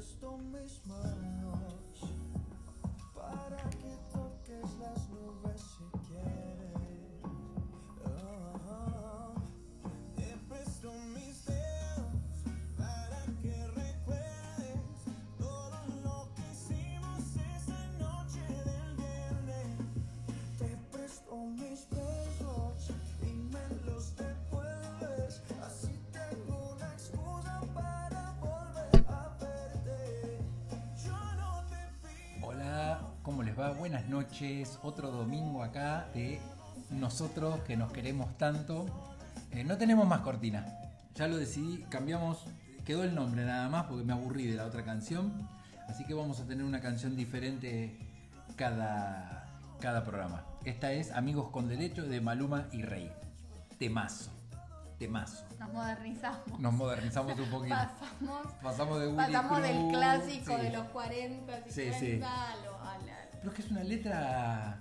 presto 0.00 0.38
mis 0.38 0.80
manos 0.86 2.00
para 3.14 3.58
Buenas 33.80 34.06
noches. 34.10 34.78
Otro 34.82 35.10
domingo 35.10 35.62
acá 35.62 36.06
de 36.12 36.38
nosotros 36.90 37.60
que 37.60 37.78
nos 37.78 37.90
queremos 37.90 38.36
tanto. 38.36 38.84
Eh, 39.52 39.64
no 39.64 39.78
tenemos 39.78 40.06
más 40.06 40.20
cortina. 40.20 40.66
Ya 41.14 41.26
lo 41.26 41.38
decidí, 41.38 41.82
cambiamos, 41.88 42.44
quedó 42.84 43.04
el 43.04 43.14
nombre 43.14 43.42
nada 43.42 43.70
más 43.70 43.86
porque 43.86 44.04
me 44.04 44.12
aburrí 44.12 44.46
de 44.48 44.56
la 44.56 44.66
otra 44.66 44.84
canción. 44.84 45.48
Así 45.88 46.04
que 46.04 46.12
vamos 46.12 46.38
a 46.40 46.44
tener 46.44 46.62
una 46.62 46.82
canción 46.82 47.16
diferente 47.16 47.96
cada, 48.54 49.48
cada 49.80 50.04
programa. 50.04 50.44
Esta 50.66 50.92
es 50.92 51.10
Amigos 51.12 51.48
con 51.50 51.66
Derecho 51.66 52.02
de 52.04 52.20
Maluma 52.20 52.66
y 52.72 52.82
Rey. 52.82 53.10
Temazo. 53.78 54.30
Temazo. 54.98 55.46
Nos 55.58 55.72
modernizamos. 55.72 56.60
Nos 56.60 56.74
modernizamos 56.74 57.38
un 57.38 57.48
poquito. 57.48 57.74
Pasamos, 57.98 58.46
Pasamos 58.62 59.00
de 59.00 59.06
Willy 59.06 59.16
pasamos 59.16 59.62
del 59.62 59.88
clásico 59.88 60.56
sí. 60.58 60.62
de 60.64 60.70
los 60.70 60.84
40, 60.88 61.56
Sí, 61.68 61.90
50 61.92 61.98
sí. 61.98 62.20
a 62.22 62.56
la- 62.62 62.69
Pero 63.40 63.50
es 63.50 63.56
que 63.56 63.62
es 63.62 63.70
una 63.70 63.82
letra. 63.84 64.78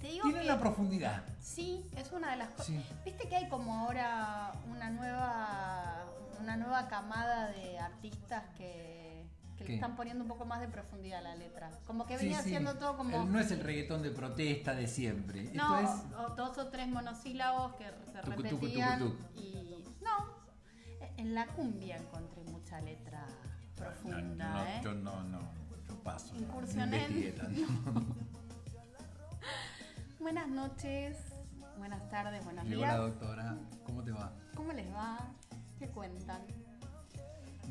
Te 0.00 0.08
digo 0.08 0.24
Tiene 0.24 0.40
que 0.40 0.46
una 0.46 0.58
profundidad. 0.60 1.22
sí, 1.40 1.84
es 1.96 2.12
una 2.12 2.30
de 2.32 2.36
las 2.36 2.48
cosas. 2.50 2.66
Sí. 2.66 2.84
Viste 3.04 3.28
que 3.28 3.36
hay 3.36 3.48
como 3.48 3.74
ahora 3.80 4.52
una 4.70 4.90
nueva 4.90 6.04
una 6.40 6.56
nueva 6.58 6.86
camada 6.88 7.48
de 7.48 7.78
artistas 7.78 8.44
que, 8.58 9.26
que 9.56 9.64
le 9.64 9.74
están 9.76 9.96
poniendo 9.96 10.22
un 10.22 10.28
poco 10.28 10.44
más 10.44 10.60
de 10.60 10.68
profundidad 10.68 11.20
a 11.20 11.22
la 11.22 11.34
letra. 11.36 11.70
Como 11.86 12.04
que 12.06 12.18
venía 12.18 12.42
sí. 12.42 12.50
siendo 12.50 12.74
todo 12.76 12.96
como 12.98 13.22
El- 13.24 13.32
no 13.32 13.40
es 13.40 13.50
el 13.50 13.60
reggaetón 13.60 14.02
de 14.02 14.10
protesta 14.10 14.74
de 14.74 14.86
siempre. 14.86 15.44
No, 15.54 15.78
Esto 15.78 15.94
es. 15.94 16.14
o- 16.30 16.34
dos 16.34 16.58
o 16.58 16.68
tres 16.68 16.88
monosílabos 16.88 17.74
que 17.76 17.84
se 17.84 18.18
Tucu, 18.20 18.42
tucu, 18.42 18.42
repetían 18.42 18.98
tucu, 18.98 19.16
tucu. 19.16 19.40
y 19.40 19.82
no, 20.04 20.36
en 21.16 21.34
la 21.34 21.46
cumbia 21.46 21.96
encontré 21.96 22.42
mucha 22.44 22.80
letra 22.82 23.26
profunda, 23.74 24.48
no, 24.52 24.66
¿eh? 24.66 24.80
Yo 24.84 24.92
no, 24.94 25.22
no, 25.24 25.38
paso. 26.06 26.34
Incursioné. 26.36 27.34
Buenas 30.20 30.48
noches, 30.48 31.16
buenas 31.78 32.08
tardes, 32.10 32.42
buenos 32.44 32.64
Llegó 32.64 32.80
días. 32.82 32.94
la 32.94 32.98
doctora. 33.00 33.56
¿Cómo 33.84 34.02
te 34.02 34.10
va? 34.12 34.32
¿Cómo 34.56 34.72
les 34.72 34.86
va? 34.92 35.18
¿Qué 35.78 35.88
cuentan? 35.88 36.42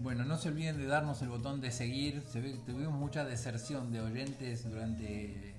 Bueno, 0.02 0.24
no 0.26 0.38
se 0.38 0.50
olviden 0.50 0.78
de 0.78 0.86
darnos 0.86 1.22
el 1.22 1.30
botón 1.30 1.60
de 1.62 1.72
seguir. 1.72 2.24
Se 2.30 2.40
ve 2.42 2.52
que 2.54 2.58
tuvimos 2.60 2.94
mucha 2.94 3.26
deserción 3.26 3.92
de 3.92 4.02
oyentes 4.02 4.70
durante. 4.70 5.56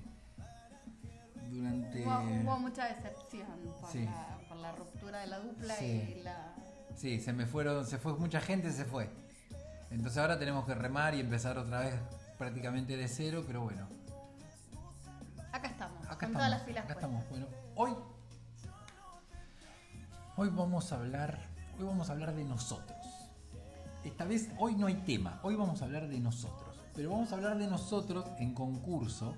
Durante. 1.51 2.03
Hubo, 2.05 2.19
hubo 2.43 2.59
mucha 2.59 2.85
decepción 2.85 3.47
por, 3.79 3.91
Sí. 3.91 4.05
la, 4.05 4.37
por 4.47 4.57
la 4.57 4.71
ruptura 4.71 5.19
de 5.19 5.27
la 5.27 5.39
dupla 5.39 5.75
Sí. 5.75 6.15
y 6.19 6.23
la... 6.23 6.55
Sí, 6.95 7.19
se 7.19 7.33
me 7.33 7.45
fueron, 7.45 7.85
se 7.85 7.97
fue 7.99 8.13
mucha 8.17 8.39
gente, 8.41 8.71
se 8.71 8.85
fue. 8.85 9.09
Entonces 9.91 10.17
ahora 10.17 10.39
tenemos 10.39 10.65
que 10.65 10.73
remar 10.73 11.13
y 11.15 11.19
empezar 11.19 11.57
otra 11.59 11.81
vez 11.81 11.93
prácticamente 12.37 12.95
de 12.97 13.07
cero, 13.07 13.43
pero 13.45 13.61
bueno, 13.61 13.87
Acá 15.51 15.69
estamos, 15.69 15.97
acá 16.05 16.07
con 16.07 16.13
estamos. 16.13 16.33
todas 16.37 16.49
las 16.51 16.61
pilas 16.61 16.85
acá 16.85 16.93
puestas. 16.93 17.11
estamos. 17.23 17.29
Bueno, 17.29 17.47
hoy, 17.75 17.91
hoy 20.35 20.49
vamos 20.49 20.91
a 20.91 20.95
hablar, 20.97 21.39
hoy 21.79 21.85
vamos 21.85 22.09
a 22.09 22.13
hablar 22.13 22.35
de 22.35 22.43
nosotros. 22.43 22.97
Esta 24.03 24.25
vez, 24.25 24.49
hoy 24.57 24.75
no 24.75 24.87
hay 24.87 24.95
tema, 24.95 25.39
hoy 25.43 25.55
vamos 25.55 25.81
a 25.81 25.85
hablar 25.85 26.07
de 26.07 26.19
nosotros. 26.19 26.75
Pero 26.93 27.09
vamos 27.11 27.31
a 27.31 27.35
hablar 27.35 27.57
de 27.57 27.67
nosotros 27.67 28.25
en 28.39 28.53
concurso 28.53 29.35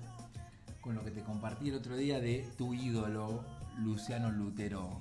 con 0.80 0.94
lo 0.94 1.04
que 1.04 1.10
te 1.10 1.22
compartí 1.22 1.68
el 1.68 1.76
otro 1.76 1.96
día 1.96 2.20
de 2.20 2.48
tu 2.56 2.72
ídolo, 2.74 3.44
Luciano 3.78 4.30
Lutero. 4.30 5.00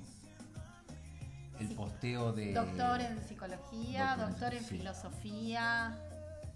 El 1.60 1.70
posteo 1.76 2.32
de. 2.32 2.54
Doctor 2.54 3.02
en 3.02 3.22
psicología, 3.28 4.16
Doctor 4.16 4.24
en- 4.26 4.30
doctor 4.32 4.54
en 4.54 4.64
sí. 4.64 4.78
filosofía, 4.78 5.98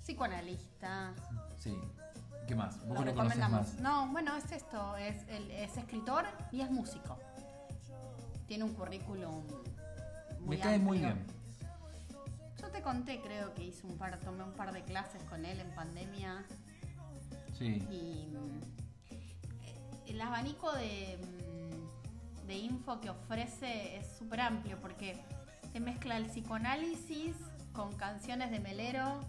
psicoanalista. 0.03 1.13
Sí. 1.57 1.75
¿Qué 2.47 2.55
más? 2.55 2.77
Vos 2.79 2.89
Lo 2.89 2.93
lo 2.95 3.03
recomendamos. 3.05 3.61
más. 3.73 3.79
No, 3.79 4.07
bueno, 4.11 4.35
es 4.35 4.51
esto, 4.51 4.97
es, 4.97 5.27
el- 5.29 5.49
es 5.51 5.77
escritor 5.77 6.25
y 6.51 6.61
es 6.61 6.69
músico. 6.69 7.17
Tiene 8.47 8.65
un 8.65 8.73
currículum 8.73 9.43
muy 10.41 10.57
Me 10.57 10.59
cae 10.61 10.77
muy 10.77 10.99
bien. 10.99 11.25
Yo 12.61 12.67
te 12.69 12.81
conté, 12.81 13.21
creo 13.21 13.53
que 13.53 13.63
hice 13.63 13.87
un 13.87 13.97
par, 13.97 14.17
tomé 14.19 14.43
un 14.43 14.51
par 14.53 14.73
de 14.73 14.83
clases 14.83 15.23
con 15.23 15.45
él 15.45 15.59
en 15.59 15.69
pandemia 15.73 16.43
Sí. 17.57 17.81
y 17.89 18.27
eh, 19.09 20.01
el 20.07 20.19
abanico 20.21 20.71
de, 20.73 21.17
mm, 22.43 22.47
de 22.47 22.55
info 22.57 22.99
que 22.99 23.09
ofrece 23.09 23.97
es 23.97 24.07
súper 24.17 24.41
amplio 24.41 24.77
porque 24.81 25.17
te 25.71 25.79
mezcla 25.79 26.17
el 26.17 26.25
psicoanálisis 26.25 27.35
con 27.71 27.93
canciones 27.95 28.51
de 28.51 28.59
Melero 28.59 29.19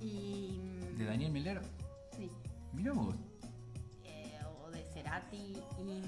y... 0.00 0.58
¿De 0.96 1.04
Daniel 1.04 1.32
Melero? 1.32 1.60
Sí, 2.16 2.30
Mira 2.72 2.92
vos. 2.92 3.14
eh, 4.04 4.38
o 4.62 4.70
de 4.70 4.82
Cerati 4.92 5.36
y, 5.78 6.02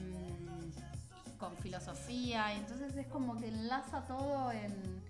con 1.39 1.57
filosofía 1.57 2.55
y 2.55 2.59
entonces 2.59 2.97
es 2.97 3.07
como 3.09 3.37
que 3.37 3.49
enlaza 3.49 4.07
todo 4.07 4.53
en 4.53 5.03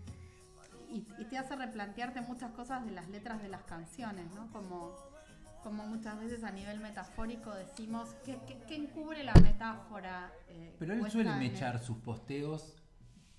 y, 0.91 1.07
y 1.19 1.25
te 1.25 1.39
hace 1.39 1.57
replantearte 1.57 2.21
muchas 2.23 2.53
cosas 2.53 2.85
de 2.85 2.93
las 2.93 3.09
letras 3.09 3.41
de 3.43 3.49
las 3.49 3.63
canciones, 3.65 4.27
¿no? 4.35 4.51
Como, 4.53 4.95
como 5.63 5.87
muchas 5.87 6.19
veces 6.21 6.45
a 6.45 6.51
nivel 6.51 6.81
metafórico 6.81 7.51
decimos 7.55 8.11
que, 8.27 8.39
que, 8.47 8.59
que 8.61 8.77
encubre 8.77 9.23
la 9.25 9.33
metáfora. 9.35 10.31
eh, 10.49 10.75
Pero 10.79 10.93
él 10.95 11.11
suele 11.11 11.31
en 11.31 11.37
el- 11.43 11.51
mechar 11.51 11.83
sus 11.83 11.97
posteos 11.99 12.75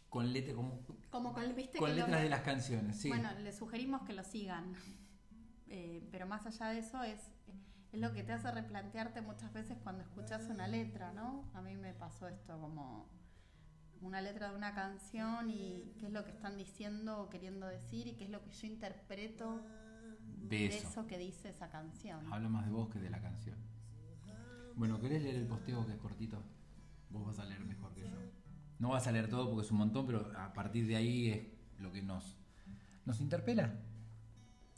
con, 0.09 0.33
letra, 0.33 0.55
como, 0.55 0.79
como 1.11 1.33
con, 1.33 1.55
¿viste 1.55 1.77
con 1.77 1.89
que 1.89 1.95
lo- 1.95 2.01
letras 2.07 2.21
de 2.23 2.29
las 2.29 2.41
canciones. 2.41 2.97
Sí. 2.99 3.09
Bueno, 3.09 3.29
les 3.41 3.55
sugerimos 3.55 4.01
que 4.03 4.13
lo 4.13 4.23
sigan. 4.23 4.73
Eh, 5.75 6.07
pero 6.11 6.27
más 6.27 6.45
allá 6.45 6.67
de 6.67 6.77
eso 6.77 7.01
es, 7.01 7.19
es 7.91 7.99
lo 7.99 8.13
que 8.13 8.21
te 8.21 8.31
hace 8.31 8.51
replantearte 8.51 9.21
muchas 9.21 9.51
veces 9.53 9.75
cuando 9.81 10.03
escuchas 10.03 10.47
una 10.51 10.67
letra, 10.67 11.11
¿no? 11.13 11.49
A 11.55 11.63
mí 11.63 11.75
me 11.75 11.95
pasó 11.95 12.27
esto 12.27 12.59
como 12.61 13.09
una 14.01 14.21
letra 14.21 14.51
de 14.51 14.55
una 14.55 14.75
canción 14.75 15.49
y 15.49 15.95
qué 15.97 16.05
es 16.05 16.11
lo 16.11 16.23
que 16.25 16.29
están 16.29 16.59
diciendo 16.59 17.23
o 17.23 17.29
queriendo 17.31 17.65
decir 17.65 18.05
y 18.05 18.13
qué 18.13 18.25
es 18.25 18.29
lo 18.29 18.43
que 18.43 18.51
yo 18.51 18.67
interpreto 18.67 19.65
de 20.47 20.67
eso 20.67 21.07
que 21.07 21.17
dice 21.17 21.49
esa 21.49 21.71
canción. 21.71 22.31
Habla 22.31 22.49
más 22.49 22.65
de 22.65 22.71
vos 22.71 22.87
que 22.89 22.99
de 22.99 23.09
la 23.09 23.19
canción. 23.19 23.57
Bueno, 24.75 24.99
¿querés 25.01 25.23
leer 25.23 25.37
el 25.37 25.47
posteo 25.47 25.87
que 25.87 25.93
es 25.93 25.97
cortito? 25.97 26.43
Vos 27.09 27.25
vas 27.25 27.39
a 27.39 27.45
leer 27.45 27.65
mejor 27.65 27.95
que 27.95 28.01
yo. 28.01 28.17
No 28.77 28.89
vas 28.89 29.07
a 29.07 29.11
leer 29.11 29.27
todo 29.27 29.49
porque 29.49 29.65
es 29.65 29.71
un 29.71 29.79
montón, 29.79 30.05
pero 30.05 30.31
a 30.37 30.53
partir 30.53 30.85
de 30.85 30.97
ahí 30.97 31.29
es 31.31 31.81
lo 31.81 31.91
que 31.91 32.03
nos, 32.03 32.37
nos 33.05 33.19
interpela. 33.21 33.73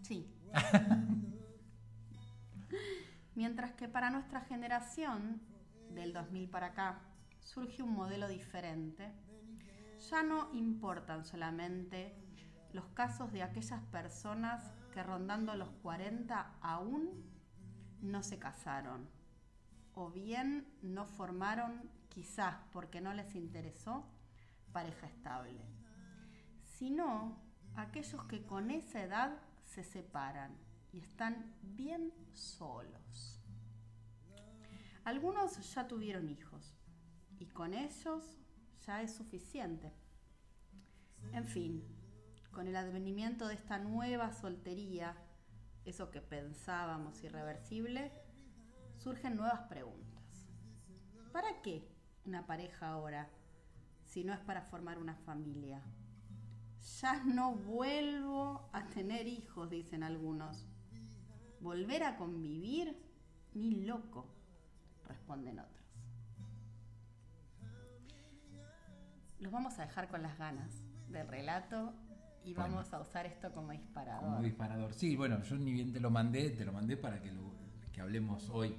Sí. 0.02 0.35
Mientras 3.36 3.74
que 3.74 3.88
para 3.88 4.10
nuestra 4.10 4.42
generación, 4.42 5.42
del 5.90 6.14
2000 6.14 6.50
para 6.50 6.68
acá, 6.68 7.02
surge 7.40 7.84
un 7.84 7.94
modelo 7.94 8.28
diferente, 8.28 9.12
ya 10.10 10.24
no 10.24 10.50
importan 10.54 11.26
solamente 11.26 12.16
los 12.72 12.86
casos 12.90 13.32
de 13.32 13.44
aquellas 13.44 13.82
personas 13.84 14.72
que 14.94 15.04
rondando 15.04 15.56
los 15.56 15.70
40 15.82 16.58
aún 16.62 17.24
no 18.02 18.24
se 18.24 18.40
casaron, 18.40 19.10
o 19.94 20.12
bien 20.12 20.68
no 20.82 21.06
formaron, 21.06 21.90
quizás 22.10 22.56
porque 22.72 23.02
no 23.02 23.14
les 23.14 23.36
interesó, 23.36 24.06
pareja 24.72 25.08
estable, 25.08 25.62
sino 26.64 27.38
aquellos 27.76 28.24
que 28.26 28.46
con 28.46 28.72
esa 28.72 29.04
edad 29.04 29.38
se 29.76 29.84
separan 29.84 30.56
y 30.94 31.00
están 31.00 31.54
bien 31.62 32.14
solos. 32.32 33.42
Algunos 35.04 35.74
ya 35.74 35.86
tuvieron 35.86 36.30
hijos 36.30 36.78
y 37.40 37.48
con 37.48 37.74
ellos 37.74 38.38
ya 38.86 39.02
es 39.02 39.14
suficiente. 39.14 39.92
En 41.34 41.46
fin, 41.46 41.84
con 42.54 42.68
el 42.70 42.76
advenimiento 42.78 43.48
de 43.50 43.56
esta 43.56 43.78
nueva 43.78 44.32
soltería, 44.32 45.18
eso 45.84 46.10
que 46.10 46.22
pensábamos 46.22 47.22
irreversible, 47.22 48.14
surgen 48.98 49.36
nuevas 49.36 49.68
preguntas. 49.68 50.48
¿Para 51.34 51.62
qué 51.62 51.86
una 52.24 52.48
pareja 52.48 52.92
ahora 52.92 53.30
si 54.06 54.24
no 54.24 54.34
es 54.34 54.40
para 54.40 54.62
formar 54.62 55.00
una 55.00 55.16
familia? 55.16 55.84
Ya 56.86 57.24
no 57.24 57.56
vuelvo 57.56 58.70
a 58.72 58.88
tener 58.88 59.28
hijos, 59.28 59.70
dicen 59.72 60.04
algunos. 60.04 60.68
Volver 61.60 62.04
a 62.04 62.16
convivir, 62.16 62.96
ni 63.56 63.86
loco, 63.86 64.28
responden 65.08 65.60
otros. 65.60 65.84
Los 69.40 69.52
vamos 69.52 69.80
a 69.80 69.86
dejar 69.86 70.10
con 70.10 70.22
las 70.22 70.38
ganas 70.38 70.72
del 71.10 71.28
relato 71.28 71.94
y 72.44 72.54
Bueno. 72.54 72.76
vamos 72.76 72.94
a 72.94 73.02
usar 73.02 73.26
esto 73.26 73.52
como 73.52 73.72
disparador. 73.72 74.24
Como 74.24 74.42
disparador. 74.44 74.94
Sí, 74.94 75.16
bueno, 75.16 75.42
yo 75.42 75.58
ni 75.58 75.74
bien 75.74 75.92
te 75.92 76.00
lo 76.00 76.12
mandé, 76.12 76.52
te 76.52 76.66
lo 76.66 76.72
mandé 76.72 76.98
para 76.98 77.20
que, 77.20 77.32
lo, 77.32 77.52
que 77.92 78.02
hablemos 78.02 78.48
hoy. 78.52 78.76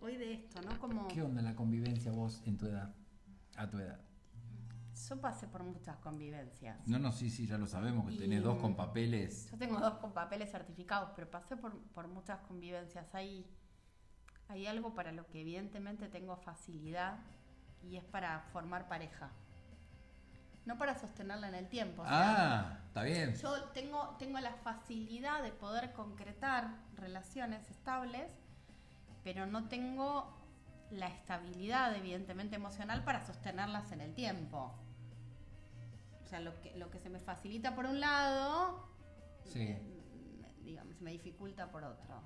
Hoy 0.00 0.16
de 0.16 0.34
esto, 0.34 0.60
¿no? 0.62 0.78
Como 0.80 1.06
¿Qué 1.08 1.22
onda 1.22 1.40
la 1.40 1.54
convivencia 1.54 2.10
vos 2.10 2.42
en 2.46 2.58
tu 2.58 2.66
edad? 2.66 2.92
A 3.56 3.70
tu 3.70 3.78
edad. 3.78 4.07
Yo 5.08 5.20
pasé 5.20 5.46
por 5.48 5.62
muchas 5.62 5.96
convivencias. 5.98 6.86
No, 6.86 6.98
no, 6.98 7.12
sí, 7.12 7.30
sí, 7.30 7.46
ya 7.46 7.56
lo 7.58 7.66
sabemos, 7.66 8.06
que 8.06 8.14
Y- 8.14 8.18
tenés 8.18 8.42
dos 8.42 8.58
con 8.58 8.76
papeles. 8.76 9.50
Yo 9.50 9.56
tengo 9.58 9.78
dos 9.80 9.94
con 9.94 10.12
papeles 10.12 10.50
certificados, 10.50 11.10
pero 11.16 11.30
pasé 11.30 11.56
por, 11.56 11.78
por 11.94 12.08
muchas 12.08 12.38
convivencias. 12.40 13.14
Hay, 13.14 13.46
hay 14.48 14.66
algo 14.66 14.94
para 14.94 15.12
lo 15.12 15.26
que 15.26 15.40
evidentemente 15.40 16.08
tengo 16.08 16.36
facilidad 16.36 17.18
y 17.82 17.96
es 17.96 18.04
para 18.04 18.40
formar 18.52 18.88
pareja. 18.88 19.30
No 20.66 20.76
para 20.76 20.98
sostenerla 20.98 21.48
en 21.48 21.54
el 21.54 21.68
tiempo. 21.68 22.02
o 22.02 22.04
sea, 22.04 22.60
Ah, 22.72 22.78
está 22.88 23.02
bien. 23.02 23.34
yo 23.36 23.64
tengo, 23.70 24.16
tengo 24.18 24.38
la 24.40 24.52
facilidad 24.52 25.42
de 25.42 25.50
poder 25.52 25.92
concretar 25.94 26.68
relaciones 26.94 27.70
estables, 27.70 28.30
pero 29.24 29.46
no 29.46 29.68
tengo 29.68 30.36
la 30.90 31.06
estabilidad, 31.08 31.94
evidentemente, 31.96 32.56
emocional 32.56 33.02
para 33.04 33.24
sostenerlas 33.24 33.92
en 33.92 34.00
el 34.02 34.14
tiempo. 34.14 34.74
O 36.28 36.30
sea, 36.30 36.40
lo 36.40 36.60
que, 36.60 36.76
lo 36.76 36.90
que 36.90 36.98
se 36.98 37.08
me 37.08 37.20
facilita 37.20 37.74
por 37.74 37.86
un 37.86 38.00
lado, 38.00 38.84
Sí. 39.44 39.60
me- 40.42 40.52
digamos, 40.62 40.94
se 40.96 41.02
me 41.02 41.10
dificulta 41.10 41.70
por 41.70 41.84
otro. 41.84 42.20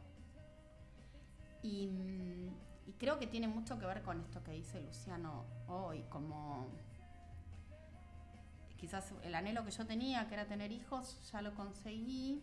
Y, 1.62 1.86
mm, 1.86 2.48
y 2.88 2.92
creo 2.94 3.20
que 3.20 3.28
tiene 3.28 3.46
mucho 3.46 3.78
que 3.78 3.86
ver 3.86 4.02
con 4.02 4.20
esto 4.20 4.42
que 4.42 4.50
dice 4.50 4.80
Luciano 4.80 5.44
hoy, 5.68 6.02
como 6.08 6.66
quizás 8.76 9.14
el 9.22 9.36
anhelo 9.36 9.64
que 9.64 9.70
yo 9.70 9.86
tenía, 9.86 10.26
que 10.26 10.34
era 10.34 10.46
tener 10.46 10.72
hijos, 10.72 11.30
ya 11.30 11.40
lo 11.40 11.54
conseguí. 11.54 12.42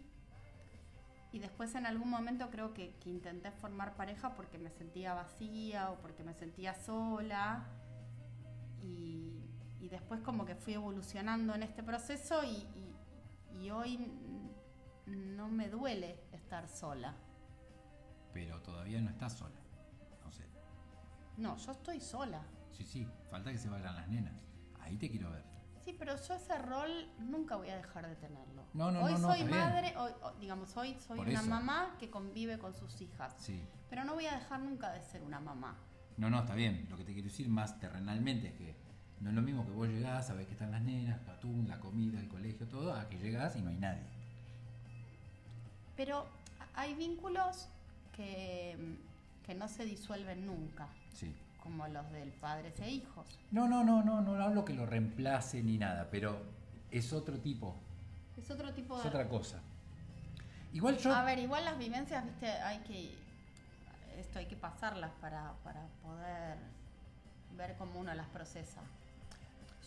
Y 1.33 1.39
después 1.39 1.75
en 1.75 1.85
algún 1.85 2.09
momento 2.09 2.50
creo 2.51 2.73
que, 2.73 2.95
que 3.01 3.09
intenté 3.09 3.51
formar 3.51 3.97
pareja 3.97 4.33
porque 4.33 4.57
me 4.57 4.71
sentía 4.71 5.13
vacía 5.13 5.91
o 5.91 5.97
porque 5.97 6.23
me 6.23 6.33
sentía 6.33 6.73
sola. 6.73 7.65
Y, 8.81 9.29
y 9.80 9.90
después 9.90 10.22
como 10.22 10.46
que 10.46 10.56
fui 10.56 10.74
evolucionando 10.74 11.56
en 11.56 11.64
este 11.64 11.84
proceso 11.84 12.44
y, 12.44 12.68
y- 12.76 12.96
y 13.62 13.72
hoy 13.72 14.12
no 15.06 15.50
me 15.50 15.70
duele 15.70 16.20
estar 16.31 16.68
sola. 16.68 17.16
Pero 18.34 18.62
todavía 18.62 19.02
no 19.02 19.10
estás 19.10 19.34
sola. 19.34 19.56
No 20.24 20.31
sé. 20.31 20.46
No, 21.38 21.58
yo 21.58 21.72
estoy 21.72 22.00
sola. 22.00 22.42
Sí, 22.72 22.84
sí, 22.86 23.08
falta 23.30 23.52
que 23.52 23.58
se 23.58 23.70
vayan 23.70 23.96
las 23.96 24.08
nenas. 24.08 24.34
Ahí 24.81 24.98
te 24.98 25.10
quiero 25.10 25.31
ver. 25.31 25.44
Sí, 25.84 25.96
pero 25.98 26.16
yo 26.16 26.34
ese 26.36 26.58
rol 26.60 26.92
nunca 27.20 27.56
voy 27.56 27.70
a 27.70 27.78
dejar 27.78 28.08
de 28.08 28.16
tenerlo. 28.18 28.66
No, 28.74 28.92
no, 28.92 29.02
hoy 29.04 29.14
no, 29.14 29.20
soy 29.20 29.44
madre, 29.46 29.96
hoy, 29.98 30.12
hoy- 30.22 30.34
digamos, 30.40 30.76
hoy 30.78 30.96
soy 31.00 31.18
Por 31.18 31.28
una 31.28 31.40
eso. 31.40 31.50
mamá 31.50 31.96
que 32.00 32.10
convive 32.10 32.60
con 32.60 32.76
sus 32.76 33.00
hijas. 33.02 33.34
Sí. 33.40 33.64
Pero 33.90 34.04
no 34.04 34.14
voy 34.14 34.26
a 34.28 34.36
dejar 34.38 34.60
nunca 34.60 34.92
de 34.92 35.02
ser 35.02 35.24
una 35.24 35.40
mamá. 35.40 35.78
No, 36.18 36.30
no, 36.30 36.40
está 36.42 36.54
bien. 36.54 36.86
Lo 36.90 36.98
que 36.98 37.06
te 37.06 37.14
quiero 37.14 37.28
decir 37.30 37.50
más 37.50 37.80
terrenalmente 37.80 38.50
es 38.50 38.54
que 38.56 38.76
no 39.21 39.30
es 39.30 39.36
lo 39.36 39.42
mismo 39.42 39.66
que 39.66 39.71
vos 39.71 39.88
llegás, 39.88 40.27
sabés 40.27 40.45
que 40.48 40.54
están 40.54 40.71
las 40.71 40.81
nenas, 40.81 41.19
Catún, 41.25 41.68
la 41.68 41.80
comida, 41.80 42.19
el 42.19 42.27
colegio, 42.27 42.68
todo, 42.68 42.94
a 42.94 43.10
que 43.10 43.18
llegás 43.18 43.56
y 43.56 43.62
no 43.62 43.69
hay 43.69 43.77
nadie. 43.77 44.04
Pero 45.95 46.25
hay 46.75 46.94
vínculos 46.95 47.68
que, 48.16 48.77
que 49.45 49.54
no 49.56 49.68
se 49.68 49.83
disuelven 49.86 50.45
nunca, 50.45 50.88
Sí. 51.13 51.33
como 51.62 51.88
los 51.88 52.10
del 52.12 52.30
padres 52.31 52.80
e 52.80 52.89
hijos. 52.89 53.38
No, 53.51 53.68
no, 53.68 53.83
no, 53.83 54.04
no, 54.04 54.21
no 54.21 54.42
hablo 54.42 54.63
que 54.63 54.74
lo 54.74 54.86
reemplace 54.86 55.62
ni 55.62 55.77
nada, 55.77 56.07
pero 56.10 56.42
es 56.92 57.12
otro 57.12 57.38
tipo, 57.39 57.75
Es 58.38 58.50
otro 58.50 58.74
tipo 58.74 58.95
es 58.98 59.04
de... 59.04 59.10
otra 59.10 59.27
cosa. 59.27 59.60
Igual 60.71 60.98
yo... 60.98 61.13
A 61.13 61.24
ver, 61.24 61.39
igual 61.39 61.66
las 61.66 61.77
vivencias, 61.77 62.24
viste, 62.25 62.48
hay 62.48 62.80
que... 62.80 63.18
Esto 64.18 64.39
hay 64.39 64.45
que 64.48 64.56
pasarlas 64.56 65.12
para, 65.21 65.54
para 65.63 65.81
poder 66.04 66.57
ver 67.57 67.75
cómo 67.77 68.00
uno 68.00 68.13
las 68.13 68.27
procesa. 68.27 68.81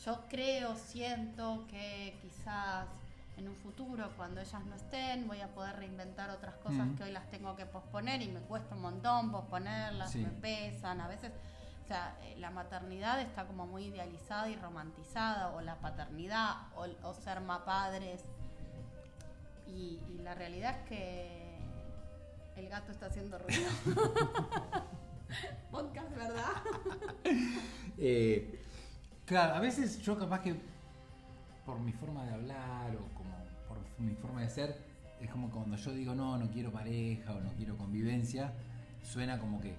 Yo 0.05 0.21
creo, 0.29 0.75
siento 0.77 1.65
que 1.69 2.19
quizás 2.23 2.87
en 3.37 3.49
un 3.49 3.55
futuro, 3.57 4.11
cuando 4.17 4.41
ellas 4.41 4.65
no 4.67 4.75
estén, 4.75 5.27
voy 5.29 5.41
a 5.41 5.49
poder 5.49 5.77
reinventar 5.77 6.31
otras 6.31 6.55
cosas 6.57 6.87
Mm. 6.87 6.97
que 6.97 7.05
hoy 7.05 7.13
las 7.13 7.31
tengo 7.31 7.55
que 7.57 7.67
posponer 7.67 8.21
y 8.23 8.29
me 8.29 8.41
cuesta 8.41 8.75
un 8.75 8.83
montón 8.83 9.31
posponerlas, 9.31 10.11
Sí. 10.13 10.19
me 10.19 10.31
pesan, 10.31 11.01
a 11.01 11.09
veces... 11.09 11.33
O 11.85 11.87
sea, 11.89 12.17
eh, 12.23 12.37
la 12.39 12.51
maternidad 12.51 13.21
está 13.21 13.45
como 13.45 13.67
muy 13.67 13.87
idealizada 13.87 14.49
y 14.49 14.55
romantizada, 14.57 15.51
o 15.51 15.61
la 15.61 15.75
paternidad, 15.81 16.55
o, 16.77 16.87
o 17.09 17.13
ser 17.15 17.41
más 17.41 17.63
padres. 17.63 18.23
Y, 19.67 19.99
y 20.09 20.19
la 20.23 20.33
realidad 20.35 20.77
es 20.79 20.89
que 20.89 21.59
el 22.57 22.69
gato 22.69 22.93
está 22.93 23.07
haciendo 23.07 23.37
ruido. 23.39 23.69
Podcast, 25.73 26.15
¿verdad? 26.15 26.53
Eh, 27.99 28.63
claro, 29.33 29.55
a 29.55 29.61
veces 29.61 30.03
yo 30.03 30.19
capaz 30.19 30.43
que 30.43 30.55
por 31.65 31.81
mi 31.81 31.91
forma 31.93 32.23
de 32.27 32.35
hablar 32.35 32.95
o 32.97 33.15
como 33.15 33.31
por 33.67 33.79
mi 33.99 34.15
forma 34.15 34.43
de 34.43 34.51
ser, 34.51 34.77
es 35.23 35.31
como 35.31 35.51
cuando 35.51 35.75
yo 35.75 35.91
digo 35.93 36.15
no, 36.15 36.37
no 36.37 36.51
quiero 36.51 36.71
pareja 36.71 37.33
o 37.33 37.41
no 37.41 37.51
quiero 37.55 37.79
convivencia, 37.79 38.53
suena 39.03 39.39
como 39.39 39.59
que 39.59 39.75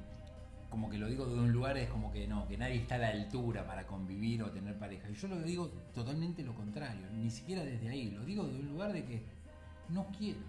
como 0.72 0.90
que 0.90 0.98
lo 0.98 1.08
digo 1.08 1.28
de 1.28 1.36
un 1.36 1.52
lugar 1.52 1.78
es 1.78 1.88
como 1.88 2.12
que 2.12 2.26
no, 2.28 2.48
que 2.48 2.58
nadie 2.58 2.78
está 2.78 2.96
a 2.96 2.98
la 2.98 3.10
altura 3.10 3.64
para 3.68 3.86
convivir 3.86 4.42
o 4.42 4.50
tener 4.50 4.76
pareja. 4.80 5.08
Y 5.08 5.14
yo 5.14 5.28
lo 5.28 5.40
digo 5.40 5.68
totalmente 5.94 6.42
lo 6.42 6.56
contrario, 6.56 7.06
ni 7.12 7.30
siquiera 7.30 7.64
desde 7.64 7.90
ahí, 7.90 8.10
lo 8.10 8.26
digo 8.26 8.48
de 8.48 8.60
un 8.60 8.70
lugar 8.70 8.92
de 8.92 9.06
que 9.06 9.22
no 9.90 10.08
quiero, 10.18 10.40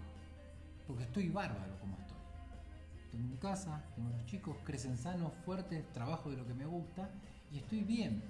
porque 0.87 1.03
estoy 1.03 1.29
bárbaro 1.29 1.79
como 1.79 1.95
estoy. 1.99 2.17
Tengo 3.11 3.27
mi 3.27 3.37
casa, 3.37 3.83
tengo 3.95 4.09
los 4.09 4.25
chicos, 4.25 4.57
crecen 4.63 4.97
sanos, 4.97 5.31
fuertes, 5.45 5.85
trabajo 5.93 6.31
de 6.31 6.37
lo 6.37 6.47
que 6.47 6.55
me 6.55 6.65
gusta 6.65 7.07
y 7.51 7.59
estoy 7.59 7.81
bien. 7.81 8.23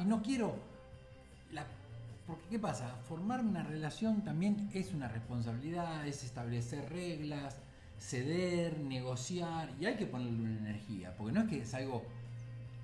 Y 0.00 0.04
no 0.04 0.22
quiero. 0.22 0.56
Porque, 2.26 2.44
¿qué 2.48 2.58
pasa? 2.58 2.88
Formar 3.06 3.40
una 3.40 3.62
relación 3.62 4.24
también 4.24 4.70
es 4.72 4.94
una 4.94 5.08
responsabilidad, 5.08 6.06
es 6.06 6.24
establecer 6.24 6.88
reglas, 6.88 7.58
ceder, 7.98 8.78
negociar, 8.78 9.70
y 9.78 9.84
hay 9.84 9.96
que 9.96 10.06
ponerle 10.06 10.40
una 10.40 10.58
energía, 10.58 11.14
porque 11.18 11.32
no 11.34 11.42
es 11.42 11.48
que 11.48 11.58
es 11.60 11.74
algo. 11.74 12.02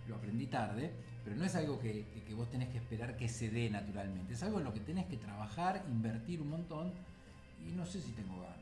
Lo 0.09 0.17
aprendí 0.17 0.47
tarde, 0.47 0.91
pero 1.25 1.37
no 1.37 1.45
es 1.47 1.55
algo 1.55 1.81
que- 1.81 2.05
que 2.27 2.35
vos 2.35 2.51
tenés 2.51 2.69
que 2.69 2.77
esperar 2.77 3.17
que 3.17 3.31
se 3.31 3.49
dé 3.49 3.71
naturalmente, 3.71 4.35
es 4.35 4.43
algo 4.43 4.59
en 4.59 4.65
lo 4.65 4.75
que 4.75 4.81
tenés 4.81 5.07
que 5.07 5.17
trabajar, 5.17 5.85
invertir 5.89 6.43
un 6.43 6.51
montón, 6.51 6.93
y 7.67 7.73
no 7.73 7.87
sé 7.87 8.03
si 8.03 8.13
tengo 8.13 8.35
ganas. 8.43 8.59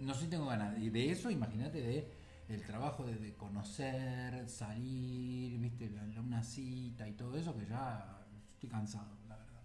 No 0.00 0.12
sé 0.12 0.22
si 0.22 0.26
tengo 0.26 0.46
ganas. 0.46 0.76
Y 0.78 0.90
de 0.90 1.12
eso, 1.12 1.30
imagínate 1.30 1.80
de 1.80 2.04
el 2.48 2.62
trabajo 2.64 3.04
de, 3.04 3.34
conocer, 3.34 4.48
salir, 4.48 5.58
viste, 5.58 5.90
la- 5.90 6.20
una 6.20 6.42
cita 6.42 7.08
y 7.08 7.12
todo 7.14 7.36
eso, 7.36 7.56
que 7.56 7.66
ya 7.66 8.24
estoy 8.52 8.68
cansado, 8.68 9.16
la 9.28 9.36
verdad. 9.36 9.62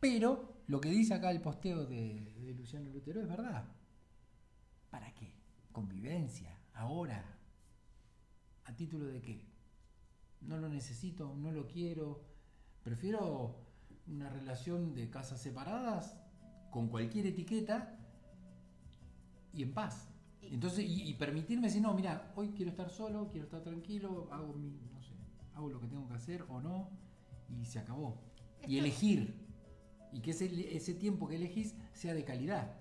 Pero 0.00 0.62
lo 0.66 0.80
que 0.80 0.88
dice 0.90 1.14
acá 1.14 1.30
el 1.30 1.40
posteo 1.40 1.84
de, 1.86 2.34
de 2.40 2.54
Luciano 2.54 2.90
Lutero 2.90 3.20
es 3.20 3.28
verdad. 3.28 3.64
¿Para 4.90 5.12
qué? 5.14 5.32
Convivencia, 5.72 6.56
ahora. 6.74 7.24
¿A 8.64 8.74
título 8.76 9.06
de 9.06 9.20
qué? 9.20 9.44
No 10.40 10.56
lo 10.56 10.68
necesito, 10.68 11.34
no 11.36 11.52
lo 11.52 11.66
quiero. 11.66 12.24
Prefiero 12.82 13.56
una 14.06 14.28
relación 14.30 14.94
de 14.94 15.08
casas 15.10 15.40
separadas 15.40 16.16
con 16.70 16.88
cualquier 16.88 17.26
etiqueta 17.26 17.98
y 19.52 19.62
en 19.62 19.72
paz. 19.74 20.08
Entonces, 20.42 20.84
y, 20.84 21.08
y 21.08 21.14
permitirme 21.14 21.68
decir, 21.68 21.82
no, 21.82 21.94
mira, 21.94 22.32
hoy 22.36 22.50
quiero 22.50 22.70
estar 22.70 22.90
solo, 22.90 23.28
quiero 23.30 23.44
estar 23.44 23.62
tranquilo, 23.62 24.28
hago 24.30 24.52
mi, 24.54 24.70
no 24.92 25.00
sé, 25.02 25.12
hago 25.54 25.68
lo 25.68 25.80
que 25.80 25.86
tengo 25.86 26.08
que 26.08 26.14
hacer 26.14 26.44
o 26.48 26.60
no, 26.60 26.90
y 27.48 27.64
se 27.64 27.78
acabó. 27.78 28.18
Y 28.66 28.78
elegir. 28.78 29.34
Y 30.12 30.20
que 30.20 30.32
ese, 30.32 30.76
ese 30.76 30.94
tiempo 30.94 31.26
que 31.26 31.36
elegís 31.36 31.74
sea 31.92 32.14
de 32.14 32.24
calidad. 32.24 32.74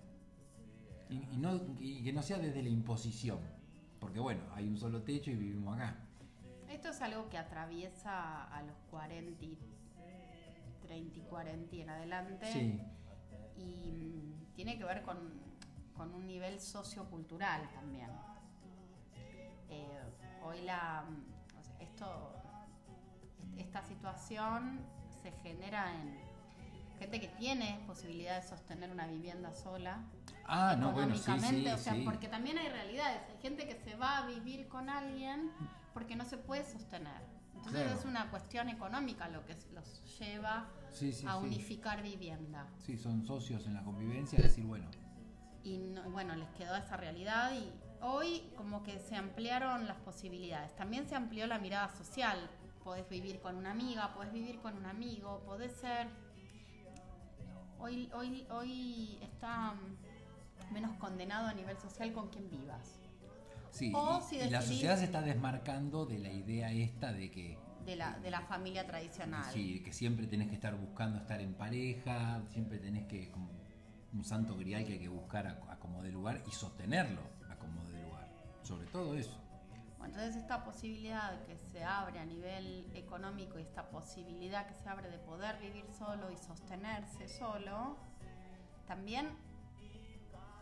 Y, 1.10 1.16
y 1.34 1.38
no, 1.38 1.62
y 1.80 2.04
que 2.04 2.14
no 2.14 2.22
sea 2.22 2.40
desde 2.40 2.62
la 2.62 2.70
imposición. 2.70 3.40
Porque 4.00 4.20
bueno, 4.20 4.42
hay 4.54 4.68
un 4.68 4.78
solo 4.78 5.04
techo 5.04 5.32
y 5.32 5.36
vivimos 5.36 5.76
acá. 5.76 5.96
esto 6.70 6.90
es 6.90 7.02
algo 7.02 7.30
que 7.30 7.38
atraviesa 7.38 8.46
a 8.46 8.64
los 8.64 8.76
40, 8.90 9.46
y 9.46 9.58
30 10.82 11.20
y 11.20 11.22
40 11.22 11.76
y 11.76 11.82
en 11.82 11.90
adelante. 11.90 12.46
Sí, 12.52 12.82
y 13.56 14.02
mm, 14.02 14.54
tiene 14.56 14.78
que 14.78 14.84
ver 14.84 15.04
con, 15.04 15.18
con 15.96 16.14
un 16.14 16.28
nivel 16.28 16.60
sociocultural 16.60 17.70
también. 17.74 18.10
Eh, 19.70 20.02
hoy 20.44 20.62
la, 20.62 21.04
esto, 21.80 22.34
esta 23.58 23.82
situación 23.84 24.80
se 25.22 25.32
genera 25.44 25.94
en 25.94 26.20
gente 27.00 27.20
que 27.20 27.30
tiene 27.30 27.82
posibilidad 27.88 28.42
de 28.42 28.48
sostener 28.48 28.92
una 28.92 29.08
vivienda 29.08 29.54
sola. 29.54 30.04
Ah, 30.46 30.76
no, 30.78 30.92
bueno, 30.92 31.16
sí, 31.16 31.32
o 31.32 31.78
sea, 31.78 31.94
sí. 31.94 32.02
porque 32.04 32.28
también 32.28 32.58
hay 32.58 32.70
realidades. 32.70 33.22
Hay 33.30 33.42
gente 33.42 33.68
que 33.68 33.76
se 33.76 33.96
va 33.96 34.20
a 34.20 34.28
vivir 34.28 34.68
con 34.68 34.90
alguien 34.90 35.52
porque 35.94 36.16
no 36.16 36.26
se 36.26 36.38
puede 36.38 36.64
sostener. 36.64 37.22
Entonces 37.56 37.84
Claro. 37.84 38.00
es 38.00 38.06
una 38.06 38.30
cuestión 38.32 38.70
económica 38.70 39.30
lo 39.30 39.46
que 39.46 39.56
los 39.74 40.02
lleva 40.20 40.68
Sí, 40.92 41.14
sí, 41.14 41.26
a 41.28 41.38
unificar 41.38 42.02
vivienda. 42.02 42.68
Sí, 42.80 42.98
son 42.98 43.24
socios 43.24 43.66
en 43.68 43.76
la 43.76 43.84
convivencia, 43.84 44.40
decir, 44.40 44.66
bueno, 44.66 44.90
Y 45.64 45.78
no- 45.78 46.10
bueno, 46.12 46.36
les 46.36 46.50
quedó 46.52 46.76
esa 46.76 46.98
realidad 46.98 47.52
y 47.54 47.72
hoy 48.02 48.44
como 48.58 48.84
que 48.84 49.00
se 49.00 49.16
ampliaron 49.16 49.88
las 49.88 49.98
posibilidades. 49.98 50.76
También 50.76 51.08
se 51.08 51.16
amplió 51.16 51.46
la 51.48 51.60
mirada 51.60 51.90
social. 51.90 52.50
Podés 52.84 53.08
vivir 53.10 53.40
con 53.42 53.56
una 53.58 53.72
amiga, 53.72 54.14
podés 54.16 54.34
vivir 54.34 54.60
con 54.60 54.76
un 54.76 54.86
amigo, 54.86 55.44
podés 55.46 55.74
ser... 55.74 56.08
Hoy, 57.80 58.10
hoy, 58.14 58.46
hoy 58.52 59.20
está 59.22 59.74
menos 60.72 60.96
condenado 60.98 61.48
a 61.48 61.54
nivel 61.54 61.78
social 61.78 62.12
con 62.14 62.30
quien 62.30 62.50
vivas. 62.50 63.00
sí. 63.72 63.92
O 63.96 64.20
y, 64.32 64.50
la 64.50 64.62
sociedad 64.62 64.98
se 64.98 65.06
está 65.06 65.22
desmarcando 65.22 66.06
de 66.06 66.20
la 66.20 66.32
idea 66.32 66.72
esta 66.72 67.12
de 67.12 67.30
que 67.32 67.58
De 67.86 67.96
la, 67.96 68.20
de 68.20 68.30
la 68.30 68.42
familia 68.42 68.86
tradicional. 68.86 69.52
Sí, 69.52 69.82
que 69.84 69.92
siempre 69.94 70.28
tenés 70.28 70.48
que 70.48 70.54
estar 70.56 70.76
buscando 70.76 71.18
estar 71.18 71.42
en 71.42 71.54
pareja, 71.56 72.44
siempre 72.50 72.78
tenés 72.78 73.08
que, 73.08 73.32
como 73.32 73.52
un 74.14 74.24
santo 74.24 74.58
grial 74.58 74.86
que 74.86 74.94
hay 74.94 75.00
que 75.00 75.08
buscar 75.08 75.48
a, 75.48 75.52
a 75.72 75.80
como 75.80 76.02
de 76.04 76.12
lugar 76.12 76.42
y 76.48 76.52
sostenerlo 76.52 77.22
a 77.50 77.56
como 77.56 77.84
de 77.86 78.02
lugar. 78.04 78.28
Sobre 78.64 78.88
todo 78.88 79.16
eso. 79.16 79.38
Bueno, 79.98 80.16
entonces 80.16 80.42
esta 80.42 80.64
posibilidad 80.64 81.46
que 81.46 81.58
se 81.58 81.84
abre 81.84 82.20
a 82.20 82.26
nivel 82.26 82.92
económico 82.96 83.60
y 83.60 83.62
esta 83.62 83.90
posibilidad 83.90 84.68
que 84.68 84.74
se 84.74 84.90
abre 84.90 85.10
de 85.10 85.20
poder 85.20 85.60
vivir 85.60 85.86
solo 85.98 86.32
y 86.32 86.38
sostenerse 86.38 87.28
solo, 87.28 87.98
también 88.88 89.30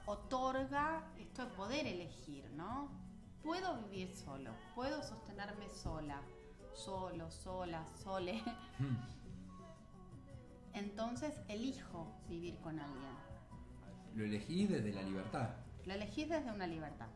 otorga 0.05 1.03
esto 1.17 1.45
de 1.45 1.51
poder 1.51 1.87
elegir, 1.87 2.49
¿no? 2.51 2.89
Puedo 3.43 3.77
vivir 3.83 4.13
solo, 4.13 4.51
puedo 4.75 5.01
sostenerme 5.03 5.69
sola, 5.69 6.21
solo, 6.73 7.31
sola, 7.31 7.85
sole. 8.03 8.43
Entonces 10.73 11.39
elijo 11.47 12.11
vivir 12.27 12.57
con 12.59 12.79
alguien. 12.79 13.28
Lo 14.15 14.23
elegí 14.25 14.65
desde 14.67 14.91
la 14.93 15.01
libertad. 15.03 15.49
Lo 15.85 15.93
elegís 15.93 16.29
desde 16.29 16.51
una 16.51 16.67
libertad. 16.67 17.07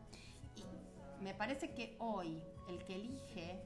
Y 1.20 1.22
me 1.24 1.34
parece 1.34 1.74
que 1.74 1.96
hoy 2.00 2.42
el 2.68 2.82
que 2.84 2.94
elige, 2.96 3.62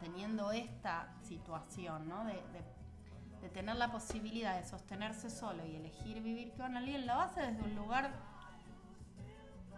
teniendo 0.00 0.52
esta 0.52 1.14
situación, 1.22 2.08
¿no? 2.08 2.24
De, 2.24 2.34
de- 2.34 2.76
de 3.42 3.50
tener 3.50 3.76
la 3.76 3.92
posibilidad 3.92 4.58
de 4.60 4.66
sostenerse 4.66 5.28
solo 5.30 5.64
y 5.66 5.76
elegir 5.76 6.22
vivir 6.22 6.52
con 6.54 6.74
alguien, 6.76 7.06
lo 7.06 7.12
hace 7.14 7.42
desde 7.42 7.62
un 7.62 7.76
lugar 7.76 8.10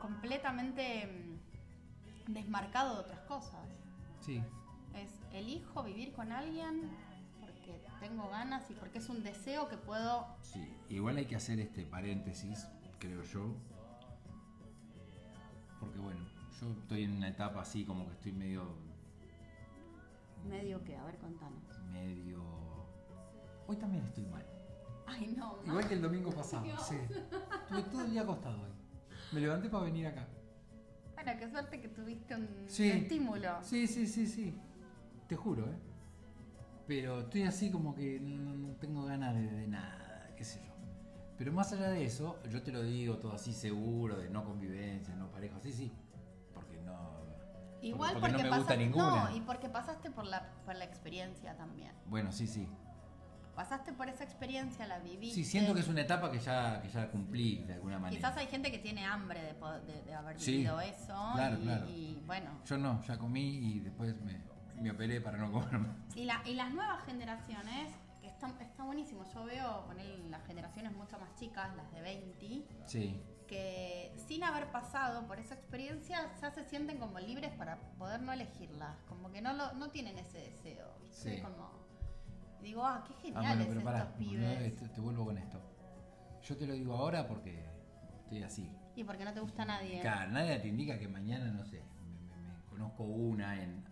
completamente 0.01 1.07
mm, 1.07 2.33
desmarcado 2.33 2.95
de 2.95 3.01
otras 3.01 3.21
cosas. 3.21 3.67
Sí. 4.21 4.43
Es 4.95 5.11
elijo 5.33 5.83
vivir 5.83 6.13
con 6.13 6.33
alguien 6.33 6.91
porque 7.41 7.81
tengo 8.01 8.29
ganas 8.29 8.71
y 8.71 8.75
porque 8.75 8.99
es 8.99 9.09
un 9.09 9.23
deseo 9.23 9.69
que 9.69 9.77
puedo 9.77 10.27
Sí, 10.43 10.73
igual 10.89 11.17
hay 11.17 11.27
que 11.27 11.37
hacer 11.37 11.61
este 11.61 11.85
paréntesis, 11.85 12.67
creo 12.99 13.23
yo. 13.23 13.55
Porque 15.81 15.99
bueno, 15.99 16.21
yo 16.61 16.73
estoy 16.73 17.05
en 17.05 17.13
una 17.17 17.29
etapa 17.29 17.61
así 17.63 17.85
como 17.85 18.07
que 18.07 18.13
estoy 18.13 18.33
medio. 18.33 18.65
medio 20.49 20.83
que, 20.85 20.97
a 20.97 21.05
ver, 21.05 21.17
contanos. 21.19 21.63
medio. 21.93 22.43
Hoy 23.67 23.77
también 23.77 24.05
estoy 24.05 24.25
mal. 24.27 24.45
Ay, 25.07 25.35
no, 25.37 25.57
no. 25.65 25.73
Igual 25.73 25.89
que 25.89 25.95
el 25.95 26.03
domingo 26.03 26.31
pasado, 26.31 26.65
Dios. 26.65 26.83
sí. 26.87 26.97
Estuve 26.97 27.83
todo 27.91 28.05
el 28.05 28.11
día 28.11 28.23
acostado 28.23 28.61
hoy. 28.63 28.71
Me 29.33 29.41
levanté 29.41 29.69
para 29.69 29.85
venir 29.85 30.07
acá. 30.07 30.27
Bueno, 31.15 31.33
qué 31.39 31.51
suerte 31.51 31.81
que 31.81 31.89
tuviste 31.89 32.35
un 32.37 32.49
Sí. 32.69 32.89
estímulo. 32.91 33.63
Sí, 33.63 33.87
sí, 33.87 34.07
sí, 34.07 34.27
sí. 34.27 34.55
Te 35.29 35.37
juro, 35.37 35.65
¿eh? 35.67 35.77
Pero 36.87 37.21
estoy 37.21 37.43
así 37.43 37.71
como 37.71 37.95
que 37.95 38.19
no, 38.21 38.55
no 38.55 38.75
tengo 38.77 39.05
ganas 39.05 39.35
de, 39.35 39.43
de 39.43 39.67
nada, 39.69 40.33
qué 40.37 40.45
sé 40.45 40.63
yo. 40.67 40.73
Pero 41.39 41.53
más 41.53 41.73
allá 41.73 41.89
de 41.91 42.05
eso, 42.05 42.39
yo 42.51 42.63
te 42.63 42.73
lo 42.73 42.83
digo 42.83 43.17
todo 43.19 43.33
así 43.33 43.53
seguro, 43.53 44.17
de 44.17 44.29
no 44.29 44.45
convivencia, 44.45 45.15
no 45.15 45.31
pareja, 45.31 45.59
sí, 45.61 45.73
sí. 45.73 45.93
Porque 46.53 46.77
no. 46.79 47.19
Igual 47.81 48.15
porque, 48.15 48.29
porque, 48.33 48.43
no 48.43 48.51
me 48.51 48.57
gusta 48.59 48.75
pasaste, 48.75 48.85
ninguna. 48.85 49.31
No, 49.31 49.37
y 49.37 49.41
porque 49.43 49.69
pasaste 49.69 50.11
por 50.11 50.27
la, 50.27 50.49
por 50.65 50.75
la 50.75 50.85
experiencia 50.85 51.57
también. 51.57 51.93
Bueno, 52.07 52.33
sí, 52.33 52.47
sí. 52.49 52.69
Pasaste 53.55 53.93
por 53.93 54.09
esa 54.09 54.23
experiencia, 54.25 54.87
la 54.87 54.99
viviste. 55.01 55.35
Sí, 55.35 55.45
siento 55.45 55.75
que 55.75 55.81
es 55.81 55.89
una 55.89 56.01
etapa 56.01 56.31
que 56.31 56.39
ya, 56.39 56.81
que 56.81 56.89
ya 56.89 57.09
cumplí 57.11 57.65
de 57.65 57.75
alguna 57.75 57.99
manera. 57.99 58.17
Quizás 58.17 58.37
hay 58.37 58.47
gente 58.47 58.71
que 58.71 58.79
tiene 58.79 59.05
hambre 59.05 59.41
de, 59.43 59.55
de- 59.93 60.03
de 60.05 60.15
haber 60.15 60.39
Sí, 60.41 60.53
vivido 60.53 60.81
eso. 60.81 61.15
claro, 61.35 61.59
y, 61.59 61.63
claro. 61.63 61.89
y 61.89 62.23
bueno. 62.27 62.51
Yo 62.67 62.79
no, 62.79 63.01
ya 63.03 63.19
comí 63.19 63.59
y 63.59 63.81
después 63.81 64.15
me, 64.23 64.41
me 64.81 64.91
operé 64.93 65.21
para 65.21 65.39
no 65.39 65.51
comer 65.53 65.79
más. 65.79 65.97
Y, 66.15 66.25
la, 66.25 66.41
y 66.47 66.55
las 66.55 66.73
nuevas 66.73 67.05
generaciones, 67.05 67.93
está, 68.47 68.63
está 68.65 68.85
buenísimo. 68.85 69.25
Yo 69.35 69.45
veo 69.45 69.85
poner 69.87 70.07
las 70.31 70.45
generaciones 70.47 70.93
mucho 70.93 71.19
más 71.19 71.35
chicas, 71.35 71.75
las 71.77 71.91
de 71.93 72.01
20, 72.01 72.67
Sí, 72.87 73.21
que 73.47 74.15
sin 74.27 74.45
haber 74.45 74.71
pasado 74.71 75.27
por 75.27 75.39
esa 75.41 75.55
experiencia 75.55 76.31
ya 76.41 76.51
se 76.51 76.65
sienten 76.65 76.99
como 76.99 77.19
libres 77.19 77.51
para 77.53 77.79
poder 77.99 78.21
no 78.23 78.33
elegirlas. 78.33 78.97
Como 79.09 79.31
que 79.33 79.41
no, 79.41 79.53
lo, 79.55 79.73
no 79.75 79.89
tienen 79.91 80.19
ese 80.19 80.39
deseo. 80.39 80.87
¿viste? 81.01 81.37
Sí. 81.37 81.43
Como, 81.43 81.71
digo, 82.63 82.85
ah, 82.85 83.05
qué 83.07 83.15
Ah, 83.15 83.21
geniales 83.23 83.67
bueno, 83.67 83.81
pero 83.85 83.97
estos 83.97 84.07
pará, 84.11 84.17
pibes. 84.19 84.41
no, 84.61 84.65
este- 84.67 84.89
te 84.89 85.01
vuelvo 85.01 85.25
con 85.25 85.39
esto. 85.39 85.61
Yo 86.43 86.57
te 86.57 86.67
lo 86.67 86.73
digo 86.75 86.95
ahora 86.95 87.27
porque 87.27 87.65
estoy 88.23 88.43
así. 88.43 88.71
Y 88.95 89.05
porque 89.05 89.25
no 89.25 89.33
te 89.33 89.41
gusta 89.41 89.65
nadie. 89.65 90.01
Claro, 90.01 90.31
nadie 90.33 90.59
te 90.59 90.69
indica 90.69 90.99
que 90.99 91.09
mañana, 91.09 91.47
no 91.51 91.65
sé, 91.65 91.83
me, 92.05 92.37
me- 92.37 92.53
me 92.55 92.65
conozco 92.69 93.05
una 93.05 93.63
en 93.63 93.85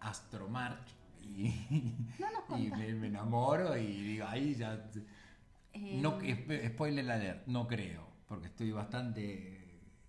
Astromarch 0.00 0.94
y, 1.36 1.54
No 2.18 2.26
nos 2.30 2.44
y 2.58 2.70
me, 2.70 2.94
me 2.94 3.06
enamoro 3.08 3.76
y 3.76 3.86
digo, 4.02 4.26
ahí 4.26 4.54
ya... 4.54 4.90
Eh, 5.72 6.02
No, 6.02 6.18
sp- 6.22 6.68
spoiler 6.70 7.10
alert, 7.10 7.46
no 7.46 7.66
creo, 7.66 8.06
porque 8.28 8.46
estoy 8.48 8.70
bastante 8.72 9.59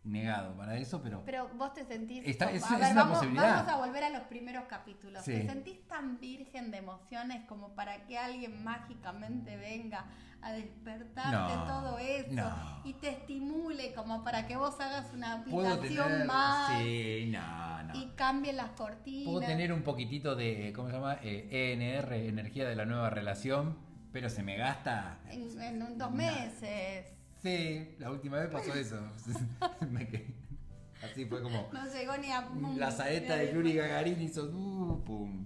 negado 0.04 0.56
para 0.58 0.78
eso, 0.78 1.02
pero... 1.02 1.22
Pero 1.26 1.50
vos 1.56 1.74
te 1.74 1.86
sentís. 1.86 2.24
Está- 2.26 2.46
como- 2.48 2.58
es- 2.58 2.64
a 2.72 2.76
es 2.80 2.92
una 2.92 3.04
vamos, 3.04 3.18
posibilidad. 3.20 3.56
vamos 3.66 3.72
a 3.72 3.78
volver 3.78 4.04
a 4.06 4.10
los 4.10 4.24
primeros 4.24 4.66
capítulos. 4.66 5.24
Sí. 5.24 5.34
¿Te 5.34 5.46
sentís 5.48 5.88
tan 5.88 6.20
virgen 6.20 6.72
de 6.72 6.78
emociones 6.78 7.46
como 7.48 7.76
para 7.76 8.06
que 8.08 8.18
alguien 8.18 8.64
mágicamente 8.64 9.58
venga 9.58 10.06
a 10.42 10.54
despertarte 10.54 11.32
No, 11.56 11.66
todo 11.68 12.00
eso 12.00 12.32
no. 12.32 12.82
y 12.84 12.94
te 12.94 13.10
estimule 13.10 13.94
como 13.94 14.24
para 14.24 14.48
que 14.48 14.56
vos 14.56 14.80
hagas 14.80 15.14
una 15.14 15.34
aplicación 15.34 16.08
tener... 16.10 16.26
más 16.26 16.80
Sí, 16.82 17.30
no, 17.32 17.84
no. 17.84 17.94
y 17.96 18.08
cambie 18.16 18.52
las 18.54 18.72
cortinas? 18.72 19.26
Puedo 19.32 19.46
tener 19.46 19.72
un 19.72 19.84
poquitito 19.84 20.36
de, 20.36 20.74
¿cómo 20.76 20.88
se 20.88 20.96
llama? 20.96 21.20
Eh, 21.22 21.48
ENR, 21.78 22.12
energía 22.14 22.68
de 22.68 22.76
la 22.76 22.86
nueva 22.86 23.12
relación, 23.12 23.78
pero 24.12 24.30
se 24.30 24.42
me 24.42 24.58
gasta... 24.58 25.20
en, 25.30 25.96
dos 26.00 26.12
meses. 26.12 27.06
Sí, 27.42 27.96
la 28.00 28.12
última 28.12 28.38
vez 28.38 28.50
pasó 28.50 28.74
eso. 28.74 29.00
Así 31.04 31.26
fue 31.26 31.42
como... 31.42 31.70
No 31.74 31.86
llegó 31.92 32.18
ni 32.18 32.32
a. 32.32 32.48
La 32.78 32.92
saeta 32.92 33.36
de 33.38 33.54
Yuri 33.54 33.74
Gagarin 33.74 34.22
hizo... 34.22 34.44
uh, 34.46 35.04
pum. 35.04 35.46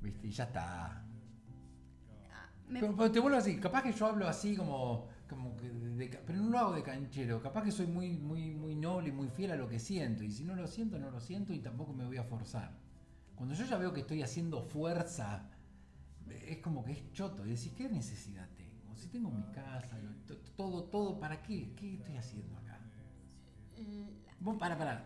¿Viste? 0.00 0.26
Y 0.28 0.30
ya 0.30 0.44
está. 0.44 1.04
Ah, 2.32 2.50
me- 2.68 2.80
Pero, 2.80 2.94
pero 2.96 3.10
te 3.10 3.18
vuelvo 3.20 3.38
así, 3.38 3.56
capaz 3.58 3.82
que 3.82 3.92
yo 3.92 4.06
hablo 4.06 4.28
así 4.28 4.54
como, 4.54 5.08
como 5.28 5.56
que 5.56 5.68
de- 5.68 6.08
de- 6.08 6.18
pero 6.24 6.38
no 6.40 6.50
lo 6.50 6.58
hago 6.58 6.72
de 6.74 6.82
canchero, 6.84 7.42
capaz 7.42 7.64
que 7.64 7.72
soy 7.72 7.86
muy, 7.86 8.10
muy, 8.18 8.54
muy 8.54 8.76
noble 8.76 9.08
y 9.08 9.12
muy 9.12 9.28
fiel 9.28 9.50
a 9.52 9.56
lo 9.56 9.68
que 9.68 9.80
siento, 9.80 10.22
y 10.22 10.30
si 10.30 10.44
no 10.44 10.54
lo 10.54 10.66
siento, 10.68 10.98
no 10.98 11.10
lo 11.10 11.20
siento 11.20 11.52
y 11.52 11.58
tampoco 11.58 11.92
me 11.92 12.04
voy 12.06 12.18
a 12.18 12.24
forzar. 12.24 12.70
Cuando 13.34 13.54
yo 13.54 13.64
ya 13.64 13.76
veo 13.78 13.92
que 13.92 14.00
estoy 14.02 14.22
haciendo 14.22 14.62
fuerza, 14.62 15.48
es 16.46 16.58
como 16.58 16.84
que 16.84 16.92
es 16.92 17.12
choto, 17.12 17.44
y 17.44 17.50
decís, 17.50 17.72
¿qué 17.76 17.88
necesidad? 17.88 18.48
Si 19.04 19.10
tengo 19.10 19.30
mi 19.30 19.42
casa, 19.52 19.98
todo, 20.56 20.84
todo, 20.84 21.20
¿para 21.20 21.42
qué? 21.42 21.74
¿Qué 21.76 21.96
estoy 21.96 22.16
haciendo 22.16 22.56
acá? 22.56 22.80
Vos, 24.40 24.56
para, 24.56 24.78
para, 24.78 25.04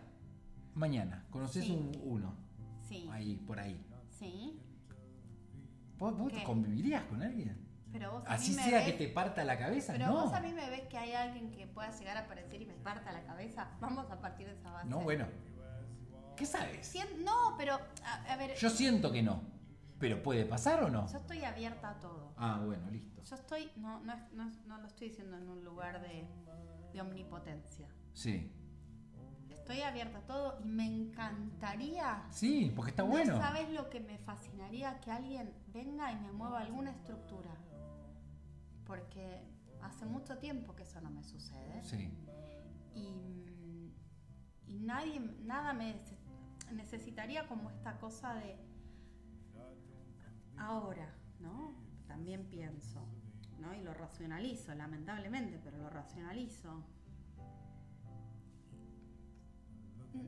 mañana, 0.73 1.25
conoces 1.29 1.65
Sí. 1.65 1.71
un 1.73 1.91
uno, 2.01 2.33
Sí, 2.87 3.09
ahí, 3.11 3.35
por 3.45 3.59
ahí. 3.59 3.85
sí. 4.09 4.57
¿Vos, 5.97 6.17
vos 6.17 6.31
convivirías 6.45 7.03
con 7.03 7.21
alguien? 7.21 7.57
Pero 7.91 8.11
vos 8.13 8.23
a 8.25 8.35
Así 8.35 8.53
sea 8.53 8.77
ves- 8.79 8.85
que 8.85 8.93
te 8.93 9.09
parta 9.09 9.43
la 9.43 9.57
cabeza, 9.57 9.91
Pero 9.91 10.05
no. 10.07 10.23
vos 10.23 10.33
a 10.33 10.39
mí 10.39 10.53
me 10.53 10.69
ves 10.69 10.83
que 10.87 10.97
hay 10.97 11.11
alguien 11.11 11.51
que 11.51 11.67
pueda 11.67 11.91
llegar 11.91 12.15
a 12.15 12.21
aparecer 12.21 12.61
y 12.61 12.65
me 12.67 12.75
parta 12.75 13.11
la 13.11 13.23
cabeza. 13.25 13.67
Vamos 13.81 14.09
a 14.09 14.21
partir 14.21 14.47
de 14.47 14.53
esa 14.53 14.71
base. 14.71 14.87
No, 14.87 15.01
bueno. 15.01 15.25
¿Qué 16.37 16.45
sabes? 16.45 16.87
Sien- 16.87 17.25
no, 17.25 17.55
pero 17.57 17.73
a, 18.05 18.23
a 18.31 18.37
ver, 18.37 18.55
Yo 18.55 18.69
siento 18.69 19.11
que 19.11 19.21
no. 19.23 19.41
Pero 19.99 20.23
puede 20.23 20.45
pasar 20.45 20.81
o 20.85 20.89
no. 20.89 21.05
yo 21.11 21.17
estoy 21.17 21.43
abierta 21.43 21.89
a 21.89 21.99
todo. 21.99 22.28
Ah, 22.39 22.61
bueno, 22.65 22.89
listo. 22.89 23.21
Yo 23.23 23.35
estoy, 23.35 23.69
no, 23.75 23.99
no, 24.01 24.15
no, 24.33 24.51
no 24.65 24.77
lo 24.77 24.87
estoy 24.87 25.09
diciendo 25.09 25.37
en 25.37 25.49
un 25.49 25.63
lugar 25.63 26.01
de, 26.01 26.25
de 26.93 27.01
omnipotencia. 27.01 27.87
Sí. 28.13 28.51
Estoy 29.49 29.81
abierta 29.81 30.19
a 30.19 30.21
todo 30.25 30.57
y 30.63 30.65
me 30.65 30.85
encantaría. 30.85 32.25
Sí, 32.31 32.71
porque 32.75 32.91
está 32.91 33.03
no 33.03 33.09
bueno. 33.09 33.37
sabes 33.37 33.69
lo 33.71 33.89
que 33.89 33.99
me 33.99 34.17
fascinaría 34.19 34.99
que 35.01 35.11
alguien 35.11 35.53
venga 35.67 36.11
y 36.11 36.15
me 36.19 36.31
mueva 36.31 36.61
alguna 36.61 36.91
estructura. 36.91 37.51
porque 38.85 39.43
hace 39.83 40.05
mucho 40.05 40.37
tiempo 40.39 40.75
que 40.75 40.83
eso 40.83 40.99
no 41.01 41.11
me 41.11 41.23
sucede. 41.23 41.83
Sí. 41.83 42.09
Y, 42.95 43.93
y 44.67 44.79
nadie, 44.79 45.19
nada 45.43 45.73
me 45.73 45.93
nece- 45.95 46.17
necesitaría 46.71 47.47
como 47.47 47.69
esta 47.69 47.99
cosa 47.99 48.33
de 48.33 48.57
ahora, 50.57 51.13
¿no? 51.39 51.73
También 52.09 52.43
pienso, 52.49 52.99
¿no? 53.59 53.73
Y 53.75 53.81
lo 53.83 53.93
racionalizo, 53.93 54.73
lamentablemente, 54.73 55.59
pero 55.63 55.77
lo 55.77 55.89
racionalizo. 55.91 56.83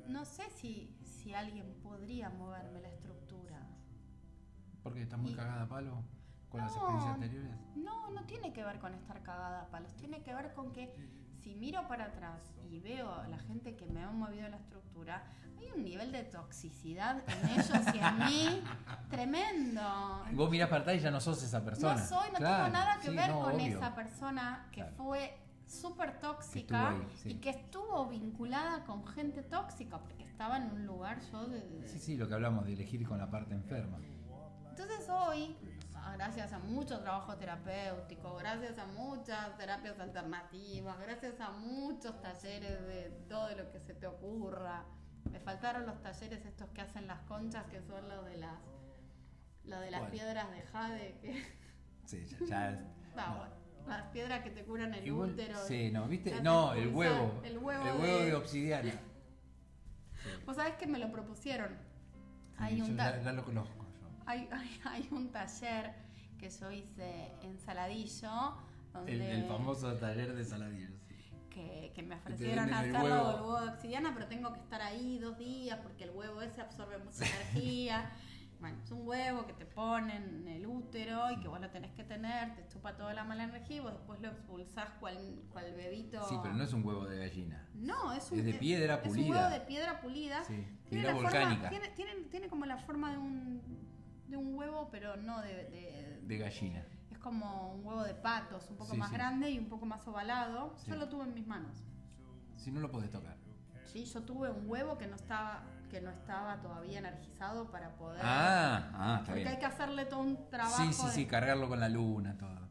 No 0.07 0.23
sé 0.25 0.43
si, 0.51 0.95
si 1.03 1.33
alguien 1.33 1.73
podría 1.81 2.29
moverme 2.29 2.81
la 2.81 2.89
estructura. 2.89 3.67
Porque 4.83 5.01
estás 5.01 5.19
muy 5.19 5.31
Y- 5.31 5.35
cagada 5.35 5.63
a 5.63 5.67
palo 5.67 6.03
con 6.49 6.61
las 6.61 6.71
experiencias 6.75 7.13
anteriores. 7.15 7.51
No, 7.75 8.11
no 8.11 8.25
tiene 8.25 8.53
que 8.53 8.63
ver 8.63 8.77
con 8.79 8.93
estar 8.93 9.23
cagada 9.23 9.63
a 9.63 9.69
palos, 9.71 9.95
tiene 9.95 10.21
que 10.21 10.33
ver 10.35 10.53
con 10.53 10.71
que 10.71 10.93
si 11.43 11.55
miro 11.55 11.87
para 11.87 12.05
atrás 12.05 12.41
y 12.69 12.79
veo 12.79 13.13
a 13.13 13.27
la 13.27 13.37
gente 13.39 13.75
que 13.75 13.85
me 13.85 14.03
ha 14.03 14.11
movido 14.11 14.47
la 14.49 14.57
estructura, 14.57 15.23
hay 15.57 15.69
un 15.75 15.83
nivel 15.83 16.11
de 16.11 16.23
toxicidad 16.23 17.21
en 17.27 17.49
ellos 17.49 17.69
y 17.93 17.97
en 17.99 18.17
mí 18.25 18.63
tremendo. 19.09 19.81
Vos 20.33 20.49
mirás 20.49 20.69
para 20.69 20.81
atrás 20.81 20.97
y 20.97 20.99
ya 20.99 21.11
no 21.11 21.19
sos 21.19 21.41
esa 21.43 21.63
persona. 21.63 21.95
No 21.95 22.05
soy, 22.07 22.29
no 22.31 22.37
Claro, 22.37 22.63
tengo 22.65 22.77
nada 22.77 22.97
que 22.99 23.09
sí, 23.09 23.15
ver 23.15 23.29
no, 23.29 23.41
con 23.41 23.55
obvio. 23.55 23.77
esa 23.77 23.95
persona 23.95 24.67
que 24.71 24.81
Claro. 24.81 24.95
fue 24.97 25.37
súper 25.67 26.19
tóxica 26.19 26.89
ahí, 26.89 27.07
sí. 27.21 27.29
y 27.29 27.35
que 27.35 27.49
estuvo 27.51 28.07
vinculada 28.07 28.83
con 28.85 29.05
gente 29.07 29.41
tóxica, 29.43 29.99
porque 29.99 30.23
estaba 30.23 30.57
en 30.57 30.71
un 30.71 30.85
lugar 30.85 31.19
yo 31.31 31.45
de... 31.47 31.61
de- 31.61 31.87
Sí, 31.87 31.99
sí, 31.99 32.17
lo 32.17 32.27
que 32.27 32.33
hablamos 32.33 32.65
de 32.65 32.73
elegir 32.73 33.07
con 33.07 33.17
la 33.17 33.29
parte 33.29 33.53
enferma. 33.53 33.97
Entonces 34.69 35.07
hoy, 35.09 35.55
gracias 36.15 36.53
a 36.53 36.59
mucho 36.59 36.99
trabajo 36.99 37.35
terapéutico, 37.37 38.35
gracias 38.35 38.77
a 38.79 38.85
muchas 38.85 39.57
terapias 39.57 39.99
alternativas, 39.99 40.99
gracias 40.99 41.39
a 41.39 41.51
muchos 41.51 42.21
talleres 42.21 42.85
de 42.87 43.09
todo 43.29 43.49
lo 43.55 43.71
que 43.71 43.79
se 43.79 43.93
te 43.93 44.07
ocurra, 44.07 44.83
me 45.31 45.39
faltaron 45.39 45.85
los 45.85 46.01
talleres 46.01 46.45
estos 46.45 46.69
que 46.69 46.81
hacen 46.81 47.07
las 47.07 47.19
conchas, 47.21 47.65
que 47.67 47.81
son 47.81 48.07
los 48.09 48.25
de 48.25 48.37
las, 48.37 48.59
los 49.65 49.79
de 49.81 49.91
las 49.91 49.99
¿Cuál? 50.01 50.11
piedras 50.11 50.51
de 50.51 50.61
jade, 50.63 51.17
que, 51.21 51.45
Sí, 52.05 52.25
ya, 52.25 52.45
ya 52.47 52.71
es- 52.71 52.79
no, 53.15 53.27
no. 53.27 53.35
bueno, 53.37 53.53
las 53.87 54.03
piedras 54.11 54.43
que 54.43 54.49
te 54.51 54.63
curan 54.63 54.93
el 54.93 55.05
Igual- 55.07 55.31
útero. 55.31 55.57
sí, 55.65 55.91
no, 55.91 56.07
¿viste? 56.07 56.31
te 56.31 56.41
No, 56.41 56.73
el 56.73 56.89
huevo. 56.93 57.41
El 57.43 57.57
huevo, 57.57 57.85
El 57.87 57.99
huevo 58.01 58.17
de, 58.19 58.25
de 58.25 58.35
obsidiana. 58.35 58.91
Vos 60.45 60.55
sabés 60.55 60.75
que 60.75 60.85
me 60.87 60.99
lo 60.99 61.11
propusieron. 61.11 61.69
Sí, 61.69 62.57
Hay 62.63 62.81
un 62.81 62.95
ya, 62.95 63.11
ta- 63.11 63.21
ya 63.23 63.31
lo 63.31 63.43
conozco. 63.43 63.80
Hay, 64.25 64.47
hay, 64.51 64.79
hay 64.85 65.07
un 65.11 65.31
taller 65.31 65.93
que 66.37 66.49
yo 66.49 66.71
hice 66.71 67.31
en 67.43 67.59
Saladillo, 67.59 68.55
donde 68.93 69.13
El, 69.13 69.21
el 69.21 69.43
famoso 69.45 69.93
taller 69.95 70.33
de 70.35 70.43
saladillos. 70.43 70.91
sí. 71.07 71.15
que, 71.49 71.91
que 71.93 72.01
me 72.03 72.15
ofrecieron 72.15 72.73
hacerlo 72.73 72.99
huevo. 73.03 73.15
del 73.27 73.41
huevo 73.41 73.61
de 73.61 73.69
obsidiana, 73.69 74.13
pero 74.13 74.27
tengo 74.27 74.53
que 74.53 74.59
estar 74.59 74.81
ahí 74.81 75.19
dos 75.19 75.37
días 75.37 75.79
porque 75.83 76.05
el 76.05 76.11
huevo 76.11 76.41
ese 76.41 76.61
absorbe 76.61 76.97
mucha 76.97 77.25
energía. 77.53 78.09
Bueno, 78.59 78.77
es 78.83 78.91
un 78.91 79.07
huevo 79.07 79.47
que 79.47 79.53
te 79.53 79.65
ponen 79.65 80.23
en 80.43 80.47
el 80.47 80.67
útero 80.67 81.31
y 81.31 81.39
que 81.39 81.47
vos 81.47 81.59
lo 81.59 81.71
tenés 81.71 81.91
que 81.93 82.03
tener, 82.03 82.53
te 82.55 82.67
chupa 82.67 82.95
toda 82.95 83.11
la 83.15 83.23
mala 83.23 83.45
energía 83.45 83.77
y 83.77 83.79
vos 83.79 83.91
después 83.91 84.19
lo 84.21 84.27
expulsás 84.29 84.87
cual, 84.99 85.17
cual 85.51 85.73
bebito. 85.73 86.23
Sí, 86.29 86.35
pero 86.43 86.53
no 86.53 86.63
es 86.63 86.71
un 86.71 86.85
huevo 86.85 87.05
de 87.07 87.17
gallina. 87.17 87.67
No, 87.73 88.13
es 88.13 88.31
un, 88.31 88.37
Es 88.39 88.45
de 88.45 88.53
piedra 88.53 88.95
es 88.95 89.05
un 89.07 89.09
pulida. 89.15 89.29
huevo 89.31 89.49
de 89.49 89.59
piedra 89.61 89.99
pulida. 90.01 90.43
Sí, 90.43 90.53
Tiene, 90.53 90.77
piedra 90.89 91.07
la 91.07 91.13
forma- 91.15 91.29
volcánica. 91.31 91.69
tiene, 91.69 91.87
tiene, 91.89 92.13
tiene 92.29 92.47
como 92.49 92.65
la 92.67 92.77
forma 92.77 93.11
de 93.11 93.17
un, 93.17 93.80
de 94.31 94.37
un 94.37 94.55
huevo, 94.55 94.89
pero 94.91 95.17
no 95.17 95.41
de, 95.41 95.53
de- 95.65 96.19
De 96.23 96.37
gallina. 96.37 96.83
Es 97.11 97.17
como 97.19 97.73
un 97.73 97.85
huevo 97.85 98.03
de 98.03 98.15
patos, 98.15 98.69
un 98.69 98.77
poco 98.77 98.91
Sí, 98.93 98.97
más 98.97 99.09
sí. 99.09 99.15
grande 99.15 99.49
y 99.51 99.59
un 99.59 99.67
poco 99.67 99.85
más 99.85 100.07
ovalado. 100.07 100.73
Sí. 100.77 100.89
Yo 100.89 100.95
lo 100.95 101.09
tuve 101.09 101.25
en 101.25 101.33
mis 101.33 101.45
manos. 101.45 101.83
Si 102.55 102.71
no 102.71 102.79
lo 102.79 102.89
podés 102.89 103.11
tocar. 103.11 103.35
Sí, 103.85 104.05
yo 104.05 104.21
tuve 104.23 104.49
un 104.49 104.69
huevo 104.69 104.97
que 104.97 105.05
no 105.07 105.15
estaba, 105.17 105.63
que 105.89 105.99
no 105.99 106.09
estaba 106.11 106.61
todavía 106.61 106.99
energizado 106.99 107.69
para 107.69 107.93
poder. 107.97 108.21
Ah, 108.23 108.89
ah, 108.93 109.17
está 109.19 109.33
porque 109.33 109.47
hay 109.49 109.59
que 109.59 109.65
hacerle 109.65 110.05
todo 110.05 110.21
un 110.21 110.49
trabajo. 110.49 110.81
Sí, 110.83 110.93
sí, 110.93 111.05
de- 111.07 111.11
sí, 111.11 111.25
cargarlo 111.27 111.67
con 111.67 111.79
la 111.81 111.89
luna, 111.89 112.37
todo. 112.37 112.69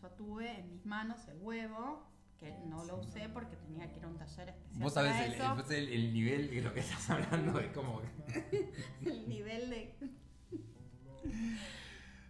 Yo 0.00 0.08
tuve 0.12 0.58
en 0.60 0.70
mis 0.70 0.86
manos 0.86 1.28
el 1.28 1.38
huevo, 1.42 2.06
que 2.38 2.52
no 2.66 2.84
lo 2.84 2.96
usé 3.00 3.28
porque 3.28 3.56
tenía 3.56 3.90
que 3.90 3.98
ir 3.98 4.04
a 4.04 4.08
un 4.08 4.16
taller 4.16 4.48
especial. 4.48 4.82
Vos 4.82 4.94
para 4.94 5.12
sabés 5.12 5.26
el, 5.26 5.34
eso. 5.34 5.64
el- 5.70 5.72
el- 5.74 5.92
el 6.06 6.12
nivel 6.14 6.50
de 6.50 6.62
lo 6.62 6.72
que 6.72 6.80
estás 6.80 7.10
hablando, 7.10 7.60
es 7.60 7.72
como... 7.72 8.00
el 9.04 9.28
nivel 9.28 9.68
de. 9.70 9.94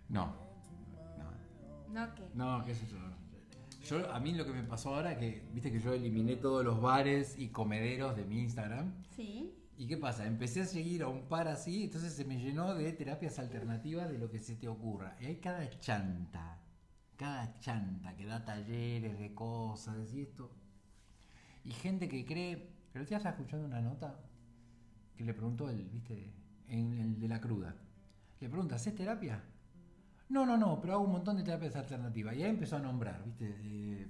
No. 0.09 0.35
No. 1.19 1.93
No, 1.93 2.15
que. 2.15 2.23
No, 2.35 2.65
qué 2.65 2.75
sé 2.75 2.87
yo. 2.87 2.97
Yo, 3.87 4.13
a 4.13 4.19
mí 4.19 4.35
lo 4.35 4.45
que 4.45 4.53
me 4.53 4.65
pasó 4.65 4.95
ahora 4.95 5.13
es 5.13 5.19
que, 5.19 5.49
viste 5.53 5.71
que 5.71 5.81
yo 5.81 5.93
eliminé 5.93 6.37
todos 6.37 6.65
los 6.65 6.81
bares 6.81 7.39
y 7.39 7.49
comederos 7.49 8.17
de 8.17 8.25
mi 8.25 8.41
Instagram. 8.41 8.93
Sí. 9.15 9.55
¿Y 9.79 9.87
qué 9.87 9.97
pasa? 9.97 10.27
Empecé 10.27 10.63
a 10.63 10.65
seguir 10.65 11.03
a 11.03 11.09
un 11.09 11.29
par 11.29 11.49
así, 11.49 11.85
entonces 11.85 12.13
se 12.15 12.25
me 12.25 12.39
llenó 12.39 12.75
de 12.75 12.93
terapias 12.93 13.39
alternativas 13.39 14.11
de 14.11 14.19
lo 14.19 14.31
que 14.31 14.41
se 14.41 14.57
te 14.57 14.69
ocurra. 14.69 15.17
Y 15.21 15.27
hay 15.27 15.37
cada 15.37 15.69
chanta, 15.79 16.59
cada 17.17 17.59
chanta 17.61 18.17
que 18.17 18.25
da 18.25 18.45
talleres 18.45 19.19
de 19.19 19.35
cosas, 19.35 20.13
y 20.15 20.23
esto. 20.23 20.51
Y 21.65 21.73
gente 21.73 22.09
que 22.09 22.25
cree. 22.25 22.75
Pero 22.93 23.05
día 23.05 23.19
estaba 23.19 23.37
escuchando 23.37 23.67
una 23.67 23.83
nota 23.83 24.19
que 25.17 25.25
le 25.25 25.35
preguntó 25.35 25.69
el, 25.69 25.85
viste, 25.85 26.33
en 26.69 26.99
el 26.99 27.21
de 27.21 27.29
la 27.29 27.41
cruda. 27.41 27.77
Le 28.40 28.49
pregunta, 28.49 28.75
¿haces 28.77 28.94
terapia? 28.94 29.42
No, 30.29 30.44
no, 30.44 30.57
no, 30.57 30.81
pero 30.81 30.94
hago 30.94 31.05
un 31.05 31.12
montón 31.12 31.37
de 31.37 31.42
terapias 31.42 31.77
alternativas. 31.77 32.35
Y 32.37 32.42
ahí 32.42 32.51
empezó 32.51 32.77
a 32.77 32.81
nombrar, 32.81 33.22
¿viste? 33.25 33.55
Eh, 33.62 34.07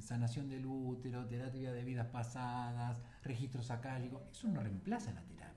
sanación 0.00 0.48
del 0.48 0.66
útero, 0.66 1.24
terapia 1.26 1.72
de 1.72 1.84
vidas 1.84 2.06
pasadas, 2.08 2.98
registros 3.22 3.70
acálicos. 3.70 4.22
Eso 4.32 4.48
no 4.48 4.60
reemplaza 4.60 5.12
la 5.12 5.22
terapia. 5.22 5.52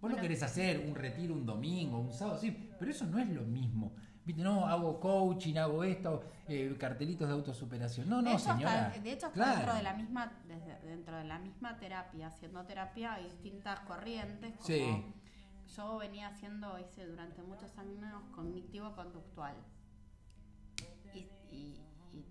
Vos 0.00 0.10
no 0.10 0.16
Bueno. 0.16 0.20
querés 0.22 0.42
hacer 0.42 0.86
un 0.86 0.94
retiro 0.94 1.32
un 1.34 1.46
domingo, 1.46 1.98
un 1.98 2.12
sábado, 2.12 2.38
sí, 2.38 2.70
pero 2.78 2.90
eso 2.90 3.06
no 3.06 3.18
es 3.18 3.28
lo 3.30 3.42
mismo. 3.42 3.94
¿Viste? 4.26 4.42
No, 4.42 4.66
hago 4.66 4.98
coaching, 5.00 5.54
hago 5.56 5.84
esto, 5.84 6.22
eh, 6.48 6.76
cartelitos 6.78 7.26
de 7.28 7.34
autosuperación. 7.34 8.08
No, 8.08 8.16
de 8.18 8.22
no, 8.24 8.30
hasta- 8.36 8.54
señora. 8.54 8.90
de 9.02 9.12
hecho, 9.12 9.30
Claro. 9.32 9.56
dentro 9.56 9.74
de 9.76 9.82
la 9.84 9.94
misma, 9.94 10.32
desde- 10.46 10.80
dentro 10.86 11.16
de 11.16 11.24
la 11.24 11.38
misma 11.38 11.78
terapia, 11.78 12.26
haciendo 12.26 12.64
terapia, 12.66 13.14
hay 13.14 13.24
distintas 13.30 13.80
corrientes. 13.80 14.52
Como 14.56 14.66
Sí. 14.66 15.04
Yo 15.74 15.98
venía 15.98 16.28
haciendo, 16.28 16.78
hice 16.78 17.06
durante 17.06 17.42
muchos 17.42 17.76
años 17.78 18.22
cognitivo-conductual. 18.34 19.56
Y, 21.14 21.18
y- 21.50 21.80
y 22.12 22.24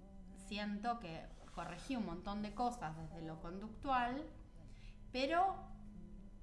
siento 0.47 0.99
que 0.99 1.25
corregí 1.53 1.95
un 1.95 2.05
montón 2.05 2.41
de 2.41 2.53
cosas 2.53 2.95
desde 2.97 3.21
lo 3.25 3.39
conductual, 3.41 4.23
pero 5.11 5.55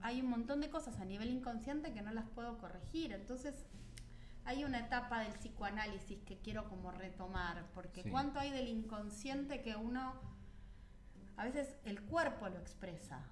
hay 0.00 0.20
un 0.20 0.28
montón 0.30 0.60
de 0.60 0.70
cosas 0.70 0.98
a 1.00 1.04
nivel 1.04 1.30
inconsciente 1.30 1.92
que 1.92 2.02
no 2.02 2.12
las 2.12 2.28
puedo 2.30 2.58
corregir. 2.58 3.12
Entonces, 3.12 3.66
hay 4.44 4.64
una 4.64 4.80
etapa 4.80 5.20
del 5.20 5.32
psicoanálisis 5.34 6.18
que 6.24 6.38
quiero 6.38 6.68
como 6.68 6.90
retomar, 6.90 7.64
porque 7.74 8.02
Sí. 8.02 8.10
cuánto 8.10 8.40
hay 8.40 8.50
del 8.50 8.68
inconsciente 8.68 9.62
que 9.62 9.76
uno, 9.76 10.14
a 11.36 11.44
veces 11.44 11.76
el 11.84 12.02
cuerpo 12.02 12.48
lo 12.48 12.58
expresa, 12.58 13.22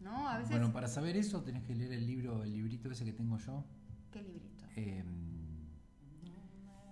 ¿no? 0.00 0.28
A 0.28 0.38
veces, 0.38 0.50
Bueno, 0.50 0.72
para 0.72 0.88
saber 0.88 1.16
eso 1.16 1.42
tenés 1.42 1.62
que 1.64 1.74
leer 1.74 1.92
el 1.92 2.06
libro, 2.06 2.42
el 2.42 2.52
librito 2.52 2.90
ese 2.90 3.04
que 3.04 3.12
tengo 3.12 3.36
yo. 3.38 3.64
¿qué 4.12 4.22
librito? 4.22 4.64
eh, 4.76 5.04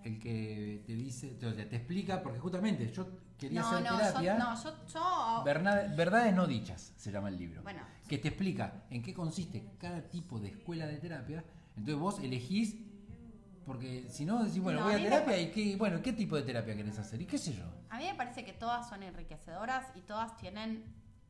el 0.05 0.19
que 0.21 0.83
te 0.87 0.95
dice, 0.95 1.31
te, 1.35 1.53
te 1.53 1.77
explica, 1.77 2.23
porque 2.23 2.39
justamente 2.39 2.93
yo 2.93 3.09
quería 3.37 3.61
No, 3.61 3.69
hacer 3.69 3.85
no, 3.91 3.97
terapia. 3.99 4.39
yo, 4.39 4.45
no, 4.45 4.63
yo, 4.63 4.87
yo- 4.87 5.43
Verdad- 5.45 5.97
verdades 5.97 6.35
no 6.35 6.47
dichas 6.47 6.93
se 6.97 7.11
llama 7.11 7.29
el 7.29 7.37
libro. 7.39 7.63
Bueno. 7.63 7.81
Que 8.07 8.19
te 8.19 8.29
explica 8.29 8.85
en 8.91 9.03
qué 9.03 9.13
consiste 9.13 9.69
cada 9.79 10.03
tipo 10.09 10.39
de 10.39 10.49
escuela 10.49 10.87
de 10.87 10.99
terapia. 10.99 11.45
Entonces 11.77 11.97
vos 12.01 12.21
elegís, 12.21 12.77
porque 13.65 14.07
si 14.09 14.25
no 14.25 14.45
decís, 14.45 14.61
bueno, 14.63 14.79
No, 14.81 14.85
voy 14.87 14.93
a 14.95 14.97
a 14.97 14.99
mí 14.99 15.05
me 15.05 15.11
terapia 15.11 15.41
y 15.41 15.51
qué, 15.51 15.77
bueno, 15.77 16.01
¿qué 16.01 16.13
tipo 16.13 16.37
de 16.37 16.43
terapia 16.43 16.77
querés 16.77 16.99
hacer? 17.01 17.21
Y 17.21 17.27
qué 17.27 17.37
sé 17.39 17.53
yo. 17.55 17.65
a 17.91 17.99
mí 17.99 18.05
me 18.05 18.15
parece 18.15 18.45
que 18.45 18.53
todas 18.53 18.89
son 18.89 19.03
enriquecedoras 19.03 19.87
y 19.97 20.03
todas 20.03 20.37
tienen 20.37 20.85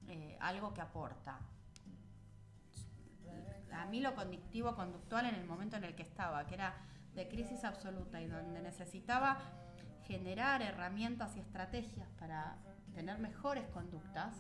eh, 0.08 0.36
algo 0.40 0.74
que 0.74 0.82
aporta. 0.82 1.38
A 3.82 3.86
mí 3.86 4.00
lo 4.00 4.14
conductivo 4.14 4.74
conductual 4.74 5.26
en 5.26 5.34
el 5.34 5.44
momento 5.44 5.76
en 5.76 5.84
el 5.84 5.94
que 5.94 6.02
estaba, 6.02 6.46
que 6.46 6.54
era 6.54 6.74
de 7.14 7.28
crisis 7.28 7.64
absoluta 7.64 8.20
y 8.20 8.26
donde 8.26 8.60
necesitaba 8.60 9.38
generar 10.06 10.62
herramientas 10.62 11.36
y 11.36 11.40
estrategias 11.40 12.08
para 12.18 12.56
tener 12.94 13.18
mejores 13.18 13.66
conductas, 13.68 14.34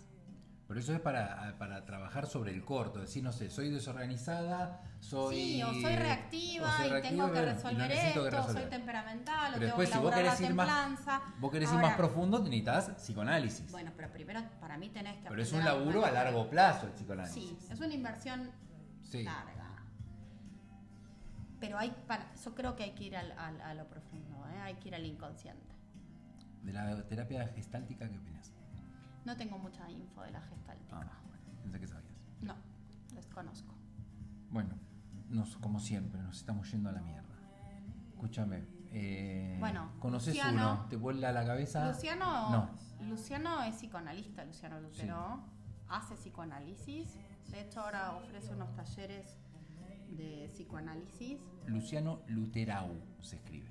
Pero 0.68 0.80
eso 0.80 0.92
es 0.94 1.00
para, 1.00 1.54
para 1.58 1.84
trabajar 1.84 2.26
sobre 2.26 2.52
el 2.52 2.64
corto, 2.64 3.00
decir, 3.00 3.22
no 3.22 3.32
sé, 3.32 3.50
soy 3.50 3.70
desorganizada, 3.70 4.82
soy... 5.00 5.36
sí, 5.36 5.62
o 5.62 5.72
soy 5.72 5.94
reactiva 5.96 6.68
o 6.68 6.76
soy 6.76 6.86
y 6.86 6.90
reactiva, 6.90 7.10
tengo 7.10 7.32
que 7.32 7.38
y 7.38 7.44
resolver 7.44 7.88
necesito 7.88 8.22
que 8.22 8.28
esto, 8.28 8.40
o 8.40 8.42
soy 8.42 8.52
resolver. 8.54 8.70
temperamental, 8.70 9.54
o 9.54 9.58
Pero 9.58 9.66
tengo 9.66 9.66
después, 9.66 9.88
que 9.88 9.94
si 9.94 10.00
vos 10.00 10.14
querés 10.14 10.40
la 10.40 10.46
ir 10.48 10.54
más, 10.54 10.66
templanza. 10.66 11.22
vos 11.38 11.50
querés 11.52 11.68
ir 11.68 11.74
Ahora, 11.76 11.88
más 11.88 11.96
profundo, 11.96 12.38
necesitas 12.40 12.90
psicoanálisis. 12.96 13.70
Bueno, 13.70 13.92
pero 13.96 14.10
primero 14.10 14.40
para 14.60 14.76
mí 14.76 14.88
tenés 14.88 15.16
que 15.18 15.28
pero 15.28 15.42
es 15.42 15.52
un 15.52 15.64
laburo 15.64 16.04
a 16.04 16.10
largo 16.10 16.48
plazo 16.50 16.86
el 16.86 16.92
psicoanálisis. 16.92 17.42
Sí, 17.44 17.58
es 17.70 17.80
una 17.80 17.94
inversión 17.94 18.50
Sí. 19.10 19.22
larga. 19.22 19.64
Pero 21.60 21.78
hay 21.78 21.90
para, 22.06 22.34
yo 22.34 22.54
creo 22.54 22.76
que 22.76 22.84
hay 22.84 22.92
que 22.94 23.04
ir 23.04 23.16
al- 23.16 23.32
al- 23.32 23.60
a 23.60 23.74
lo 23.74 23.88
profundo, 23.88 24.46
¿eh? 24.48 24.60
hay 24.60 24.74
que 24.74 24.88
ir 24.88 24.94
al 24.94 25.06
inconsciente. 25.06 25.74
De 26.62 26.72
la 26.72 27.02
terapia 27.06 27.46
gestáltica, 27.48 28.08
¿qué 28.08 28.18
opinas? 28.18 28.52
No 29.24 29.36
tengo 29.36 29.58
mucha 29.58 29.88
info 29.90 30.22
de 30.22 30.30
la 30.32 30.40
gestáltica. 30.42 31.00
Ah, 31.00 31.20
bueno, 31.28 31.42
pensé 31.62 31.80
que 31.80 31.86
sabías. 31.86 32.12
No, 32.42 32.54
desconozco. 33.14 33.74
Bueno, 34.50 34.74
nos, 35.30 35.56
como 35.56 35.80
siempre, 35.80 36.20
nos 36.22 36.36
estamos 36.38 36.70
yendo 36.70 36.90
a 36.90 36.92
la 36.92 37.00
mierda. 37.00 37.34
Escúchame. 38.12 38.64
Eh, 38.92 39.56
Bueno, 39.60 39.90
¿Conoces 39.98 40.34
Luciano- 40.34 40.72
uno? 40.74 40.86
¿Te 40.88 40.96
vuela 40.96 41.32
la 41.32 41.44
cabeza? 41.44 41.88
Luciano, 41.88 42.50
No. 42.50 42.70
Luciano 43.08 43.62
es 43.62 43.74
psicoanalista, 43.76 44.44
Luciano 44.44 44.80
Lutero. 44.80 45.40
Hace 45.88 46.14
psicoanálisis. 46.16 47.16
De 47.50 47.60
hecho, 47.60 47.80
ahora 47.80 48.16
ofrece 48.16 48.52
unos 48.52 48.74
talleres 48.74 49.38
de 50.08 50.48
psicoanálisis. 50.52 51.40
Luciano 51.66 52.20
Luterau 52.28 52.90
se 53.20 53.36
escribe. 53.36 53.68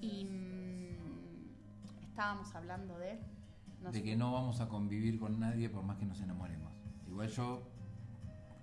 Y 0.00 0.24
mm, 0.24 2.08
estábamos 2.08 2.54
hablando 2.54 2.98
de. 2.98 3.18
no 3.82 3.90
de 3.90 3.98
sé, 3.98 4.04
que 4.04 4.16
no 4.16 4.32
vamos 4.32 4.60
a 4.60 4.68
convivir 4.68 5.18
con 5.18 5.40
nadie 5.40 5.68
por 5.68 5.82
más 5.82 5.98
que 5.98 6.06
nos 6.06 6.20
enamoremos. 6.20 6.72
Igual 7.08 7.28
yo 7.28 7.62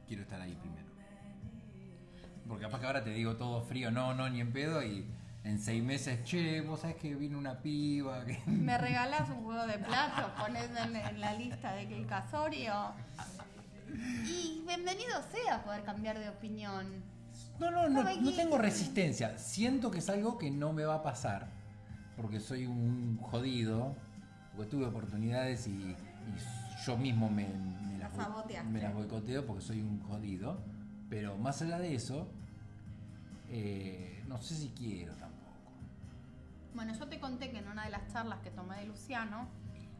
quiero 0.08 0.24
estar 0.24 0.39
ahí 0.39 0.56
primero. 0.56 0.86
Porque 2.48 2.65
capaz 2.65 2.80
que 2.80 2.86
ahora 2.86 3.04
te 3.04 3.10
digo 3.10 3.36
todo 3.38 3.62
frío, 3.62 3.91
no, 3.91 4.13
no, 4.13 4.30
ni 4.30 4.39
en 4.39 4.54
pedo, 4.54 4.84
y 4.84 5.06
en 5.44 5.60
seis 5.60 5.84
meses, 5.84 6.24
che, 6.24 6.62
vos 6.62 6.80
sabés 6.80 6.96
que 6.98 7.15
vino 7.15 7.39
una 7.39 7.60
piba. 7.60 8.24
Que... 8.24 8.39
Me 8.46 8.78
regalas 8.78 9.30
un 9.30 9.44
juego 9.44 9.65
de 9.65 9.80
platos, 9.80 10.32
pones 10.39 10.70
en, 10.78 10.96
en 10.96 11.20
la 11.20 11.34
lista 11.34 11.74
de 11.74 11.88
que 11.88 11.98
el 11.98 12.06
casorio. 12.06 12.94
Y 14.25 14.63
bienvenido 14.65 15.13
sea 15.31 15.63
poder 15.63 15.84
cambiar 15.84 16.19
de 16.19 16.29
opinión. 16.29 17.03
No, 17.60 17.71
no, 17.71 17.89
no, 17.89 18.03
no 18.03 18.34
tengo 18.34 18.58
resistencia. 18.58 19.38
Siento 19.38 19.91
que 19.91 19.99
es 19.99 20.10
algo 20.10 20.38
que 20.38 20.51
no 20.51 20.73
me 20.73 20.84
va 20.84 20.95
a 20.95 21.03
pasar. 21.03 21.49
Porque 22.17 22.39
soy 22.39 22.65
un 22.65 23.17
jodido. 23.17 23.95
Porque 24.55 24.71
tuve 24.71 24.86
oportunidades 24.86 25.67
y, 25.67 25.71
y 25.71 25.95
yo 26.86 26.97
mismo 26.97 27.29
me, 27.29 27.47
me 27.47 27.97
las, 27.97 28.12
me 28.65 28.81
las 28.81 28.93
boicoteo 28.93 29.45
porque 29.45 29.62
soy 29.62 29.81
un 29.81 29.99
jodido. 30.01 30.60
Pero 31.10 31.38
más 31.38 31.62
allá 31.62 31.79
de 31.79 31.95
eso, 31.95 32.27
eh, 33.49 34.23
no 34.27 34.41
sé 34.41 34.55
si 34.55 34.69
quiero 34.69 35.13
tampoco. 35.15 35.45
Bueno, 36.73 36.93
yo 36.93 37.08
te 37.08 37.19
conté 37.19 37.51
que 37.51 37.60
en 37.60 37.67
una 37.67 37.86
de 37.86 37.91
las 37.91 38.12
charlas 38.12 38.39
que 38.39 38.51
tomé 38.51 38.77
de 38.79 38.86
Luciano 38.86 39.47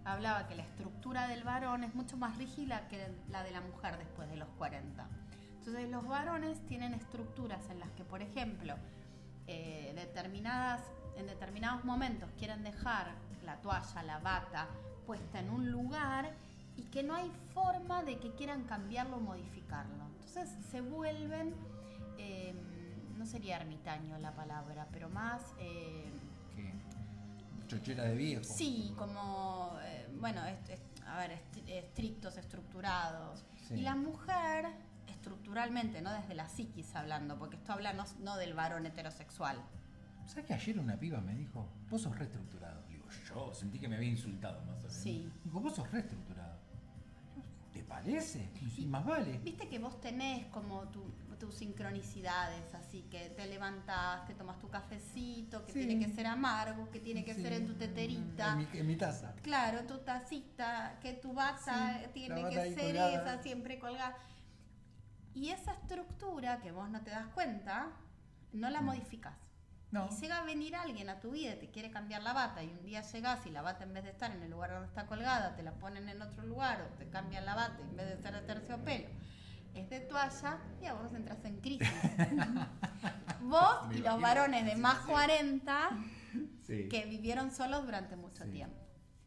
hablaba 0.06 0.48
que 0.48 0.56
la 0.56 0.64
estructura 0.64 1.28
del 1.28 1.44
varón 1.44 1.84
es 1.84 1.94
mucho 1.96 2.16
más 2.18 2.38
rígida 2.38 2.88
que 2.88 3.12
la 3.30 3.44
de 3.44 3.52
la 3.52 3.62
mujer 3.62 3.98
después 3.98 4.30
de 4.30 4.38
los 4.38 4.48
40. 4.58 5.08
Entonces 5.60 5.90
los 5.90 6.08
varones 6.08 6.60
tienen 6.68 6.94
estructuras 6.94 7.68
en 7.70 7.80
las 7.80 7.90
que, 7.92 8.04
por 8.04 8.22
ejemplo, 8.22 8.76
eh, 9.48 9.94
determinadas, 9.96 10.82
en 11.18 11.26
determinados 11.28 11.84
momentos 11.84 12.30
quieren 12.38 12.64
dejar 12.64 13.14
la 13.44 13.58
toalla, 13.62 14.04
la 14.04 14.20
bata 14.20 14.68
puesta 15.06 15.40
en 15.40 15.50
un 15.50 15.72
lugar 15.72 16.32
y 16.78 16.84
que 16.84 17.04
no 17.04 17.16
hay 17.16 17.32
forma 17.54 18.04
de 18.04 18.18
que 18.20 18.32
quieran 18.34 18.64
cambiarlo 18.64 19.18
o 19.18 19.20
modificarlo. 19.20 20.06
Entonces 20.20 20.50
se 20.70 20.82
vuelven, 20.82 21.56
eh, 22.18 22.54
no 23.18 23.26
sería 23.26 23.58
ermitaño 23.58 24.18
la 24.20 24.32
palabra, 24.36 24.88
pero 24.92 25.10
más... 25.10 25.42
eh, 25.60 26.12
¿Qué? 26.56 26.74
Chochera 27.68 28.04
de 28.04 28.16
viejo. 28.16 28.44
Sí, 28.44 28.94
como, 28.98 29.78
eh, 29.84 29.95
bueno, 30.20 30.46
est- 30.46 30.70
est- 30.70 31.02
a 31.08 31.18
ver, 31.20 31.32
est- 31.32 31.68
estrictos, 31.70 32.38
estructurados. 32.38 33.46
Sí. 33.68 33.76
Y 33.76 33.82
la 33.82 33.96
mujer, 33.96 34.66
estructuralmente, 35.08 36.02
no 36.02 36.12
desde 36.14 36.36
la 36.36 36.48
psiquis 36.48 36.96
hablando, 36.96 37.38
porque 37.38 37.56
esto 37.58 37.74
habla 37.74 37.94
no, 37.94 38.06
no 38.20 38.38
del 38.38 38.54
varón 38.54 38.86
heterosexual. 38.86 39.58
¿Sabes 40.26 40.46
que 40.46 40.54
ayer 40.54 40.80
una 40.80 40.98
piba 40.98 41.22
me 41.22 41.36
dijo, 41.36 41.68
vos 41.90 42.02
sos 42.02 42.18
reestructurado? 42.18 42.82
Le 42.88 42.96
digo, 42.96 43.06
yo 43.30 43.54
sentí 43.54 43.80
que 43.80 43.88
me 43.88 43.96
había 43.96 44.10
insultado 44.10 44.60
más 44.66 44.76
o 44.76 44.78
menos. 44.78 44.94
Sí. 44.94 45.32
Digo, 45.44 45.60
vos 45.60 45.76
sos 45.76 45.90
reestructurado. 45.92 46.56
¿Te 47.72 47.84
parece? 47.84 48.50
Y 48.78 48.86
más 48.86 49.06
vale. 49.06 49.38
Viste 49.40 49.68
que 49.68 49.78
vos 49.80 50.00
tenés 50.00 50.46
como 50.48 50.82
tu- 50.90 51.14
tus 51.36 51.56
sincronicidades, 51.56 52.74
así 52.74 53.04
que 53.12 53.30
te 53.30 53.48
levantás, 53.48 54.26
te 54.28 54.34
tomas 54.34 54.60
tu 54.60 54.70
cafecito, 54.70 55.66
que 55.66 55.74
Sí. 55.74 55.86
tiene 55.86 56.06
que 56.06 56.12
ser 56.14 56.28
amargo, 56.28 56.90
que 56.92 57.00
tiene 57.00 57.24
que 57.24 57.34
Sí. 57.36 57.42
ser 57.42 57.54
en 57.54 57.68
tu 57.68 57.74
teterita. 57.76 58.54
En 58.54 58.58
mi, 58.58 58.68
en 58.80 58.88
mi 58.88 58.96
taza. 58.96 59.34
Claro, 59.42 59.84
tu 59.86 60.00
tacita, 60.00 60.98
que 61.02 61.14
tu 61.14 61.34
bata 61.34 62.00
Sí, 62.04 62.10
tiene 62.14 62.44
bata 62.44 62.50
que 62.64 62.74
ser 62.74 62.84
colgada. 62.96 63.12
esa, 63.34 63.44
siempre 63.44 63.80
colgada. 63.80 64.18
Y 65.34 65.50
esa 65.50 65.74
estructura 65.74 66.60
que 66.62 66.72
vos 66.72 66.90
no 66.90 67.02
te 67.02 67.12
das 67.12 67.28
cuenta, 67.28 67.92
no 68.54 68.70
la 68.70 68.82
modificas. 68.82 69.34
Mm. 69.34 69.46
No. 69.92 70.08
Y 70.12 70.16
llega 70.22 70.40
a 70.40 70.44
venir 70.44 70.76
alguien 70.76 71.10
a 71.10 71.20
tu 71.20 71.32
vida 71.32 71.54
y 71.54 71.58
te 71.60 71.70
quiere 71.70 71.90
cambiar 71.92 72.22
la 72.24 72.34
bata 72.34 72.64
y 72.64 72.70
un 72.70 72.84
día 72.84 73.02
llegas 73.02 73.46
y 73.46 73.50
la 73.52 73.62
bata 73.62 73.84
en 73.84 73.94
vez 73.94 74.04
de 74.04 74.10
estar 74.10 74.32
en 74.32 74.42
el 74.42 74.50
lugar 74.52 74.72
donde 74.72 74.88
está 74.88 75.06
colgada, 75.06 75.56
te 75.56 75.64
la 75.64 75.74
ponen 75.74 76.10
en 76.10 76.22
otro 76.22 76.46
lugar 76.46 76.82
o 76.82 76.98
te 76.98 77.08
cambian 77.10 77.46
la 77.46 77.56
bata 77.56 77.78
en 77.82 77.96
vez 77.96 78.10
de 78.10 78.18
ser 78.22 78.34
de 78.34 78.42
terciopelo, 78.42 79.10
es 79.76 79.90
de 79.90 80.00
toalla 80.02 80.58
y 80.82 80.86
a 80.86 80.94
vos 80.94 81.14
entras 81.14 81.44
en 81.46 81.60
crisis. 81.62 81.88
vos 83.42 83.94
y 83.94 83.98
los 84.00 84.20
varones 84.22 84.66
de 84.66 84.76
más 84.76 84.98
situación. 85.00 85.14
40 85.16 85.90
Sí. 86.66 86.90
que 86.90 87.06
vivieron 87.06 87.52
solos 87.52 87.86
durante 87.86 88.16
mucho 88.16 88.44
Sí. 88.44 88.52
tiempo. 88.52 88.76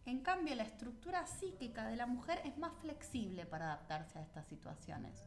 En 0.07 0.21
cambio, 0.23 0.55
la 0.55 0.63
estructura 0.65 1.27
psíquica 1.27 1.87
de 1.87 1.97
la 1.97 2.07
mujer 2.07 2.41
es 2.45 2.57
más 2.59 2.73
flexible 2.81 3.47
para 3.47 3.67
adaptarse 3.67 4.19
a 4.19 4.23
estas 4.23 4.47
situaciones. 4.47 5.23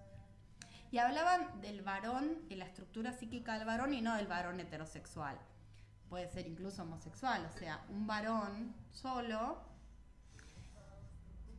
Y 0.92 0.98
hablaban 0.98 1.62
del 1.62 1.82
varón 1.84 2.40
y 2.50 2.56
la 2.56 2.66
estructura 2.66 3.14
psíquica 3.14 3.58
del 3.58 3.66
varón 3.66 3.94
y 3.94 4.02
no 4.02 4.16
del 4.16 4.28
varón 4.28 4.60
heterosexual. 4.60 5.38
Puede 6.10 6.28
ser 6.28 6.48
incluso 6.48 6.82
homosexual, 6.84 7.46
o 7.46 7.58
sea, 7.58 7.86
un 7.90 8.06
varón 8.08 8.76
solo 8.90 9.62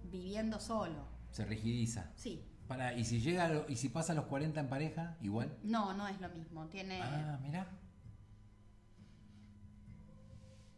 viviendo 0.04 0.60
solo. 0.60 1.06
Se 1.30 1.44
rigidiza. 1.44 2.10
Sí, 2.16 2.44
Para, 2.68 2.94
y 2.94 3.04
si 3.04 3.20
llega 3.20 3.48
lo- 3.48 3.68
y 3.68 3.76
si 3.76 3.88
pasa 3.88 4.14
los 4.14 4.26
40 4.26 4.60
en 4.60 4.68
pareja, 4.68 5.16
igual. 5.20 5.56
no, 5.62 5.92
no 5.94 6.08
es 6.08 6.20
lo 6.20 6.28
mismo. 6.30 6.66
Tiene, 6.68 7.00
Ah, 7.02 7.38
mira. 7.42 7.66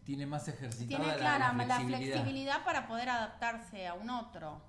Tiene 0.04 0.26
más 0.26 0.46
ejercitada 0.48 0.86
tiene 0.86 1.06
la- 1.06 1.16
clara 1.16 1.52
la, 1.52 1.64
la 1.64 1.76
flexibilidad. 1.76 2.14
flexibilidad 2.16 2.64
para 2.64 2.86
poder 2.86 3.08
adaptarse 3.08 3.86
a 3.86 3.94
un 3.94 4.10
otro. 4.10 4.62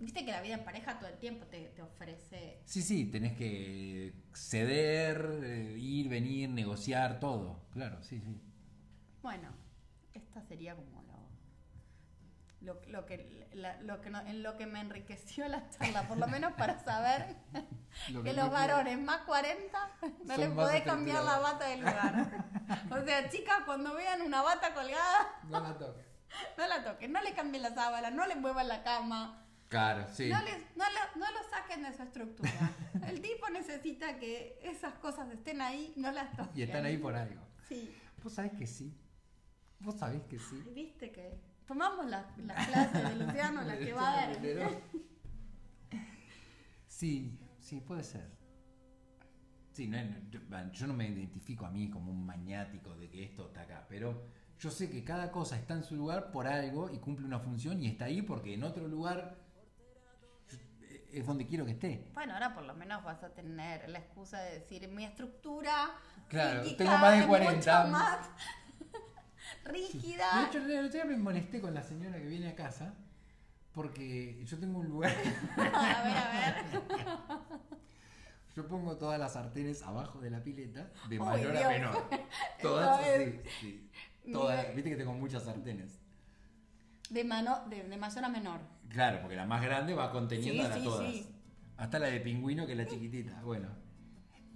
Viste 0.00 0.24
que 0.24 0.30
la 0.30 0.42
vida 0.42 0.54
en 0.54 0.64
pareja 0.64 0.98
todo 0.98 1.08
el 1.08 1.18
tiempo 1.18 1.46
te, 1.46 1.68
te 1.70 1.82
ofrece. 1.82 2.60
Sí, 2.64 2.82
sí, 2.82 3.06
tenés 3.06 3.36
que 3.36 4.14
ceder, 4.34 5.40
eh, 5.42 5.76
ir, 5.78 6.08
venir, 6.08 6.50
negociar, 6.50 7.18
todo. 7.20 7.62
Claro, 7.72 8.00
sí, 8.02 8.20
sí. 8.20 8.40
Bueno, 9.22 9.48
esta 10.14 10.40
sería 10.42 10.76
como 10.76 11.02
lo, 11.02 11.28
lo, 12.60 12.80
lo 12.88 13.06
que, 13.06 13.48
la- 13.52 13.80
lo 13.82 14.00
que 14.00 14.10
no- 14.10 14.20
en 14.20 14.42
lo 14.42 14.56
que 14.56 14.66
me 14.66 14.80
enriqueció 14.80 15.46
la 15.48 15.68
charla, 15.70 16.02
por 16.08 16.16
lo 16.18 16.26
menos 16.26 16.52
para 16.54 16.78
saber 16.82 17.36
Lo 18.10 18.22
que 18.22 18.30
que 18.30 18.36
los 18.36 18.50
varones 18.50 18.98
más 18.98 19.22
40 19.22 19.90
no 20.24 20.36
les 20.36 20.50
podés 20.50 20.82
cambiar 20.82 21.22
la 21.24 21.38
bata 21.38 21.66
del 21.68 21.80
lugar. 21.80 22.44
O 22.90 23.02
sea, 23.04 23.30
chicas, 23.30 23.60
cuando 23.64 23.94
vean 23.94 24.20
una 24.20 24.42
bata 24.42 24.74
colgada, 24.74 25.40
No 25.48 25.60
la 25.60 25.78
toques. 25.78 26.04
no 26.58 26.66
la 26.66 26.84
toquen, 26.84 27.12
no 27.12 27.22
le 27.22 27.32
cambien 27.32 27.62
la 27.62 27.74
sábana, 27.74 28.10
no 28.10 28.26
le 28.26 28.34
muevan 28.36 28.68
la 28.68 28.82
cama. 28.82 29.44
Claro, 29.68 30.06
sí. 30.12 30.28
No, 30.28 30.40
les, 30.42 30.58
no, 30.76 30.84
lo, 30.84 31.20
no 31.20 31.30
lo 31.32 31.48
saquen 31.50 31.82
de 31.82 31.94
su 31.94 32.02
estructura. 32.02 32.50
El 33.06 33.20
tipo 33.22 33.48
necesita 33.50 34.18
que 34.18 34.58
esas 34.62 34.94
cosas 34.94 35.30
estén 35.30 35.60
ahí, 35.62 35.92
no 35.96 36.10
las 36.12 36.30
toquen. 36.36 36.58
Y 36.58 36.62
están 36.62 36.84
ahí 36.84 36.96
por 36.98 37.14
algo. 37.14 37.40
Sí. 37.68 37.94
Vos 38.22 38.32
sabés 38.34 38.52
que 38.52 38.66
sí. 38.66 38.94
Vos 39.80 39.98
sabés 39.98 40.22
que 40.24 40.38
sí. 40.38 40.62
Ay, 40.66 40.72
Viste 40.74 41.10
que 41.12 41.38
tomamos 41.68 42.06
las 42.06 42.36
las 42.38 42.66
clases 42.66 43.08
de 43.10 43.24
Luciano, 43.24 43.62
las 43.62 43.76
que 43.76 43.92
va 43.92 44.10
a 44.10 44.16
dar. 44.16 44.36
Sí, 46.88 47.38
sí, 47.60 47.80
puede 47.80 48.02
ser. 48.02 48.28
Sí, 49.72 49.86
no, 49.86 49.98
no, 50.02 50.72
yo, 50.72 50.86
no 50.88 50.94
me 50.94 51.06
identifico 51.06 51.64
a 51.64 51.70
mí 51.70 51.88
como 51.88 52.10
un 52.10 52.26
maniático 52.26 52.96
de 52.96 53.08
que 53.08 53.22
esto 53.22 53.46
está 53.46 53.60
acá, 53.60 53.86
pero 53.88 54.24
yo 54.58 54.70
sé 54.72 54.90
que 54.90 55.04
cada 55.04 55.30
cosa 55.30 55.56
está 55.56 55.74
en 55.74 55.84
su 55.84 55.94
lugar 55.94 56.32
por 56.32 56.48
algo 56.48 56.90
y 56.90 56.98
cumple 56.98 57.26
una 57.26 57.38
función 57.38 57.80
y 57.80 57.86
está 57.86 58.06
ahí 58.06 58.22
porque 58.22 58.54
en 58.54 58.64
otro 58.64 58.88
lugar 58.88 59.38
es 61.12 61.24
donde 61.24 61.46
quiero 61.46 61.64
que 61.64 61.72
esté. 61.72 62.10
Bueno, 62.14 62.34
ahora 62.34 62.54
por 62.54 62.64
lo 62.64 62.74
menos 62.74 63.04
vas 63.04 63.22
a 63.22 63.28
tener 63.28 63.88
la 63.88 64.00
excusa 64.00 64.40
de 64.40 64.58
decir 64.58 64.88
mi 64.88 65.04
estructura. 65.04 65.92
Claro, 66.28 66.64
psíquica 66.64 66.84
tengo 66.84 66.98
más 66.98 67.12
de 67.12 67.20
es 67.20 67.26
40. 67.26 67.84
mucho 67.84 68.02
más 69.56 69.64
De 69.64 69.72
rígida. 69.72 70.46
hecho, 70.48 70.58
el 70.58 70.86
otro 70.86 70.92
día 70.92 71.04
me 71.04 71.16
molesté 71.16 71.60
con 71.60 71.74
la 71.74 71.82
señora 71.82 72.18
que 72.18 72.26
viene 72.26 72.48
a 72.48 72.54
casa 72.54 72.94
porque 73.72 74.42
yo 74.44 74.58
tengo 74.58 74.78
un 74.80 74.88
lugar, 74.88 75.12
a 75.56 75.60
ver, 76.02 76.16
a 76.16 76.30
ver. 76.32 76.54
yo 78.56 78.66
pongo 78.66 78.96
todas 78.96 79.18
las 79.20 79.34
sartenes 79.34 79.82
abajo 79.82 80.20
de 80.20 80.30
la 80.30 80.42
pileta 80.42 80.90
de 81.08 81.18
mayor 81.18 81.56
a 81.56 81.68
menor. 81.68 82.08
Todas, 82.60 83.00
sí, 83.06 83.40
sí. 83.60 83.90
Todas, 84.32 84.74
viste 84.74 84.90
que 84.90 84.96
tengo 84.96 85.12
muchas 85.14 85.44
sartenes. 85.44 85.98
De, 87.10 87.24
mano, 87.24 87.64
de, 87.70 87.84
de 87.84 87.96
mayor 87.96 88.24
a 88.24 88.28
menor. 88.28 88.60
Claro, 88.88 89.20
porque 89.20 89.36
la 89.36 89.46
más 89.46 89.62
grande 89.62 89.94
va 89.94 90.10
conteniendo 90.10 90.62
Sí, 90.62 90.66
a 90.66 90.68
las 90.68 90.78
sí, 90.78 90.84
todas. 90.84 91.10
sí. 91.12 91.34
Hasta 91.76 91.98
la 92.00 92.08
de 92.08 92.20
pingüino 92.20 92.66
que 92.66 92.72
es 92.72 92.78
la 92.78 92.86
chiquitita. 92.86 93.40
Bueno. 93.42 93.68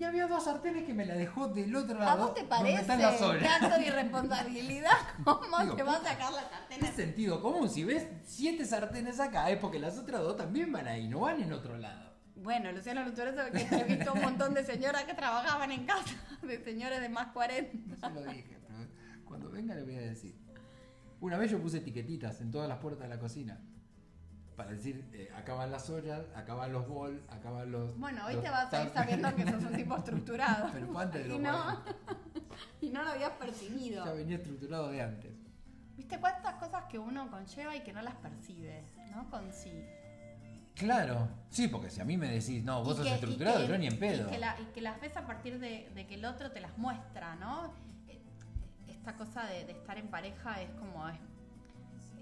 Y 0.02 0.04
había 0.04 0.26
dos 0.26 0.42
sartenes 0.42 0.82
que 0.82 0.94
me 0.94 1.06
la 1.06 1.14
dejó 1.14 1.46
del 1.46 1.76
otro 1.76 1.96
¿A 2.02 2.04
lado. 2.04 2.26
vos 2.26 2.34
te 2.34 2.42
parece 2.42 2.90
acto 2.90 3.78
de 3.78 3.86
irresponsabilidad? 3.86 4.90
¿Cómo 5.24 5.58
Digo, 5.60 5.76
te 5.76 5.84
va 5.84 5.92
a 5.92 6.02
sacar 6.02 6.32
la 6.32 6.40
¿Qué 6.68 6.74
sartén? 6.80 6.96
sentido 6.96 7.40
común? 7.40 7.70
Si 7.70 7.84
ves 7.84 8.08
siete 8.24 8.64
sartenes 8.66 9.20
acá 9.20 9.48
es 9.48 9.58
porque 9.58 9.78
las 9.78 9.96
otras 9.98 10.22
dos 10.22 10.36
también 10.36 10.72
van 10.72 10.88
ahí, 10.88 11.06
no 11.06 11.20
van 11.20 11.40
en 11.40 11.52
otro 11.52 11.78
lado. 11.78 12.14
Bueno, 12.34 12.72
Luciano 12.72 13.04
Luturoso, 13.04 13.42
que 13.52 13.60
he 13.76 13.84
visto 13.84 14.12
un 14.12 14.22
montón 14.22 14.54
de 14.54 14.64
señoras 14.64 15.04
que 15.04 15.14
trabajaban 15.14 15.70
en 15.70 15.86
casa, 15.86 16.16
de 16.42 16.58
señores 16.64 17.00
de 17.00 17.08
más 17.08 17.28
40. 17.28 17.72
No 17.86 17.96
se 17.96 18.10
lo 18.12 18.24
dije, 18.32 18.58
pero 18.66 18.88
cuando 19.24 19.50
venga 19.52 19.76
le 19.76 19.84
voy 19.84 19.94
a 19.94 20.00
decir. 20.00 20.34
Una 21.20 21.38
vez 21.38 21.48
yo 21.52 21.60
puse 21.62 21.76
etiquetitas 21.76 22.40
en 22.40 22.50
todas 22.50 22.68
las 22.68 22.78
puertas 22.78 23.04
de 23.04 23.08
la 23.14 23.20
cocina. 23.20 23.60
Para 24.56 24.70
decir, 24.70 25.08
eh, 25.14 25.30
acá 25.34 25.54
van 25.54 25.70
las 25.72 25.88
ollas, 25.88 26.20
acá 26.36 26.54
van 26.54 26.72
los 26.72 26.86
bols, 26.86 27.20
acá 27.30 27.50
van 27.50 27.72
los. 27.72 27.98
Bueno, 27.98 28.26
hoy 28.26 28.34
los 28.34 28.42
te 28.44 28.50
vas 28.50 28.72
a 28.72 28.82
ir 28.84 28.90
sabiendo 28.90 29.34
que 29.34 29.44
sos 29.50 29.64
un 29.64 29.72
tipo 29.76 29.96
estructurado. 29.98 30.68
Pero 30.72 30.86
fue 30.88 31.02
antes 31.02 31.22
de 31.22 31.28
los 31.28 31.38
y, 31.38 31.40
no, 31.40 31.52
40. 31.52 31.82
y 32.82 32.90
no 32.90 33.02
lo 33.02 33.10
habías 33.10 33.30
percibido. 33.32 34.04
Ya 34.04 34.12
venía 34.12 34.36
estructurado 34.36 34.90
de 34.90 35.02
antes. 35.02 35.32
¿Viste 35.96 36.20
cuántas 36.20 36.54
cosas 36.56 36.84
que 36.84 36.98
uno 36.98 37.30
conlleva 37.30 37.74
y 37.76 37.80
que 37.82 37.92
no 37.92 38.02
las 38.02 38.14
percibe? 38.16 38.84
¿No? 39.14 39.28
Con 39.30 39.52
sí. 39.52 39.72
Claro, 40.74 41.28
sí, 41.50 41.68
porque 41.68 41.90
si 41.90 42.00
a 42.00 42.04
mí 42.04 42.16
me 42.16 42.28
decís, 42.28 42.62
no, 42.64 42.82
vos 42.82 42.94
Y 42.94 42.96
sos 42.98 43.06
que- 43.06 43.14
estructurado, 43.14 43.60
que- 43.60 43.68
yo 43.68 43.78
ni 43.78 43.86
en 43.86 43.98
pedo. 43.98 44.28
Y 44.28 44.32
que, 44.32 44.38
la- 44.38 44.60
y 44.60 44.64
que 44.72 44.80
las 44.80 45.00
ves 45.00 45.16
a 45.16 45.26
partir 45.26 45.58
de, 45.60 45.90
de 45.94 46.06
que 46.06 46.14
el 46.14 46.24
otro 46.24 46.50
te 46.50 46.60
las 46.60 46.76
muestra, 46.78 47.36
¿no? 47.36 47.72
Eh, 48.08 48.20
Esta 48.88 49.14
cosa 49.16 49.44
de, 49.46 49.64
de 49.66 49.72
estar 49.72 49.96
en 49.98 50.08
pareja 50.08 50.60
es 50.62 50.70
como... 50.72 51.08
es- 51.08 51.18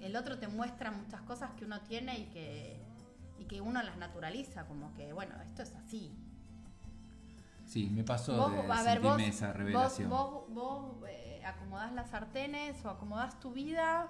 el 0.00 0.16
otro 0.16 0.38
te 0.38 0.48
muestra 0.48 0.90
muchas 0.90 1.20
cosas 1.22 1.50
que 1.52 1.64
uno 1.64 1.80
tiene 1.82 2.18
y 2.18 2.24
que, 2.26 2.80
y 3.38 3.44
que 3.44 3.60
uno 3.60 3.82
las 3.82 3.96
naturaliza, 3.96 4.66
como 4.66 4.94
que, 4.94 5.12
bueno, 5.12 5.34
esto 5.42 5.62
es 5.62 5.74
así. 5.74 6.12
Sí, 7.66 7.88
me 7.90 8.02
pasó 8.02 8.36
Vos, 8.36 8.52
de 8.66 8.72
a 8.72 8.82
ver, 8.82 9.00
vos, 9.00 9.20
esa 9.22 9.48
vos, 9.48 9.56
revelación. 9.56 10.10
vos, 10.10 10.44
vos, 10.48 10.96
eh, 11.08 11.40
acomodás 11.44 11.92
las 11.92 12.10
sartenes 12.10 12.84
o 12.84 12.90
acomodás 12.90 13.38
tu 13.38 13.52
vida 13.52 14.08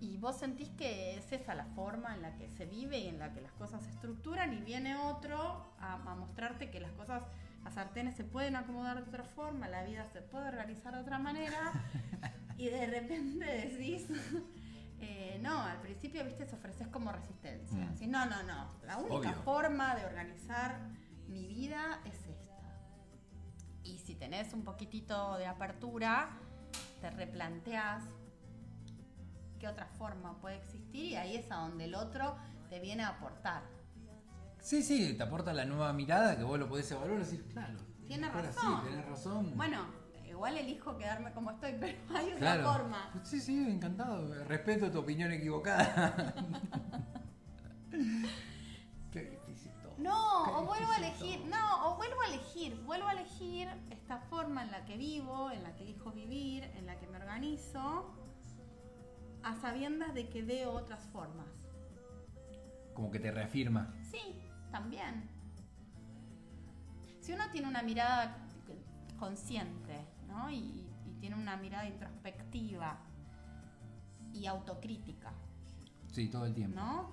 y 0.00 0.16
vos 0.16 0.38
sentís 0.38 0.70
que 0.70 1.16
es 1.18 1.30
esa 1.32 1.54
la 1.54 1.66
forma 1.66 2.14
en 2.14 2.22
la 2.22 2.34
que 2.36 2.48
se 2.48 2.64
vive 2.64 2.98
y 2.98 3.08
en 3.08 3.18
la 3.18 3.32
que 3.34 3.40
las 3.42 3.52
cosas 3.52 3.82
se 3.84 3.90
estructuran 3.90 4.54
y 4.54 4.62
viene 4.62 4.96
otro 4.96 5.74
a, 5.78 5.94
a 5.94 6.14
mostrarte 6.14 6.70
que 6.70 6.80
las 6.80 6.92
cosas, 6.92 7.22
las 7.62 7.74
sartenes 7.74 8.16
se 8.16 8.24
pueden 8.24 8.56
acomodar 8.56 8.96
de 9.02 9.08
otra 9.08 9.24
forma, 9.24 9.68
la 9.68 9.84
vida 9.84 10.06
se 10.06 10.22
puede 10.22 10.48
organizar 10.48 10.94
de 10.94 11.00
otra 11.00 11.18
manera 11.18 11.72
y 12.56 12.68
de 12.68 12.86
repente 12.86 13.44
decís... 13.44 14.08
eh, 15.02 15.38
no, 15.42 15.62
al 15.62 15.80
principio, 15.80 16.24
viste, 16.24 16.46
se 16.46 16.54
ofreces 16.54 16.88
como 16.88 17.10
resistencia. 17.12 17.76
Mm. 17.76 18.10
No, 18.10 18.26
no, 18.26 18.42
no. 18.44 18.68
La 18.84 18.96
única 18.98 19.30
Obvio. 19.30 19.42
forma 19.42 19.94
de 19.96 20.04
organizar 20.04 20.78
mi 21.26 21.46
vida 21.48 22.00
es 22.04 22.14
esta. 22.26 22.52
Y 23.82 23.98
si 23.98 24.14
tenés 24.14 24.52
un 24.52 24.62
poquitito 24.62 25.36
de 25.36 25.46
apertura, 25.46 26.38
te 27.00 27.10
replanteás 27.10 28.04
qué 29.58 29.68
otra 29.68 29.86
forma 29.98 30.40
puede 30.40 30.56
existir 30.56 31.04
y 31.04 31.16
ahí 31.16 31.36
es 31.36 31.50
a 31.50 31.56
donde 31.56 31.84
el 31.84 31.94
otro 31.94 32.36
te 32.68 32.80
viene 32.80 33.02
a 33.02 33.08
aportar. 33.08 33.62
Sí, 34.60 34.82
sí, 34.82 35.14
te 35.14 35.22
aporta 35.24 35.52
la 35.52 35.64
nueva 35.64 35.92
mirada 35.92 36.36
que 36.36 36.44
vos 36.44 36.58
lo 36.58 36.68
podés 36.68 36.90
evaluar 36.92 37.18
y 37.18 37.24
decir, 37.24 37.44
claro. 37.48 37.78
Tiene 38.06 38.26
mejor 38.28 38.44
razón. 38.44 38.84
tenés 38.84 39.06
razón. 39.06 39.56
Bueno, 39.56 39.86
igual 40.32 40.56
elijo 40.58 40.96
quedarme 40.96 41.32
como 41.32 41.50
estoy, 41.52 41.74
pero 41.80 41.96
hay 42.14 42.26
otra 42.28 42.38
claro. 42.38 42.72
forma. 42.72 43.10
Sí, 43.22 43.40
sí, 43.40 43.56
encantado. 43.70 44.44
Respeto 44.44 44.90
tu 44.90 44.98
opinión 44.98 45.32
equivocada. 45.32 46.34
Qué 49.12 49.22
difícil 49.24 49.72
todo. 49.82 49.92
No, 49.98 50.44
Qué 50.44 50.50
o 50.50 50.64
vuelvo 50.66 50.90
a 50.92 50.96
elegir, 50.96 51.38
todo. 51.40 51.48
no, 51.50 51.86
o 51.92 51.96
vuelvo 51.96 52.20
a 52.22 52.26
elegir, 52.34 52.80
vuelvo 52.84 53.08
a 53.08 53.12
elegir 53.12 53.68
esta 53.90 54.18
forma 54.18 54.62
en 54.64 54.70
la 54.70 54.84
que 54.84 54.96
vivo, 54.96 55.50
en 55.50 55.62
la 55.62 55.74
que 55.76 55.82
elijo 55.84 56.10
vivir, 56.12 56.64
en 56.76 56.86
la 56.86 56.98
que 56.98 57.06
me 57.06 57.18
organizo, 57.18 58.14
a 59.42 59.54
sabiendas 59.60 60.14
de 60.14 60.28
que 60.28 60.42
veo 60.42 60.72
otras 60.72 61.04
formas. 61.12 61.46
Como 62.94 63.10
que 63.10 63.18
te 63.18 63.30
reafirma. 63.30 63.94
Sí, 64.10 64.40
también. 64.70 65.28
Si 67.20 67.32
uno 67.32 67.44
tiene 67.50 67.68
una 67.68 67.82
mirada 67.82 68.36
consciente, 69.18 70.04
¿no? 70.32 70.50
Y, 70.50 70.56
y 71.06 71.16
tiene 71.20 71.36
una 71.36 71.56
mirada 71.56 71.86
introspectiva 71.86 72.98
y 74.32 74.46
autocrítica, 74.46 75.32
Sí, 76.10 76.28
todo 76.28 76.44
el 76.46 76.54
tiempo. 76.54 76.76
¿no? 76.78 77.10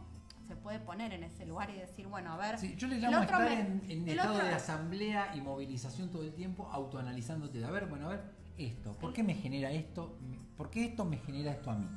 Se 0.47 0.55
puede 0.55 0.79
poner 0.79 1.13
en 1.13 1.23
ese 1.23 1.45
lugar 1.45 1.69
y 1.69 1.73
decir, 1.75 2.07
bueno, 2.07 2.33
a 2.33 2.37
ver, 2.37 2.57
Sí, 2.57 2.75
yo 2.75 2.87
le 2.87 2.95
el 2.95 3.01
llamo 3.01 3.17
a 3.19 3.23
estar 3.23 3.41
me- 3.43 3.59
en, 3.59 3.83
en 3.89 4.09
el 4.09 4.17
estado 4.17 4.33
otro- 4.35 4.47
de 4.47 4.53
asamblea 4.55 5.35
y 5.35 5.41
movilización 5.41 6.09
todo 6.09 6.23
el 6.23 6.33
tiempo, 6.33 6.67
autoanalizándote 6.71 7.59
de, 7.59 7.65
a 7.65 7.71
ver, 7.71 7.85
bueno, 7.85 8.07
a 8.07 8.09
ver, 8.09 8.23
esto, 8.57 8.91
¿por 8.93 9.13
qué 9.13 9.21
me 9.23 9.35
genera 9.35 9.71
esto? 9.71 10.17
¿Por 10.57 10.69
qué 10.69 10.85
esto 10.85 11.05
me 11.05 11.17
genera 11.17 11.51
esto 11.51 11.71
a 11.71 11.75
mí? 11.75 11.87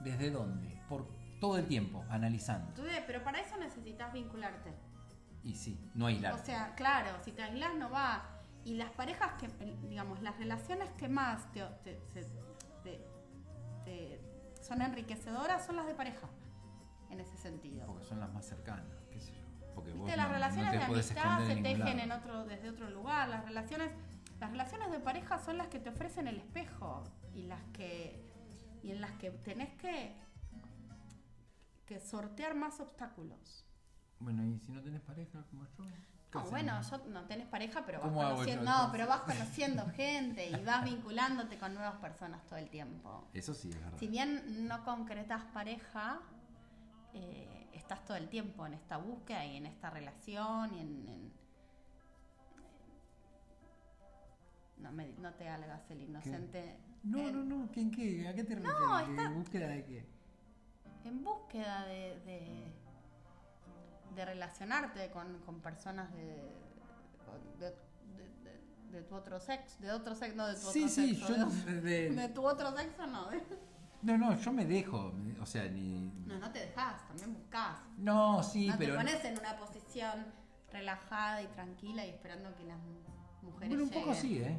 ¿Desde 0.00 0.30
dónde? 0.30 0.68
Por 0.88 1.08
todo 1.40 1.56
el 1.58 1.66
tiempo, 1.66 2.04
analizando. 2.10 2.72
Pero 3.06 3.24
para 3.24 3.40
eso 3.40 3.56
necesitas 3.56 4.12
vincularte. 4.12 4.72
Y 5.42 5.54
sí, 5.54 5.80
no 5.94 6.06
aislar. 6.06 6.34
O 6.34 6.38
sea, 6.38 6.74
claro, 6.76 7.10
si 7.24 7.32
te 7.32 7.42
aislás 7.42 7.74
no 7.76 7.90
va. 7.90 8.22
Y 8.68 8.74
las 8.74 8.90
parejas 8.90 9.32
que, 9.40 9.48
digamos, 9.88 10.20
las 10.20 10.36
relaciones 10.36 10.90
que 10.98 11.08
más 11.08 11.50
te, 11.52 11.62
te- 11.84 11.98
te- 12.82 13.00
te- 13.84 14.20
son 14.60 14.82
enriquecedoras 14.82 15.64
son 15.64 15.76
las 15.76 15.86
de 15.86 15.94
pareja, 15.94 16.28
en 17.08 17.18
ese 17.20 17.34
sentido. 17.38 17.86
porque 17.86 18.04
son 18.04 18.20
las 18.20 18.30
más 18.34 18.44
cercanas, 18.44 18.84
qué 19.10 19.20
sé 19.20 19.32
yo. 19.32 19.72
Porque 19.74 19.92
vos 19.94 20.06
las 20.14 20.26
no- 20.28 20.34
relaciones 20.34 20.74
no 20.74 20.78
de 20.80 20.84
amistad 20.84 21.46
se 21.46 21.56
tejen 21.62 21.98
en 21.98 22.12
otro, 22.12 22.44
desde 22.44 22.68
otro 22.68 22.90
lugar. 22.90 23.30
Las 23.30 23.42
relaciones, 23.46 23.90
las 24.38 24.50
relaciones 24.50 24.90
de 24.90 25.00
pareja 25.00 25.38
son 25.38 25.56
las 25.56 25.68
que 25.68 25.78
te 25.78 25.88
ofrecen 25.88 26.28
el 26.28 26.36
espejo 26.36 27.04
y 27.34 27.44
las 27.44 27.62
que 27.72 28.22
y 28.82 28.90
en 28.90 29.00
las 29.00 29.12
que 29.12 29.30
tenés 29.30 29.72
que 29.76 30.14
que 31.86 32.00
sortear 32.00 32.54
más 32.54 32.80
obstáculos. 32.80 33.64
Bueno, 34.20 34.44
y 34.44 34.58
si 34.58 34.72
no 34.72 34.82
tenés 34.82 35.00
pareja 35.00 35.42
como 35.48 35.64
yo. 35.64 35.84
¿Qué 36.30 36.38
No, 36.38 36.44
bueno, 36.50 36.80
yo 36.82 36.98
no 37.08 37.24
tenés 37.24 37.46
pareja, 37.46 37.84
pero 37.86 38.00
vas 38.00 38.08
¿Cómo 38.08 38.20
hago 38.22 38.30
yo, 38.30 38.36
conociendo, 38.40 38.70
no, 38.70 38.92
pero 38.92 39.06
vas 39.06 39.20
conociendo 39.20 39.86
gente 39.90 40.48
y 40.50 40.64
vas 40.64 40.84
vinculándote 40.84 41.58
con 41.58 41.74
nuevas 41.74 41.96
personas 41.96 42.44
todo 42.46 42.58
el 42.58 42.68
tiempo. 42.68 43.26
Eso 43.34 43.54
sí, 43.54 43.70
es 43.70 43.76
verdad. 43.82 43.98
Si 43.98 44.06
bien 44.08 44.66
no 44.68 44.84
concretas 44.84 45.44
pareja, 45.54 46.20
eh, 47.14 47.68
estás 47.72 48.04
todo 48.04 48.16
el 48.16 48.28
tiempo 48.28 48.66
en 48.66 48.74
esta 48.74 48.96
búsqueda 48.98 49.44
y 49.46 49.56
en 49.56 49.66
esta 49.66 49.90
relación 49.90 50.74
y 50.74 50.80
en... 50.80 51.08
en- 51.08 51.32
no, 54.78 54.92
me- 54.92 55.12
no 55.18 55.32
te 55.34 55.48
hagas 55.48 55.90
el 55.90 56.02
inocente. 56.02 56.76
No, 57.02 57.18
en, 57.28 57.48
no, 57.48 57.56
no, 57.58 57.70
¿quién 57.72 57.90
qué? 57.90 58.28
¿A 58.28 58.34
qué 58.34 58.44
te 58.44 58.54
refieres? 58.54 58.78
No, 58.80 58.98
¿Qué 59.04 59.10
está- 59.10 59.30
búsqueda 59.30 59.68
de 59.68 59.84
qué? 59.84 60.06
En 61.04 61.24
búsqueda 61.24 61.86
de, 61.86 62.20
de, 62.20 62.72
de 64.18 64.24
relacionarte 64.24 65.10
con, 65.10 65.38
con 65.46 65.60
personas 65.60 66.12
de, 66.12 66.52
de, 67.60 67.70
de- 68.90 69.02
tu 69.02 69.14
otro 69.14 69.38
sexo, 69.38 69.76
de 69.80 69.92
otro 69.92 70.14
sexo, 70.14 70.36
no 70.36 70.46
de 70.48 70.54
tu 70.54 70.60
Sí, 70.72 70.80
otro 70.84 70.88
sí, 70.88 71.14
sexo, 71.14 71.36
yo 71.36 71.46
de, 71.82 72.28
tu 72.34 72.44
otro 72.46 72.76
sexo 72.76 73.06
no. 73.06 73.28
No, 74.02 74.18
no, 74.18 74.36
yo 74.38 74.52
me 74.52 74.64
dejo, 74.66 75.12
o 75.40 75.46
sea, 75.46 75.64
ni... 75.68 76.10
No, 76.26 76.38
no 76.38 76.50
te 76.50 76.60
dejas, 76.60 77.06
también 77.08 77.34
buscas. 77.34 77.78
No, 77.96 78.42
sí, 78.42 78.68
no 78.68 78.74
pero... 78.78 78.92
te 78.92 78.98
pones 78.98 79.24
en 79.24 79.38
una 79.38 79.56
posición 79.56 80.26
relajada 80.72 81.42
y 81.42 81.46
tranquila 81.48 82.04
y 82.06 82.10
esperando 82.10 82.54
que 82.56 82.64
las 82.64 82.78
mu- 82.78 83.00
mujeres 83.42 83.68
Bueno, 83.68 83.84
un 83.84 83.90
poco 83.90 84.14
sí, 84.14 84.38
¿eh? 84.40 84.58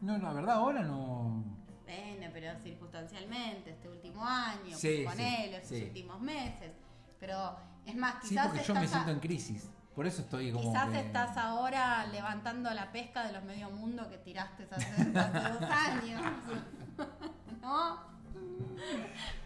No, 0.00 0.18
la 0.18 0.32
verdad 0.32 0.56
ahora 0.56 0.82
no... 0.82 1.44
Bueno, 1.84 2.30
pero 2.32 2.58
circunstancialmente, 2.60 3.70
este 3.70 3.88
último 3.88 4.24
año, 4.24 4.76
Sí, 4.76 5.04
con 5.04 5.14
sí, 5.16 5.22
él, 5.22 5.54
estos 5.54 5.68
sí. 5.78 5.82
últimos 5.84 6.20
meses. 6.20 6.72
Pero 7.20 7.56
es 7.86 7.96
más, 7.96 8.14
Sí, 8.22 8.30
quizás 8.30 8.48
porque 8.48 8.64
yo 8.64 8.74
me 8.74 8.84
estás 8.84 8.92
a- 8.92 9.04
siento 9.04 9.10
en 9.12 9.20
crisis. 9.20 9.68
Por 9.94 10.06
eso 10.06 10.22
estoy 10.22 10.50
como 10.52 10.70
Quizás 10.72 10.88
que- 10.90 11.00
estás 11.00 11.36
ahora 11.36 12.06
levantando 12.06 12.70
la 12.72 12.90
pesca 12.92 13.26
de 13.26 13.32
los 13.32 13.44
medio 13.44 13.70
mundo 13.70 14.08
que 14.08 14.16
tiraste 14.18 14.66
hace, 14.70 14.86
hace 14.86 15.52
dos 15.60 15.70
años. 15.70 16.22
¿No? 17.60 17.98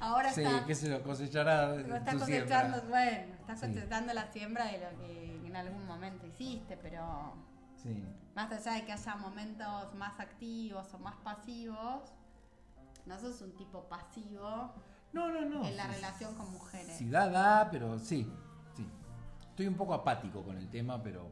Ahora 0.01 0.33
Sí, 0.33 0.43
estás, 0.43 0.63
qué 0.67 0.75
sé 0.75 0.89
yo, 0.91 1.03
cosechará 1.03 1.75
estás 1.81 2.15
tu 2.15 2.21
cosechando, 2.21 2.79
siembra. 2.79 2.89
bueno, 2.89 3.35
estás 3.41 3.61
Sí. 3.61 3.67
cosechando 3.67 4.15
la 4.15 4.33
siembra 4.33 4.67
de 4.67 4.79
lo 4.79 4.99
que 5.01 5.47
en 5.47 5.57
algún 5.57 5.85
momento 5.87 6.27
hiciste, 6.27 6.77
pero 6.77 7.35
Sí. 7.83 8.05
más 8.35 8.51
allá 8.53 8.75
de 8.75 8.85
que 8.85 8.93
haya 8.93 9.17
momentos 9.17 9.95
más 9.95 10.19
activos 10.21 10.93
o 10.95 10.99
más 10.99 11.17
pasivos, 11.17 12.13
no 13.07 13.19
sos 13.19 13.41
un 13.43 13.57
tipo 13.57 13.85
pasivo 13.89 14.73
No, 15.17 15.29
no, 15.33 15.41
no. 15.49 15.67
en 15.67 15.77
la 15.77 15.87
sí, 15.87 15.95
relación 15.95 16.35
con 16.35 16.53
mujeres. 16.53 16.97
Si 16.97 17.09
da, 17.09 17.29
da, 17.29 17.71
pero 17.71 17.99
sí, 17.99 18.31
sí. 18.77 18.87
Estoy 19.51 19.67
un 19.67 19.75
poco 19.75 19.95
apático 19.95 20.43
con 20.45 20.57
el 20.59 20.69
tema, 20.69 21.03
pero 21.03 21.29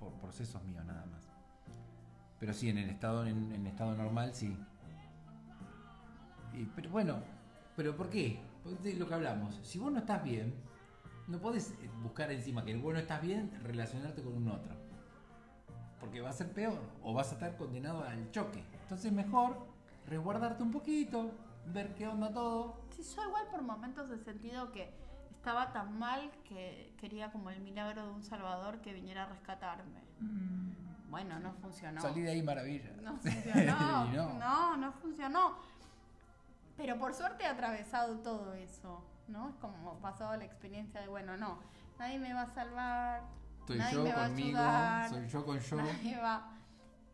por 0.00 0.12
procesos 0.14 0.62
míos 0.64 0.84
nada 0.84 1.06
más. 1.06 1.22
Pero 2.40 2.52
sí, 2.52 2.68
en 2.68 2.78
el 2.78 2.90
estado, 2.90 3.24
en, 3.26 3.52
en 3.52 3.66
estado 3.66 3.94
normal, 3.96 4.34
sí. 4.34 4.56
Y, 6.52 6.64
pero 6.76 6.90
bueno, 6.90 7.22
pero 7.76 7.96
¿por 7.96 8.10
qué? 8.10 8.40
Porque 8.62 8.90
de 8.90 8.94
lo 8.96 9.06
que 9.08 9.14
hablamos. 9.14 9.60
Si 9.62 9.78
vos 9.78 9.92
no 9.92 9.98
estás 10.00 10.22
bien, 10.22 10.54
no 11.28 11.38
podés 11.38 11.70
eh, 11.70 11.90
buscar 12.02 12.30
encima 12.32 12.64
que 12.64 12.76
vos 12.76 12.92
no 12.92 12.98
estás 12.98 13.22
bien 13.22 13.50
relacionarte 13.62 14.22
con 14.22 14.34
un 14.34 14.48
otro. 14.48 14.74
porque 16.00 16.20
va 16.20 16.30
a 16.30 16.32
ser 16.32 16.52
peor 16.52 16.78
o 17.02 17.14
vas 17.14 17.30
a 17.30 17.34
estar 17.34 17.56
condenado 17.56 18.04
al 18.04 18.30
choque. 18.30 18.62
Entonces 18.82 19.12
mejor 19.12 19.66
resguardarte 20.06 20.62
un 20.62 20.70
poquito, 20.70 21.30
ver 21.72 21.94
qué 21.94 22.06
onda 22.08 22.32
todo. 22.32 22.80
Sí, 22.90 23.02
yo 23.02 23.22
igual 23.24 23.46
por 23.50 23.62
momentos 23.62 24.10
he 24.10 24.18
sentido 24.18 24.72
que 24.72 24.92
estaba 25.30 25.72
tan 25.72 25.98
mal 25.98 26.30
que 26.48 26.94
quería 26.98 27.30
como 27.30 27.50
el 27.50 27.60
milagro 27.60 28.06
de 28.06 28.12
un 28.12 28.22
salvador 28.22 28.80
que 28.80 28.92
viniera 28.92 29.24
a 29.24 29.26
rescatarme. 29.26 30.02
Bueno, 31.10 31.38
no 31.38 31.52
funcionó. 31.54 32.00
Salí 32.00 32.22
de 32.22 32.30
ahí 32.30 32.42
maravilla. 32.42 32.90
No 33.02 33.16
funcionó. 33.22 34.04
no. 34.06 34.38
no, 34.38 34.76
no 34.76 34.92
funcionó. 34.92 35.56
Pero 36.76 36.98
por 36.98 37.14
suerte 37.14 37.44
he 37.44 37.46
atravesado 37.46 38.18
todo 38.18 38.54
eso, 38.54 39.04
¿no? 39.28 39.50
Es 39.50 39.54
como 39.56 39.98
pasado 40.00 40.36
la 40.36 40.44
experiencia 40.44 41.00
de, 41.00 41.06
bueno, 41.08 41.36
no, 41.36 41.60
nadie 41.98 42.18
me 42.18 42.34
va 42.34 42.42
a 42.42 42.54
salvar, 42.54 43.22
Estoy 43.60 43.78
nadie 43.78 43.94
yo 43.94 44.02
me 44.02 44.12
va 44.12 44.24
a 44.24 44.28
conmigo, 44.28 44.58
ayudar, 44.58 45.10
soy 45.10 45.28
yo 45.28 45.44
con 45.46 45.58
yo. 45.60 45.76
nadie 45.76 46.16
va... 46.16 46.50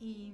Y... 0.01 0.33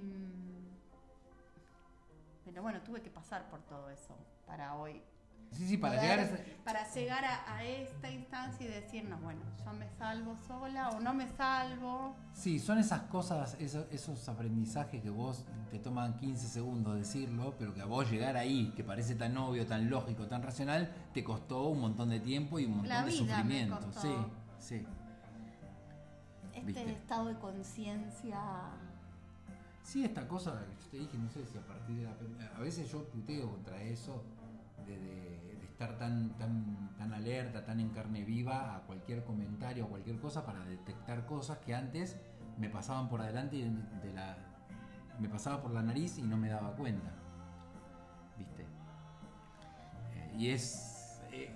Pero 2.47 2.63
bueno, 2.63 2.81
tuve 2.81 3.03
que 3.03 3.11
pasar 3.11 3.49
por 3.51 3.61
todo 3.63 3.91
eso 3.91 4.17
para 4.47 4.75
hoy. 4.77 5.03
Sí, 5.53 5.67
sí, 5.69 5.77
para 5.77 6.01
llegar 6.01 6.19
a 6.19 6.23
ese- 6.23 6.57
para 6.65 6.91
llegar 6.93 7.25
a, 7.25 7.55
a 7.57 7.65
esta 7.65 8.11
instancia 8.11 8.67
y 8.67 8.69
decirnos, 8.69 9.21
bueno, 9.23 9.41
yo 9.65 9.73
me 9.75 9.89
salvo 9.91 10.37
sola 10.47 10.91
o 10.91 11.01
no 11.01 11.15
me 11.15 11.29
salvo. 11.29 12.15
Sí, 12.33 12.59
son 12.59 12.79
esas 12.79 13.03
cosas, 13.03 13.57
esos, 13.61 13.87
esos 13.93 14.29
aprendizajes 14.29 15.01
que 15.03 15.11
vos 15.11 15.45
te 15.71 15.79
toman 15.79 16.17
15 16.17 16.47
segundos 16.49 16.97
decirlo, 16.97 17.55
pero 17.59 17.73
que 17.75 17.81
a 17.81 17.85
vos 17.85 18.11
llegar 18.11 18.37
ahí, 18.37 18.73
que 18.77 18.83
parece 18.85 19.15
tan 19.15 19.37
obvio, 19.37 19.67
tan 19.67 19.89
lógico, 19.89 20.27
tan 20.27 20.43
racional, 20.43 20.93
te 21.15 21.23
costó 21.23 21.65
un 21.69 21.81
montón 21.81 22.11
de 22.11 22.21
tiempo 22.21 22.59
y 22.59 22.65
un 22.65 22.73
montón 22.79 22.89
La 22.89 23.01
de 23.01 23.07
me 23.07 23.13
sufrimiento. 23.13 23.79
costó. 23.81 24.01
Sí, 24.01 24.17
sí. 24.59 24.87
Este 26.55 26.65
¿Viste? 26.67 26.91
estado 26.93 27.27
de 27.27 27.39
conciencia... 27.39 28.41
Sí, 29.87 30.05
esta 30.05 30.27
cosa, 30.27 30.65
que 30.69 30.83
yo 30.83 30.91
te 30.91 30.99
dije, 30.99 31.17
no 31.17 31.31
sé 31.31 31.47
si 31.47 31.57
a 31.57 31.65
partir 31.65 31.99
de 31.99 32.03
la... 32.03 32.57
A 32.57 32.59
veces 32.59 32.91
yo 32.91 33.05
puteo 33.05 33.49
contra 33.53 33.81
eso, 33.81 34.25
de, 34.85 35.63
estar 35.63 35.97
tan, 35.97 36.37
tan, 36.39 36.97
tan 36.99 37.13
alerta, 37.13 37.65
tan 37.65 37.79
en 37.79 37.91
carne 37.91 38.25
viva 38.25 38.75
a 38.75 38.81
cualquier 38.81 39.23
comentario, 39.23 39.85
a 39.85 39.89
cualquier 39.89 40.19
cosa, 40.19 40.45
para 40.45 40.65
detectar 40.65 41.25
cosas 41.27 41.59
que 41.59 41.73
antes 41.73 42.17
me 42.59 42.69
pasaban 42.69 43.09
por 43.09 43.21
adelante 43.21 43.59
y 43.59 43.63
de 43.63 44.13
la... 44.13 44.37
Me 45.21 45.29
pasaba 45.29 45.63
por 45.63 45.71
la 45.71 45.83
nariz 45.85 46.19
y 46.19 46.23
no 46.23 46.37
me 46.37 46.49
daba 46.49 46.75
cuenta. 46.75 47.13
¿Viste? 48.37 48.63
Eh, 50.17 50.35
y 50.37 50.51
es... 50.51 51.21
eh, 51.31 51.49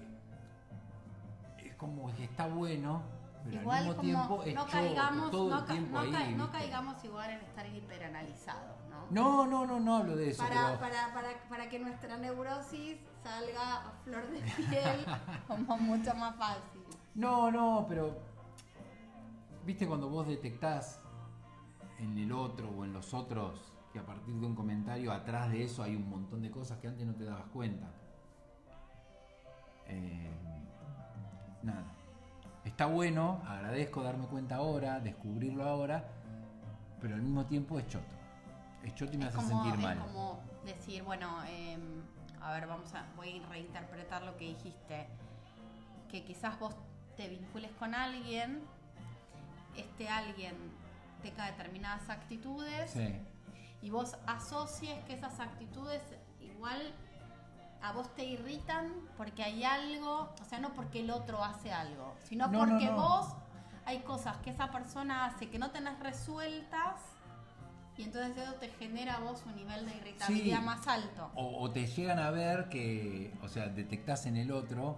es 1.59 1.75
como 1.75 2.15
que 2.15 2.23
está 2.23 2.47
bueno, 2.47 3.03
pero 3.45 3.61
Igual 3.63 3.79
al 3.79 3.85
mismo 3.85 3.97
como 3.97 4.03
tiempo 4.03 4.43
es 4.45 4.55
no 4.55 4.67
caigamos, 4.67 5.31
todo 5.31 5.51
no, 5.51 5.59
el 5.59 5.65
ca- 5.65 5.73
tiempo 5.73 5.93
no 5.93 6.01
ahí. 6.01 6.13
ca- 6.13 6.31
no 6.31 6.51
igual 7.05 7.31
en 7.31 7.41
estar 7.41 7.67
hiperanalizados, 7.67 8.77
¿no? 8.91 9.07
No, 9.11 9.47
no, 9.47 9.67
no, 9.67 9.81
no 9.81 9.97
hablo 9.97 10.17
de 10.17 10.31
eso. 10.31 10.43
para, 10.43 10.67
pero- 10.67 10.81
para, 10.81 11.15
para, 11.15 11.29
para 11.49 11.69
que 11.69 11.79
nuestra 11.79 12.17
neurosis 12.17 12.99
salga 13.23 13.77
a 13.87 13.91
flor 14.05 14.27
de 14.31 14.41
piel 14.41 15.07
como 15.49 15.77
mucho 15.79 16.15
más 16.15 16.37
fácil. 16.37 16.83
No, 17.15 17.51
no, 17.51 17.87
pero. 17.89 18.17
¿Viste 19.65 19.87
cuando 19.87 20.09
vos 20.09 20.27
detectás 20.27 21.01
en 21.99 22.17
el 22.19 22.33
otro 22.33 22.71
o 22.71 22.85
en 22.85 22.93
los 22.93 23.13
otros 23.13 23.73
que 23.93 23.99
a 23.99 24.07
partir 24.07 24.35
de 24.37 24.47
un 24.47 24.55
comentario 24.55 25.13
atrás 25.13 25.51
de 25.51 25.65
eso 25.65 25.83
hay 25.83 25.97
un 25.97 26.09
montón 26.09 26.41
de 26.43 26.51
cosas 26.51 26.79
que 26.79 26.89
antes 26.89 27.07
no 27.07 27.15
te 27.15 27.25
dabas 27.25 27.45
cuenta? 27.53 27.89
Eh, 29.87 30.31
nada. 31.63 31.85
Está 32.65 32.87
bueno, 32.87 33.41
agradezco 33.47 34.03
darme 34.03 34.27
cuenta 34.27 34.57
ahora, 34.57 35.01
descubrirlo 35.01 35.65
ahora, 35.65 36.05
pero 37.01 37.15
al 37.15 37.23
mismo 37.23 37.47
tiempo 37.47 37.79
es 37.79 37.87
choto. 37.89 38.15
Es 38.85 38.95
choto 38.95 39.13
y 39.15 39.19
me 39.19 39.27
Es 39.29 39.35
hace 39.35 39.49
como, 39.49 39.63
sentir 39.65 39.75
es 39.79 39.85
mal. 39.87 39.99
como 40.01 40.41
decir, 40.65 41.03
bueno, 41.03 41.43
em, 41.47 42.03
a 42.43 42.53
ver, 42.53 42.67
vamos 42.67 42.95
a, 42.95 43.05
voy 43.17 43.43
a 43.45 43.49
reinterpretar 43.49 44.23
lo 44.23 44.37
que 44.37 44.47
dijiste. 44.49 45.07
Que 46.11 46.25
quizás 46.25 46.59
vos 46.59 46.75
te 47.17 47.29
vincules 47.29 47.71
con 47.79 47.95
alguien, 47.95 48.63
este 49.77 50.09
alguien 50.09 50.55
tenga 51.23 51.47
determinadas 51.47 52.09
actitudes 52.11 52.91
Sí. 52.91 53.15
y 53.83 53.91
vos 53.91 54.17
asocies 54.27 55.03
que 55.05 55.15
esas 55.15 55.39
actitudes 55.41 56.03
igual 56.41 56.93
a 57.83 57.93
vos 57.93 58.15
te 58.15 58.25
irritan 58.25 58.93
porque 59.17 59.43
hay 59.43 59.65
algo, 59.65 60.31
o 60.41 60.45
sea, 60.45 60.59
no 60.61 60.73
porque 60.75 61.01
el 61.01 61.11
otro 61.11 61.43
hace 61.43 61.73
algo, 61.73 62.15
sino 62.25 62.47
No, 62.49 62.65
no, 62.67 62.71
porque 62.71 62.87
no. 62.87 62.97
vos 62.97 63.29
hay 63.87 64.01
cosas 64.01 64.37
que 64.39 64.51
esa 64.51 64.71
persona 64.71 65.25
hace 65.27 65.49
que 65.49 65.59
no 65.59 65.71
tenés 65.71 65.99
resueltas 66.01 67.01
y 67.97 68.05
entonces 68.05 68.37
eso 68.37 68.55
te 68.55 68.69
genera 68.69 69.17
a 69.17 69.21
vos 69.21 69.43
un 69.47 69.57
nivel 69.57 69.85
de 69.87 69.97
irritabilidad 69.97 70.59
Sí. 70.61 70.65
más 70.65 70.87
alto. 70.89 71.31
O, 71.35 71.63
o 71.63 71.71
te 71.71 71.87
llegan 71.87 72.19
a 72.19 72.31
ver 72.31 72.69
que, 72.69 73.35
o 73.43 73.49
sea, 73.49 73.67
detectás 73.69 74.27
en 74.27 74.37
el 74.37 74.53
otro, 74.53 74.97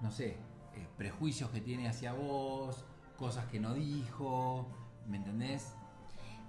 no 0.00 0.10
sé, 0.10 0.36
eh, 0.74 0.88
prejuicios 0.96 1.50
que 1.50 1.60
tiene 1.60 1.88
hacia 1.88 2.12
vos, 2.12 2.84
cosas 3.16 3.46
que 3.46 3.58
no 3.60 3.74
dijo, 3.74 4.66
¿me 5.06 5.16
entendés? 5.16 5.74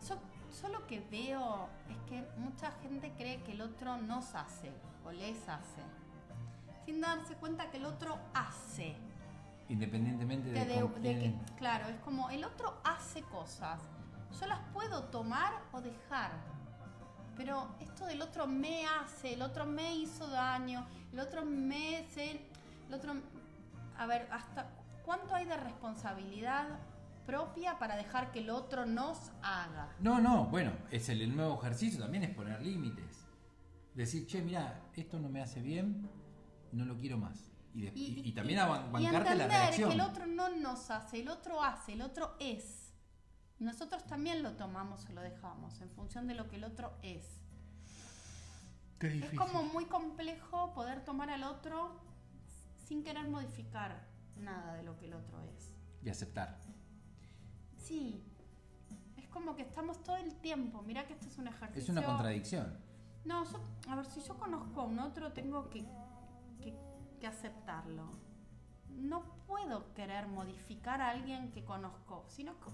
Yo, 0.07 0.15
yo 0.61 0.67
lo 0.69 0.85
que 0.87 0.99
veo 1.11 1.69
es 1.89 1.97
que 2.09 2.23
mucha 2.37 2.71
gente 2.83 3.11
cree 3.17 3.41
que 3.43 3.53
el 3.53 3.61
otro 3.61 3.97
nos 3.97 4.35
hace 4.35 4.71
o 5.05 5.11
les 5.11 5.47
hace, 5.47 5.81
sin 6.85 7.01
darse 7.01 7.35
cuenta 7.35 7.69
que 7.69 7.77
el 7.77 7.85
otro 7.85 8.17
hace. 8.33 8.95
Independientemente 9.69 10.51
de, 10.51 10.65
de- 10.65 10.81
de 10.99 11.19
que, 11.19 11.35
claro, 11.57 11.87
es 11.87 11.99
como 12.01 12.29
el 12.29 12.43
otro 12.43 12.79
hace 12.83 13.21
cosas. 13.23 13.79
Yo 14.39 14.47
las 14.47 14.59
puedo 14.73 15.03
tomar 15.05 15.53
o 15.71 15.81
dejar. 15.81 16.31
Pero 17.37 17.67
esto 17.79 18.05
del 18.05 18.21
otro 18.21 18.47
me 18.47 18.85
hace, 18.85 19.33
el 19.33 19.41
otro 19.41 19.65
me 19.65 19.95
hizo 19.95 20.27
daño, 20.27 20.85
el 21.11 21.19
otro 21.19 21.43
me 21.45 22.05
se, 22.13 22.39
el 22.87 22.93
otro 22.93 23.13
a 23.97 24.05
ver, 24.05 24.27
hasta 24.31 24.69
cuánto 25.03 25.35
hay 25.35 25.45
de 25.45 25.57
responsabilidad 25.57 26.65
propia 27.25 27.77
para 27.79 27.95
dejar 27.95 28.31
que 28.31 28.39
el 28.39 28.49
otro 28.51 28.85
nos 28.85 29.31
haga. 29.41 29.89
No, 29.99 30.21
no, 30.21 30.45
bueno, 30.45 30.71
es 30.91 31.09
el, 31.09 31.21
el 31.21 31.35
nuevo 31.35 31.59
ejercicio 31.59 31.99
también 31.99 32.23
es 32.23 32.29
poner 32.35 32.61
límites. 32.61 33.24
Decir, 33.95 34.27
che, 34.27 34.41
mira, 34.41 34.81
esto 34.93 35.19
no 35.19 35.29
me 35.29 35.41
hace 35.41 35.61
bien, 35.61 36.07
no 36.73 36.85
lo 36.85 36.97
quiero 36.97 37.17
más. 37.17 37.51
Y, 37.73 37.81
de- 37.83 37.91
y- 37.95 38.21
y 38.25 38.31
también 38.33 38.59
a 38.59 38.67
ban- 38.67 39.01
y 39.01 39.03
la 39.07 39.23
reacción. 39.47 39.89
que 39.89 39.95
el 39.95 40.01
otro 40.01 40.25
no 40.27 40.49
nos 40.49 40.91
hace, 40.91 41.21
el 41.21 41.29
otro 41.29 41.61
hace, 41.63 41.93
el 41.93 42.01
otro 42.01 42.35
es. 42.39 42.93
Nosotros 43.59 44.05
también 44.05 44.43
lo 44.43 44.53
tomamos 44.53 45.05
o 45.09 45.13
lo 45.13 45.21
dejamos 45.21 45.79
en 45.81 45.89
función 45.91 46.27
de 46.27 46.35
lo 46.35 46.47
que 46.49 46.57
el 46.57 46.65
otro 46.65 46.93
es. 47.03 47.25
Qué 48.99 49.07
Es 49.07 49.13
difícil. 49.13 49.37
como 49.39 49.63
muy 49.63 49.85
complejo 49.85 50.73
poder 50.73 51.03
tomar 51.03 51.29
al 51.29 51.43
otro 51.43 51.99
sin 52.85 53.03
querer 53.03 53.27
modificar 53.29 54.05
nada 54.37 54.73
de 54.75 54.83
lo 54.83 54.97
que 54.97 55.05
el 55.05 55.13
otro 55.13 55.41
es. 55.41 55.73
Y 56.03 56.09
aceptar. 56.09 56.59
Sí, 57.77 58.23
es 59.17 59.27
como 59.29 59.55
que 59.55 59.61
estamos 59.63 60.01
todo 60.03 60.17
el 60.17 60.33
tiempo. 60.35 60.81
Mira 60.81 61.05
que 61.07 61.13
esto 61.13 61.27
es 61.27 61.37
un 61.37 61.47
ejercicio. 61.47 61.81
Es 61.83 61.89
una 61.89 62.03
contradicción. 62.03 62.77
No, 63.25 63.43
yo, 63.43 63.59
a 63.89 63.95
ver, 63.95 64.05
si 64.05 64.21
yo 64.21 64.37
conozco 64.37 64.81
a 64.81 64.83
un 64.85 64.99
otro, 64.99 65.31
tengo 65.33 65.69
que, 65.69 65.83
que- 66.61 66.77
que 67.19 67.27
aceptarlo. 67.27 68.03
No 68.89 69.23
puedo 69.47 69.93
querer 69.93 70.27
modificar 70.27 71.01
a 71.01 71.09
alguien 71.09 71.51
que 71.51 71.63
conozco, 71.65 72.25
sino 72.29 72.53
que 72.59 72.69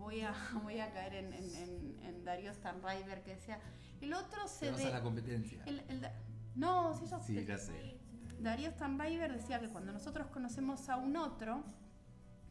voy 0.00 0.20
a, 0.22 0.32
voy 0.62 0.80
a 0.80 0.92
caer 0.92 1.14
en, 1.14 1.32
en, 1.32 1.54
en, 1.56 2.00
en 2.04 2.24
Darío 2.24 2.52
Stanriver 2.54 3.22
que 3.22 3.34
decía, 3.34 3.58
el 4.00 4.12
otro 4.14 4.46
se 4.48 4.66
Te 4.66 4.72
vas 4.72 4.84
a 4.84 4.90
la 4.90 5.02
competencia. 5.02 5.62
el- 5.66 5.80
el 5.88 6.00
da- 6.00 6.12
no, 6.54 6.94
sí, 6.94 7.06
yo 7.06 7.20
Sí, 7.20 7.44
ya 7.46 7.58
sé. 7.58 7.98
Darío 8.40 8.70
Stanriver 8.70 9.32
decía 9.32 9.58
que 9.60 9.68
cuando 9.68 9.92
nosotros 9.92 10.28
conocemos 10.28 10.88
a 10.88 10.96
un 10.96 11.16
otro, 11.16 11.62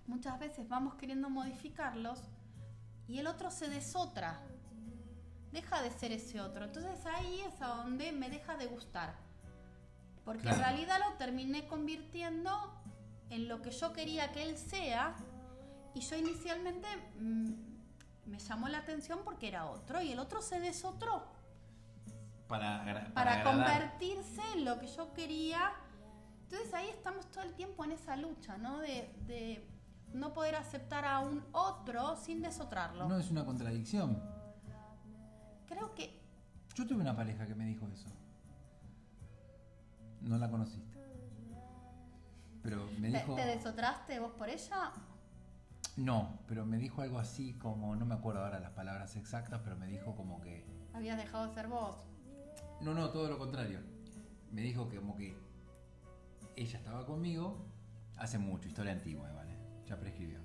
muchas 0.05 0.37
veces 0.39 0.67
vamos 0.67 0.95
queriendo 0.95 1.29
modificarlos 1.29 2.21
y 3.07 3.19
el 3.19 3.27
otro 3.27 3.51
se 3.51 3.69
desotra. 3.69 4.41
Deja 5.51 5.81
de 5.81 5.91
ser 5.91 6.11
ese 6.11 6.41
otro. 6.41 6.65
Entonces 6.65 7.05
ahí 7.05 7.41
es 7.41 7.61
a 7.61 7.67
donde 7.67 8.11
me 8.11 8.29
deja 8.29 8.57
de 8.57 8.67
gustar. 8.67 9.15
Porque 10.25 10.41
Claro. 10.43 10.57
en 10.57 10.63
realidad 10.63 10.99
lo 11.09 11.15
terminé 11.17 11.67
convirtiendo 11.67 12.51
en 13.29 13.47
lo 13.47 13.61
que 13.61 13.71
yo 13.71 13.93
quería 13.93 14.31
que 14.31 14.43
él 14.43 14.57
sea. 14.57 15.15
Y 15.93 16.01
yo 16.01 16.15
inicialmente 16.17 16.87
mm, 17.19 17.51
me 18.25 18.39
llamó 18.39 18.67
la 18.67 18.79
atención 18.79 19.19
porque 19.23 19.47
era 19.47 19.65
otro 19.65 20.01
y 20.01 20.11
el 20.11 20.19
otro 20.19 20.41
se 20.41 20.59
desotró 20.59 21.23
Para, 22.47 23.11
para, 23.13 23.43
convertirse 23.43 24.41
en 24.53 24.65
lo 24.65 24.79
que 24.79 24.87
yo 24.87 25.13
quería. 25.13 25.71
Entonces 26.43 26.73
ahí 26.73 26.89
estamos 26.89 27.29
todo 27.31 27.43
el 27.43 27.53
tiempo 27.53 27.83
en 27.83 27.91
esa 27.93 28.15
lucha, 28.15 28.57
¿no? 28.57 28.79
De, 28.79 29.13
de 29.25 29.67
no 30.13 30.33
poder 30.33 30.55
aceptar 30.55 31.03
a 31.05 31.19
un 31.19 31.43
otro 31.51 32.15
sin 32.15 32.41
desotrarlo. 32.41 33.07
No 33.07 33.17
es 33.17 33.29
una 33.31 33.45
contradicción. 33.45 34.21
Creo 35.67 35.93
que 35.93 36.19
Yo 36.75 36.87
tuve 36.87 37.01
una 37.01 37.15
pareja 37.15 37.45
que 37.45 37.55
me 37.55 37.65
dijo 37.65 37.87
eso. 37.87 38.09
No 40.21 40.37
la 40.37 40.49
conociste. 40.49 40.97
Pero 42.63 42.85
me 42.99 43.11
te, 43.11 43.19
dijo. 43.19 43.35
te 43.35 43.45
desotraste 43.45 44.19
vos 44.19 44.31
por 44.33 44.49
ella. 44.49 44.91
No, 45.95 46.39
pero 46.47 46.65
me 46.65 46.77
dijo 46.77 47.01
algo 47.01 47.17
así 47.17 47.53
como, 47.53 47.95
no 47.95 48.05
me 48.05 48.15
acuerdo 48.15 48.43
ahora 48.43 48.59
las 48.59 48.71
palabras 48.71 49.15
exactas, 49.15 49.61
pero 49.63 49.75
me 49.77 49.87
dijo 49.87 50.15
como 50.15 50.41
que... 50.41 50.65
Habías 50.93 51.17
dejado 51.17 51.47
de 51.47 51.53
ser 51.53 51.67
vos. 51.67 51.95
No, 52.81 52.93
no, 52.93 53.09
todo 53.09 53.29
lo 53.29 53.39
contrario. 53.39 53.79
Me 54.51 54.61
dijo 54.61 54.87
que 54.89 54.97
como 54.97 55.15
que 55.15 55.35
ella 56.55 56.77
estaba 56.77 57.05
conmigo 57.05 57.65
hace 58.17 58.37
mucho, 58.37 58.67
historia 58.67 58.91
antigua, 58.93 59.31
¿vale? 59.31 59.55
Ya 59.85 59.99
prescribió. 59.99 60.39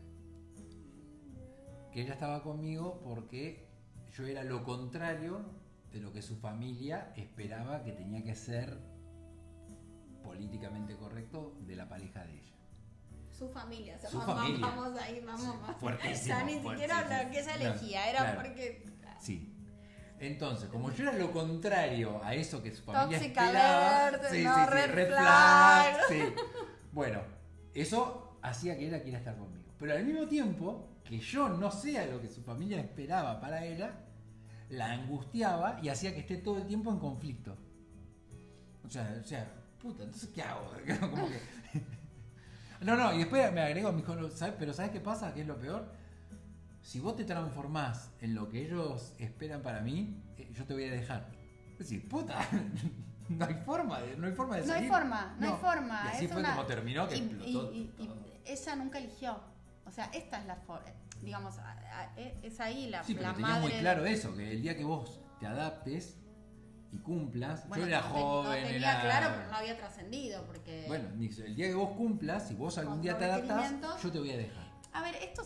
Que 1.91 2.03
ella 2.03 2.15
estaba 2.15 2.43
conmigo 2.43 3.01
porque 3.05 3.69
yo 4.15 4.27
era 4.27 4.45
lo 4.45 4.63
contrario 4.65 5.41
de 5.93 6.01
lo 6.01 6.13
que 6.13 6.23
su 6.23 6.37
familia 6.37 7.13
esperaba 7.17 7.83
que 7.83 7.93
tenía 7.93 8.23
que 8.25 8.35
ser 8.35 8.79
políticamente 10.23 10.97
correcto 10.97 11.55
de 11.61 11.77
la 11.77 11.89
pareja 11.89 12.25
de 12.25 12.33
ella. 12.35 12.53
Su 13.31 13.49
familia, 13.49 13.97
o 13.97 14.01
sea, 14.01 14.11
Su 14.11 14.21
familia. 14.21 14.67
vamos 14.67 15.01
ahí, 15.01 15.21
vamos. 15.21 15.57
Sí, 15.81 15.87
O 16.13 16.17
sea, 16.17 16.45
ni 16.45 16.55
siquiera 16.61 17.01
lo 17.25 17.31
que 17.31 17.43
No, 17.43 17.51
elegía, 17.55 18.11
era 18.11 18.19
claro. 18.21 18.41
porque. 18.43 18.85
Sí. 19.21 19.49
Entonces, 20.21 20.69
como 20.69 20.93
yo 20.93 21.03
era 21.09 21.19
lo 21.19 21.33
contrario 21.33 22.23
a 22.23 22.35
eso 22.35 22.63
que 22.63 22.71
su 22.71 22.83
familia 22.85 23.19
Tóxica 23.19 23.47
esperaba, 23.47 24.11
verde, 24.11 24.29
sí, 24.31 24.45
no, 24.45 24.55
sí, 24.55 24.61
sí, 24.63 24.71
red 24.71 24.91
red 24.95 25.09
flag. 25.09 25.97
flag, 25.97 26.01
sí. 26.09 26.23
Bueno, 26.93 27.23
eso 27.75 28.39
hacía 28.43 28.77
que 28.79 28.87
ella 28.87 29.03
quiera 29.03 29.19
estar 29.19 29.37
conmigo. 29.37 29.73
Pero 29.79 29.95
al 29.95 30.05
mismo 30.05 30.29
tiempo, 30.29 30.91
que 31.03 31.19
yo 31.19 31.49
no 31.49 31.71
sea 31.73 32.07
lo 32.07 32.21
que 32.21 32.29
su 32.29 32.43
familia 32.43 32.79
esperaba 32.79 33.41
para 33.41 33.65
ella, 33.65 33.93
la 34.73 34.93
angustiaba 34.93 35.79
y 35.83 35.89
hacía 35.91 36.15
que 36.15 36.21
esté 36.21 36.39
todo 36.39 36.59
el 36.59 36.67
tiempo 36.67 36.91
en 36.91 36.99
conflicto. 36.99 37.57
O 38.85 38.89
sea, 38.91 39.17
o 39.23 39.25
sea, 39.27 39.47
puta, 39.81 40.03
entonces 40.05 40.31
¿qué 40.35 40.43
hago? 40.43 40.71
Como 41.01 41.29
que- 41.29 41.41
No, 42.81 42.97
no, 42.97 43.15
y 43.15 43.19
después 43.19 43.53
me 43.53 43.73
dijo, 43.75 44.31
¿sabes? 44.31 44.55
Pero 44.59 44.73
¿sabes 44.73 44.91
qué 44.91 44.99
pasa? 45.01 45.33
¿Qué 45.35 45.43
es 45.43 45.47
lo 45.47 45.57
peor? 45.59 45.93
Si 46.83 46.99
vos 46.99 47.15
te 47.15 47.25
transformás 47.25 48.11
en 48.21 48.35
lo 48.35 48.49
que 48.49 48.63
ellos 48.67 49.13
esperan 49.19 49.63
para 49.63 49.81
mí, 49.83 50.21
eh, 50.37 50.51
yo 50.53 50.65
te 50.65 50.75
voy 50.75 50.85
a 50.89 50.91
dejar. 50.91 51.31
Es 51.75 51.79
decir, 51.79 52.09
puta, 52.09 52.41
no 53.29 53.45
hay 53.45 53.55
forma 53.65 54.01
de, 54.01 54.17
no 54.17 54.27
hay 54.27 54.33
forma 54.33 54.57
de 54.57 54.67
No 54.67 54.73
hay 54.73 54.79
salir. 54.79 54.91
forma, 54.91 55.37
no, 55.39 55.47
hay 55.55 55.61
forma. 55.61 56.03
Y 56.07 56.09
así 56.09 56.25
es 56.25 56.33
fue 56.33 56.41
una- 56.41 56.57
como 56.57 56.67
terminó, 56.67 57.07
que 57.07 57.17
y- 57.17 57.21
explotó. 57.21 57.73
y- 57.73 57.91
ella 58.47 58.77
nunca 58.77 58.99
eligió. 58.99 59.39
O 59.87 59.91
sea, 59.91 60.07
esta 60.13 60.39
es 60.41 60.47
la 60.47 60.57
forma. 60.57 60.87
Digamos, 61.23 61.59
a- 61.59 61.73
a- 61.73 62.13
e- 62.17 62.39
es 62.43 62.59
ahí 62.61 62.89
la, 62.89 63.03
Sí, 63.05 63.15
pero 63.15 63.33
la 63.33 63.39
madre. 63.39 63.61
muy 63.61 63.73
claro 63.73 64.05
eso, 64.07 64.35
que 64.37 64.51
el 64.53 64.63
día 64.63 64.77
que 64.77 64.85
vos 64.85 65.21
te 65.41 65.47
adaptes 65.47 66.17
y 66.93 66.99
cumplas, 66.99 67.67
Bueno, 67.69 67.85
yo 67.85 67.89
era 67.89 68.01
no 68.01 68.09
joven, 68.09 68.63
tenía 68.65 68.77
era... 68.93 69.01
claro, 69.03 69.35
pero 69.37 69.51
no 69.51 69.57
había 69.57 69.77
trascendido. 69.77 70.45
Porque. 70.47 70.85
Bueno, 70.89 71.09
el 71.11 71.57
día 71.57 71.69
que 71.69 71.75
vos 71.75 71.91
cumplas, 71.97 72.49
si 72.49 72.55
vos 72.55 72.77
algún 72.79 72.95
Con 72.95 73.03
día 73.03 73.17
te 73.19 73.25
adaptás, 73.25 73.57
requerimientos. 73.57 74.03
yo 74.03 74.13
te 74.13 74.19
voy 74.19 74.31
a 74.33 74.37
dejar. 74.37 74.73
A 74.95 75.01
ver, 75.03 75.15
esto, 75.17 75.43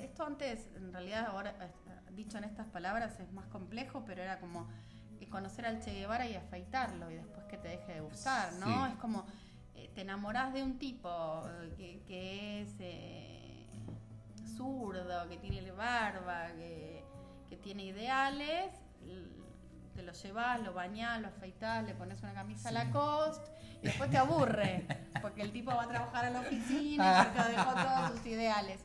esto 0.00 0.24
antes, 0.24 0.68
en 0.74 0.92
realidad, 0.92 1.26
ahora 1.26 1.50
eh, 1.60 1.70
dicho 2.12 2.38
en 2.38 2.44
estas 2.44 2.66
palabras 2.68 3.20
es 3.20 3.30
más 3.32 3.46
complejo, 3.48 4.04
pero 4.06 4.22
era 4.22 4.40
como 4.40 4.68
eh, 5.20 5.28
conocer 5.28 5.66
al 5.66 5.80
Che 5.80 5.92
Guevara 5.92 6.26
y 6.26 6.34
afeitarlo 6.34 7.10
y 7.10 7.16
después 7.16 7.44
que 7.46 7.58
te 7.58 7.68
deje 7.68 7.94
de 7.94 8.00
gustar, 8.00 8.52
¿no? 8.54 8.66
Sí. 8.86 8.92
Es 8.92 8.98
como 8.98 9.26
eh, 9.74 9.90
te 9.94 10.00
enamorás 10.00 10.54
de 10.54 10.62
un 10.62 10.78
tipo 10.78 11.42
eh, 11.46 11.74
que, 11.76 12.02
que 12.06 12.62
es 12.62 12.74
eh, 12.78 13.39
zurdo, 14.60 15.26
que 15.30 15.38
tiene 15.38 15.70
barba, 15.72 16.48
que, 16.54 17.02
que 17.48 17.56
tiene 17.56 17.84
ideales, 17.84 18.70
te 19.94 20.02
lo 20.02 20.12
llevas, 20.12 20.60
lo 20.62 20.74
bañás, 20.74 21.20
lo 21.22 21.28
afeitás, 21.28 21.84
le 21.84 21.94
pones 21.94 22.22
una 22.22 22.34
camisa 22.34 22.70
Lacoste 22.70 23.50
y 23.82 23.86
después 23.86 24.10
te 24.10 24.18
aburre, 24.18 24.86
porque 25.22 25.40
el 25.40 25.50
tipo 25.50 25.70
va 25.74 25.84
a 25.84 25.88
trabajar 25.88 26.26
a 26.26 26.30
la 26.30 26.40
oficina 26.40 27.22
y 27.22 27.24
porque 27.24 27.50
dejó 27.56 27.72
todos 27.72 28.10
sus 28.10 28.26
ideales. 28.26 28.80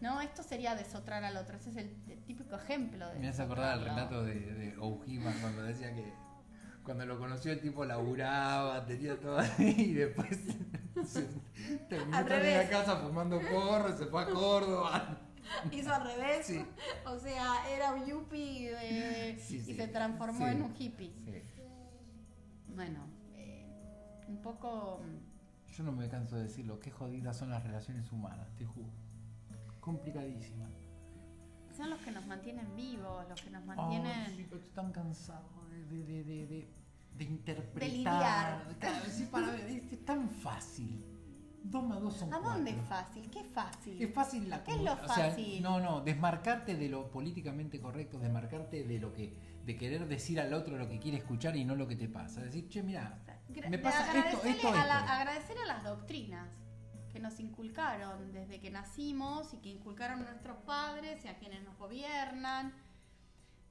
No, 0.00 0.20
esto 0.20 0.42
sería 0.42 0.74
desotrar 0.74 1.22
al 1.22 1.36
otro, 1.36 1.56
ese 1.56 1.70
es 1.70 1.76
el, 1.76 1.96
el 2.08 2.22
típico 2.24 2.56
ejemplo. 2.56 3.08
De 3.10 3.20
Me 3.20 3.28
hace 3.28 3.42
acordar 3.42 3.78
el 3.78 3.84
relato 3.84 4.24
de, 4.24 4.34
de 4.34 4.76
Ojima 4.78 5.32
cuando 5.40 5.62
decía 5.62 5.94
que 5.94 6.12
cuando 6.82 7.06
lo 7.06 7.18
conoció 7.18 7.52
el 7.52 7.60
tipo 7.60 7.84
laburaba, 7.84 8.84
tenía 8.84 9.18
todo 9.18 9.38
ahí 9.38 9.74
y 9.78 9.94
después 9.94 10.38
se 11.04 11.22
terminó 11.88 12.18
en 12.18 12.56
la 12.58 12.68
casa 12.68 12.96
fumando 12.98 13.40
porro, 13.40 13.96
se 13.96 14.06
fue 14.06 14.22
a 14.22 14.26
Córdoba. 14.30 15.18
Hizo 15.72 15.94
al 15.94 16.04
revés, 16.04 16.46
Sí. 16.46 16.64
o 17.06 17.18
sea, 17.18 17.70
era 17.70 17.92
un 17.94 18.04
yuppie 18.06 18.70
de- 18.72 19.38
Sí, 19.38 19.62
y 19.66 19.74
se 19.74 19.88
transformó 19.88 20.46
en 20.48 20.62
un 20.62 20.74
hippie. 20.76 21.12
Bueno, 22.74 23.06
eh, 23.36 23.64
un 24.28 24.42
poco... 24.42 25.00
Yo 25.76 25.84
no 25.84 25.92
me 25.92 26.08
canso 26.08 26.36
de 26.36 26.44
decirlo, 26.44 26.80
qué 26.80 26.90
jodidas 26.90 27.36
son 27.36 27.50
las 27.50 27.62
relaciones 27.62 28.10
humanas, 28.10 28.48
te 28.56 28.64
juro. 28.64 28.88
Complicadísimas. 29.80 30.70
Son 31.76 31.90
los 31.90 32.00
que 32.00 32.10
nos 32.10 32.26
mantienen 32.26 32.74
vivos, 32.74 33.28
los 33.28 33.40
que 33.42 33.50
nos 33.50 33.64
mantienen... 33.64 34.26
sí, 34.34 34.46
pero 34.48 34.56
estoy 34.62 34.72
tan 34.74 34.92
cansado 34.92 35.48
de, 35.70 36.02
de, 36.24 36.24
de, 36.46 36.68
de, 37.16 37.24
de- 37.24 37.24
de 37.24 37.24
interpretar. 37.24 37.88
lidiar. 37.90 38.76
Claro, 38.78 39.04
sí, 39.10 39.24
para 39.30 39.50
ver, 39.52 39.60
es, 39.66 39.92
es 39.92 40.04
tan 40.04 40.28
fácil. 40.30 41.04
Dos 41.62 41.82
más 41.82 42.00
dos 42.00 42.16
son 42.16 42.32
¿A 42.32 42.38
dónde 42.38 42.70
es 42.70 42.80
fácil? 42.88 43.28
¿Qué 43.28 43.40
es 43.40 43.46
fácil? 43.48 44.00
Es 44.00 44.14
fácil 44.14 44.48
la 44.48 44.62
¿Qué 44.62 44.70
es 44.72 44.80
lo 44.82 44.92
comu- 44.96 45.04
o 45.04 45.14
sea, 45.14 45.30
fácil? 45.30 45.62
no, 45.62 45.80
no, 45.80 46.00
desmarcarte 46.00 46.76
de 46.76 46.88
lo 46.88 47.10
políticamente 47.10 47.80
correcto, 47.80 48.20
desmarcarte 48.20 48.84
de 48.84 48.98
lo 49.00 49.12
que, 49.12 49.36
de 49.64 49.76
querer 49.76 50.06
decir 50.06 50.38
al 50.40 50.54
otro 50.54 50.76
lo 50.78 50.88
que 50.88 51.00
quiere 51.00 51.18
escuchar 51.18 51.56
y 51.56 51.64
no 51.64 51.74
lo 51.74 51.88
que 51.88 51.96
te 51.96 52.08
pasa. 52.08 52.40
Decir, 52.40 52.68
che, 52.68 52.84
mira, 52.84 53.18
me 53.68 53.78
pasa 53.78 54.16
esto, 54.48 54.68
a 54.68 54.86
la- 54.86 55.18
agradecer 55.18 55.56
a 55.58 55.66
las 55.66 55.82
doctrinas 55.82 56.48
que 57.12 57.18
nos 57.18 57.40
inculcaron 57.40 58.32
desde 58.32 58.60
que 58.60 58.70
nacimos 58.70 59.52
y 59.54 59.56
que 59.56 59.70
inculcaron 59.70 60.22
nuestros 60.22 60.58
padres 60.58 61.24
y 61.24 61.28
a 61.28 61.36
quienes 61.36 61.64
nos 61.64 61.76
gobiernan. 61.78 62.74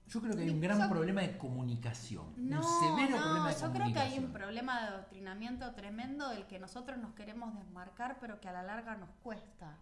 Yo 0.08 0.22
creo 0.22 0.36
que 0.36 0.44
hay 0.44 0.50
un 0.50 0.62
gran 0.62 0.80
Yo- 0.80 0.90
problema 0.90 1.22
de 1.22 1.38
comunicación. 1.38 2.28
No, 2.38 2.60
un 2.60 2.80
severo 2.80 3.18
no, 3.18 3.24
problema 3.24 3.50
de 3.54 3.62
yo 3.62 3.74
creo 3.74 3.94
que 3.94 4.00
hay 4.00 4.20
un 4.20 4.32
problema 4.32 4.82
de 4.82 4.88
adoctrinamiento 4.88 5.74
tremendo 5.74 6.30
del 6.30 6.46
que 6.46 6.60
nosotros 6.60 6.98
nos 7.00 7.14
queremos 7.16 7.56
desmarcar, 7.56 8.18
pero 8.20 8.40
que 8.40 8.48
a 8.48 8.52
la 8.54 8.62
larga 8.64 8.96
nos 8.96 9.10
cuesta. 9.24 9.78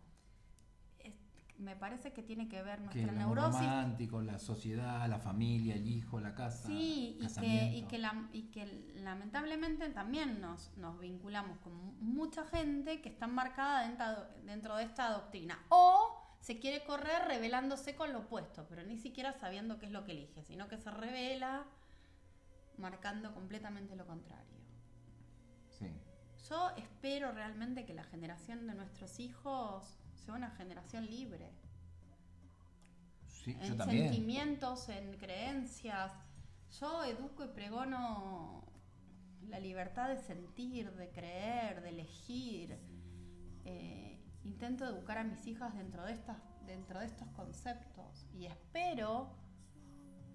Es- 1.00 1.14
me 1.60 1.76
parece 1.76 2.14
que 2.14 2.24
tiene 2.24 2.48
que 2.48 2.62
ver 2.64 2.78
que 2.80 2.84
nuestra 2.86 3.02
el 3.04 3.10
amor 3.20 3.38
neurosis 3.38 3.60
romántico, 3.62 4.22
la 4.22 4.40
sociedad, 4.40 5.08
la 5.10 5.20
familia, 5.20 5.76
el 5.76 5.88
hijo, 5.88 6.20
la 6.22 6.34
casa, 6.34 6.68
Sí, 6.68 7.16
y 7.16 7.18
que, 7.18 7.24
casamiento. 7.26 7.78
y, 7.78 7.82
que 7.84 7.98
la- 7.98 8.30
y 8.32 8.42
que 8.44 8.94
lamentablemente 8.96 9.90
también 9.90 10.40
nos, 10.40 10.72
nos 10.78 11.00
vinculamos 11.02 11.58
con 11.60 11.74
mucha 12.00 12.46
gente 12.46 13.02
que 13.02 13.10
está 13.10 13.28
marcada 13.28 13.82
dentro, 13.88 14.06
dentro 14.46 14.76
de 14.78 14.84
esta 14.86 15.10
doctrina. 15.12 15.60
O 15.68 16.23
se 16.44 16.60
quiere 16.60 16.84
correr 16.84 17.26
rebelándose 17.26 17.96
con 17.96 18.12
lo 18.12 18.20
opuesto, 18.20 18.66
pero 18.68 18.84
ni 18.84 18.98
siquiera 18.98 19.32
sabiendo 19.32 19.80
qué 19.80 19.86
es 19.86 19.94
lo 19.94 20.04
que 20.04 20.12
elige, 20.12 20.44
sino 20.44 20.68
que 20.68 20.78
se 20.78 20.92
revela 20.92 21.64
marcando 22.78 23.34
completamente 23.34 23.96
lo 23.96 24.06
contrario. 24.06 24.60
Sí. 25.70 25.88
Yo 26.50 26.72
espero 26.76 27.32
realmente 27.32 27.86
que 27.86 27.94
la 27.94 28.04
generación 28.04 28.68
de 28.68 28.74
nuestros 28.76 29.22
hijos 29.22 29.86
sea 30.14 30.34
una 30.34 30.52
generación 30.52 31.06
libre 31.06 31.50
Sí, 33.26 33.56
yo 33.62 33.66
en 33.74 33.78
también. 33.78 34.04
sentimientos, 34.10 34.90
en 34.90 35.18
creencias. 35.18 36.12
Yo 36.82 37.06
educo 37.06 37.46
y 37.46 37.48
pregono 37.50 38.66
la 39.48 39.60
libertad 39.60 40.10
de 40.10 40.18
sentir, 40.18 40.92
de 40.92 41.10
creer, 41.10 41.82
de 41.82 41.90
elegir. 41.90 42.78
Eh, 43.64 44.13
intento 44.44 44.86
educar 44.86 45.18
a 45.18 45.24
mis 45.24 45.46
hijas 45.48 45.74
dentro 45.76 46.04
de, 46.06 46.14
estas, 46.14 46.38
dentro 46.66 47.00
de 47.00 47.06
estos 47.06 47.28
conceptos 47.30 48.26
y 48.34 48.46
espero 48.46 49.32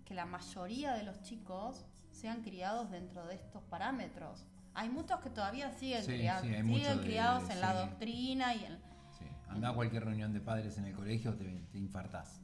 que 0.05 0.15
la 0.15 0.25
mayoría 0.27 0.95
de 0.95 1.03
los 1.05 1.21
chicos 1.23 1.85
sean 2.11 2.43
criados 2.43 2.91
dentro 2.91 3.27
de 3.27 3.35
estos 3.35 3.63
parámetros. 3.65 4.47
Hay 4.75 4.89
muchos 4.89 5.21
que 5.21 5.31
todavía 5.31 5.71
siguen, 5.73 6.03
Sí, 6.03 6.13
criados, 6.13 6.43
sí, 6.43 6.49
siguen 6.49 6.67
de- 6.67 7.55
en 7.55 7.61
la 7.61 7.75
doctrina 7.75 8.55
y 8.55 8.65
en, 8.65 9.65
a 9.65 9.75
cualquier 9.75 10.05
reunión 10.05 10.33
de 10.33 10.41
padres 10.41 10.79
en 10.79 10.85
el 10.87 10.95
colegio, 10.95 11.35
te, 11.35 11.45
te 11.71 11.79
infartás. 11.79 12.41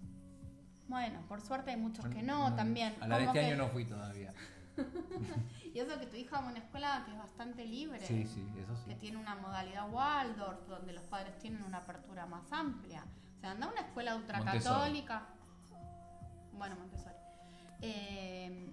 Bueno, 0.88 1.20
por 1.28 1.40
suerte 1.40 1.70
hay 1.70 1.76
muchos 1.78 2.04
que 2.06 2.22
no, 2.22 2.54
también. 2.54 2.94
A 3.00 3.08
la 3.08 3.18
de 3.18 3.24
este 3.24 3.38
que- 3.40 3.44
año 3.46 3.56
no 3.56 3.68
fui 3.68 3.84
todavía. 3.84 4.34
Y 5.74 5.80
eso 5.80 5.98
que 5.98 6.06
tu 6.06 6.16
hija 6.16 6.40
va 6.40 6.46
a 6.46 6.50
una 6.50 6.60
escuela 6.60 7.02
que 7.04 7.10
es 7.12 7.18
bastante 7.18 7.66
libre, 7.66 7.98
Sí, 8.06 8.26
sí, 8.26 8.48
eso 8.56 8.76
sí. 8.76 8.84
que 8.90 8.94
tiene 8.94 9.16
una 9.18 9.34
modalidad 9.34 9.90
Waldorf, 9.92 10.68
donde 10.68 10.92
los 10.92 11.02
padres 11.04 11.36
tienen 11.38 11.62
una 11.64 11.78
apertura 11.78 12.26
más 12.26 12.50
amplia. 12.52 13.04
O 13.36 13.40
sea, 13.40 13.50
anda 13.50 13.66
a 13.66 13.70
una 13.72 13.80
escuela 13.80 14.14
ultracatólica. 14.16 15.26
Bueno, 16.52 16.76
Montessori. 16.76 17.14
Eh, 17.82 18.72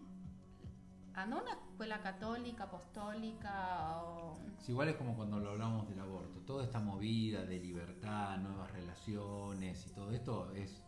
anda 1.15 1.37
a 1.37 1.41
una 1.41 1.51
escuela 1.53 1.99
católica, 2.01 2.65
apostólica 2.65 4.01
o... 4.03 4.39
Igual 4.67 4.89
es 4.89 4.95
como 4.95 5.15
cuando 5.15 5.39
lo 5.39 5.49
hablamos 5.49 5.89
del 5.89 5.99
aborto. 5.99 6.39
Toda 6.41 6.63
esta 6.63 6.79
movida 6.79 7.43
de 7.43 7.59
libertad, 7.59 8.37
nuevas 8.37 8.71
relaciones 8.71 9.87
y 9.87 9.89
todo 9.89 10.11
esto 10.11 10.51
es 10.53 10.83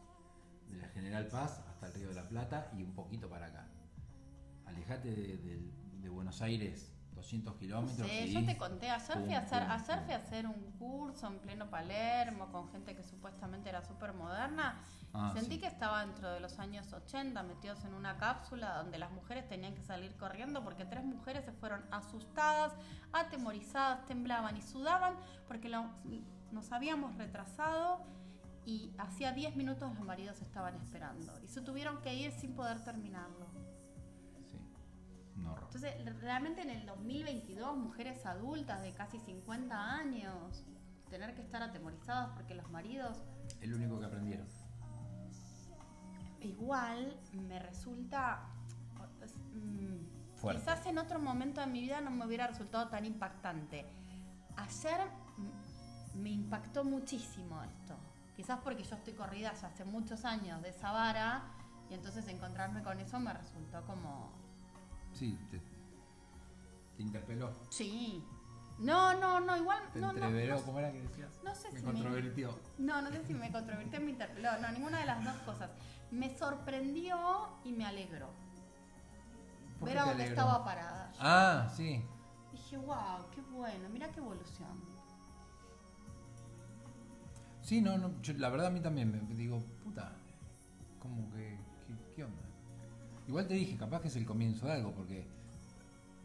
de 0.70 0.78
la 0.78 0.88
General 0.90 1.28
Paz 1.28 1.60
hasta 1.68 1.88
el 1.88 1.94
Río 1.96 2.10
de 2.10 2.16
la 2.16 2.30
Plata 2.30 2.72
y 2.78 2.84
un 2.84 2.94
poquito 2.94 3.28
para 3.28 3.48
acá. 3.48 3.68
Alejate 4.68 5.10
de, 5.10 5.38
de- 5.38 5.83
de 6.04 6.10
Buenos 6.10 6.42
Aires 6.42 6.90
200 7.16 7.56
kilómetros. 7.56 8.08
Sí, 8.10 8.34
yo 8.34 8.44
te 8.46 8.58
conté, 8.58 8.90
ayer 8.90 9.24
fui, 9.24 9.34
a 9.34 9.40
hacer, 9.40 9.62
pum, 9.64 9.72
ayer 9.72 9.96
pum. 9.98 10.06
fui 10.06 10.14
a 10.14 10.18
hacer 10.18 10.48
un 10.48 10.72
curso 10.78 11.28
en 11.28 11.40
pleno 11.40 11.70
Palermo 11.70 12.52
con 12.52 12.70
gente 12.72 12.96
que 12.96 13.04
supuestamente 13.04 13.70
era 13.70 13.82
súper 13.84 14.14
moderna. 14.14 14.82
Ah, 15.14 15.32
Sentí 15.34 15.56
sí. 15.56 15.60
que 15.62 15.68
estaba 15.68 16.04
dentro 16.06 16.32
de 16.34 16.40
los 16.42 16.58
años 16.60 16.92
80 16.92 17.42
metidos 17.44 17.86
en 17.86 17.94
una 17.94 18.18
cápsula 18.18 18.78
donde 18.78 18.98
las 18.98 19.12
mujeres 19.12 19.48
tenían 19.48 19.74
que 19.76 19.84
salir 19.84 20.16
corriendo 20.18 20.64
porque 20.64 20.86
tres 20.86 21.06
mujeres 21.06 21.46
se 21.46 21.52
fueron 21.54 21.86
asustadas, 21.92 22.74
atemorizadas, 23.14 24.06
temblaban 24.06 24.58
y 24.58 24.62
sudaban 24.62 25.14
porque 25.48 25.70
lo- 25.70 25.86
nos 26.52 26.72
habíamos 26.72 27.16
retrasado 27.16 28.02
y 28.66 28.92
hacía 28.98 29.32
10 29.34 29.56
minutos 29.56 29.94
los 29.96 30.06
maridos 30.06 30.42
estaban 30.42 30.76
esperando 30.76 31.32
y 31.44 31.48
se 31.48 31.62
tuvieron 31.62 32.02
que 32.02 32.14
ir 32.16 32.32
sin 32.32 32.54
poder 32.56 32.84
terminarlo. 32.84 33.46
Entonces, 35.52 35.94
realmente 36.22 36.62
en 36.62 36.70
el 36.70 36.86
2022, 36.86 37.78
mujeres 37.78 38.26
adultas 38.26 38.82
de 38.82 38.94
casi 38.94 39.20
50 39.20 39.92
años, 39.96 40.64
tener 41.10 41.34
que 41.36 41.42
estar 41.42 41.62
atemorizadas 41.62 42.30
porque 42.36 42.56
los 42.56 42.70
maridos 42.72 43.22
El 43.62 43.74
único 43.74 44.00
que 44.00 44.06
aprendieron. 44.06 44.48
igual 46.42 47.20
me 47.34 47.60
resulta... 47.60 48.50
es, 49.22 49.36
mm, 49.54 50.36
Fuerte. 50.36 50.62
Quizás 50.62 50.86
en 50.88 50.98
otro 50.98 51.20
momento 51.20 51.62
de 51.62 51.68
mi 51.68 51.82
vida 51.82 52.02
no 52.02 52.12
me 52.12 52.26
hubiera 52.26 52.48
resultado 52.48 52.90
tan 52.90 53.06
impactante. 53.06 53.86
Ayer 54.58 55.00
me 56.16 56.32
impactó 56.32 56.84
muchísimo 56.84 57.64
esto. 57.64 57.96
Quizás 58.36 58.60
porque 58.60 58.84
yo 58.84 58.96
estoy 58.96 59.14
corrida 59.14 59.54
ya 59.54 59.68
hace 59.68 59.86
muchos 59.86 60.26
años 60.26 60.62
de 60.62 60.70
esa 60.70 60.92
vara 60.92 61.44
y 61.90 61.94
entonces 61.94 62.28
encontrarme 62.28 62.82
con 62.84 63.00
eso 63.00 63.20
me 63.20 63.34
resultó 63.34 63.86
como... 63.86 64.43
Sí, 65.14 65.38
te, 65.52 65.60
te 66.98 67.04
interpeló. 67.04 67.52
Sí. 67.70 68.24
No, 68.80 69.14
no, 69.20 69.40
no, 69.40 69.56
igual... 69.56 69.80
Te 69.94 70.00
no, 70.00 70.08
no, 70.08 70.14
entreveró, 70.14 70.56
no, 70.56 70.62
¿cómo 70.64 70.80
era 70.80 70.92
que 70.92 71.02
decías? 71.02 71.30
no 71.44 71.54
sé 71.56 71.72
Me 71.72 71.80
si 71.80 71.86
me- 71.86 71.92
controvertió. 71.94 72.60
No, 72.80 73.02
no 73.02 73.12
sé 73.12 73.24
si 73.26 73.34
me 73.34 73.52
controvertí 73.52 73.96
o 73.98 74.02
me 74.02 74.12
interpeló. 74.12 74.58
No, 74.60 74.72
ninguna 74.72 75.00
de 75.00 75.06
las 75.06 75.24
dos 75.24 75.36
cosas. 75.46 75.70
Me 76.12 76.36
sorprendió 76.38 77.50
y 77.64 77.72
me 77.72 77.86
alegró. 77.86 78.30
¿Por 79.80 79.90
Ver 79.90 80.00
a 80.00 80.06
dónde 80.06 80.26
estaba 80.26 80.64
parada. 80.66 81.12
yo. 81.14 81.20
Ah, 81.22 81.70
sí. 81.76 82.04
Dije, 82.52 82.78
wow, 82.78 83.30
qué 83.34 83.42
bueno, 83.42 83.90
mira 83.90 84.10
qué 84.12 84.20
evolución. 84.20 84.70
Sí, 87.62 87.82
no, 87.82 87.98
no, 87.98 88.20
yo- 88.22 88.34
la 88.34 88.50
verdad 88.50 88.68
a 88.68 88.72
mí 88.72 88.82
también 88.82 89.12
me 89.12 89.36
digo, 89.36 89.64
puta, 89.84 90.12
como 91.00 91.30
que. 91.32 91.53
Igual 93.28 93.48
te 93.48 93.54
dije, 93.54 93.78
capaz 93.78 94.02
que 94.02 94.08
es 94.10 94.16
el 94.16 94.26
comienzo 94.26 94.66
de 94.66 94.74
algo, 94.74 94.94
porque 94.94 95.26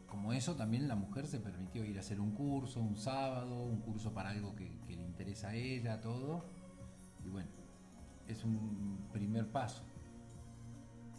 como 0.09 0.33
eso 0.33 0.55
también 0.55 0.87
la 0.87 0.95
mujer 0.95 1.27
se 1.27 1.39
permitió 1.39 1.85
ir 1.85 1.97
a 1.97 1.99
hacer 2.01 2.19
un 2.19 2.31
curso, 2.31 2.81
un 2.81 2.97
sábado, 2.97 3.63
un 3.63 3.79
curso 3.79 4.11
para 4.13 4.31
algo 4.31 4.55
que, 4.55 4.69
le 4.87 5.03
interesa 5.03 5.49
a 5.49 5.55
ella, 5.55 6.01
todo. 6.01 6.43
Y 7.23 7.29
bueno, 7.29 7.49
es 8.27 8.43
un 8.43 9.07
primer 9.13 9.47
paso. 9.47 9.83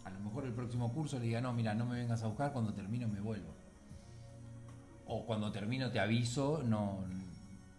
A 0.05 0.11
lo 0.11 0.21
mejor 0.21 0.45
el 0.45 0.53
próximo 0.53 0.93
curso 0.93 1.19
le 1.19 1.27
diga, 1.27 1.41
no, 1.41 1.53
mira, 1.53 1.75
no 1.75 1.87
me 1.87 1.97
vengas 1.97 2.23
a 2.23 2.27
buscar, 2.27 2.53
cuando 2.53 2.75
termino 2.75 3.09
me 3.09 3.21
vuelvo. 3.21 3.55
O 5.07 5.25
cuando 5.25 5.51
termino 5.53 5.91
te 5.91 6.01
aviso, 6.01 6.63
no, 6.63 7.05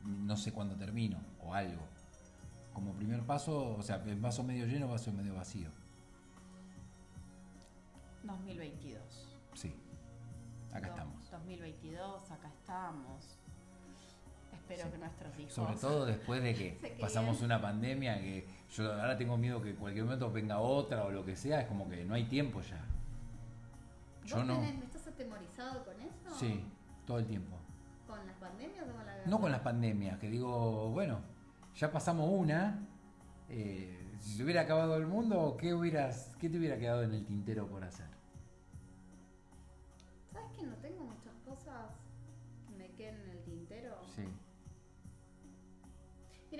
no 0.04 0.38
sé 0.38 0.52
cuándo 0.54 0.76
termino, 0.76 1.20
o 1.41 1.54
algo. 1.54 1.82
Como 2.74 2.93
primer 2.93 3.22
paso, 3.24 3.76
o 3.78 3.82
sea, 3.84 4.04
vaso 4.20 4.43
medio 4.43 4.66
lleno, 4.66 4.88
vaso 4.88 5.12
medio 5.12 5.36
vacío. 5.36 5.70
2022. 8.24 9.02
Sí, 9.54 9.74
acá 10.72 10.88
Do- 10.88 10.94
estamos. 10.94 11.32
2022, 11.32 12.32
acá 12.32 12.48
estamos. 12.48 13.38
Espero 14.54 14.84
Sí. 14.84 14.90
que 14.92 14.98
nuestros 14.98 15.40
hijos. 15.40 15.54
Sobre 15.54 15.76
todo 15.76 16.06
después 16.06 16.44
de 16.44 16.54
que 16.54 16.98
pasamos 17.02 17.42
una 17.42 17.62
pandemia, 17.62 18.20
que 18.20 18.48
yo 18.74 18.92
ahora 18.94 19.18
tengo 19.18 19.38
miedo 19.38 19.62
que 19.62 19.72
en 19.72 19.76
cualquier 19.76 20.06
momento 20.06 20.32
venga 20.32 20.60
otra 20.60 21.04
o 21.04 21.12
lo 21.12 21.26
que 21.26 21.36
sea, 21.36 21.62
es 21.62 21.68
como 21.68 21.90
que 21.90 22.06
no 22.06 22.14
hay 22.14 22.26
tiempo 22.26 22.62
ya. 22.62 22.80
Yo 24.26 24.38
¿Vos 24.38 24.46
no. 24.46 24.62
tenés- 24.62 24.84
¿Estás 24.84 25.08
atemorizado 25.08 25.84
con 25.84 25.96
eso? 26.00 26.40
Sí, 26.40 26.64
todo 27.06 27.20
el 27.20 27.26
tiempo. 27.26 27.58
¿Con 28.08 28.26
las 28.28 28.36
pandemias 28.38 28.84
o 28.88 28.92
con 28.94 29.06
la 29.06 29.14
guerra? 29.16 29.30
No 29.30 29.40
con 29.42 29.52
las 29.52 29.62
pandemias, 29.62 30.20
que 30.20 30.30
digo, 30.30 30.90
bueno, 30.92 31.20
ya 31.76 31.92
pasamos 31.92 32.30
una. 32.32 32.88
eh, 33.54 33.98
si 34.22 34.38
se 34.38 34.44
hubiera 34.44 34.62
acabado 34.62 34.96
el 34.96 35.08
mundo, 35.08 35.58
¿qué, 35.60 35.74
hubieras, 35.74 36.36
¿qué 36.40 36.48
te 36.50 36.58
hubiera 36.58 36.78
quedado 36.78 37.04
en 37.04 37.12
el 37.14 37.26
tintero 37.26 37.68
por 37.68 37.84
hacer? 37.84 38.06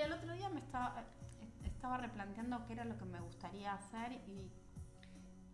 Mira, 0.02 0.16
el 0.16 0.20
otro 0.20 0.34
día 0.34 0.50
me 0.50 0.60
estaba, 0.62 0.96
estaba 1.64 1.98
replanteando 1.98 2.66
qué 2.66 2.74
era 2.74 2.86
lo 2.86 2.98
que 2.98 3.06
me 3.06 3.20
gustaría 3.20 3.72
hacer 3.74 4.14
y, 4.14 4.52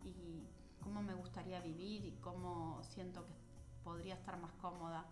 y 0.05 0.47
cómo 0.79 1.01
me 1.01 1.13
gustaría 1.15 1.59
vivir 1.59 2.05
y 2.05 2.11
cómo 2.21 2.81
siento 2.81 3.25
que 3.25 3.33
podría 3.83 4.13
estar 4.15 4.39
más 4.39 4.53
cómoda. 4.61 5.05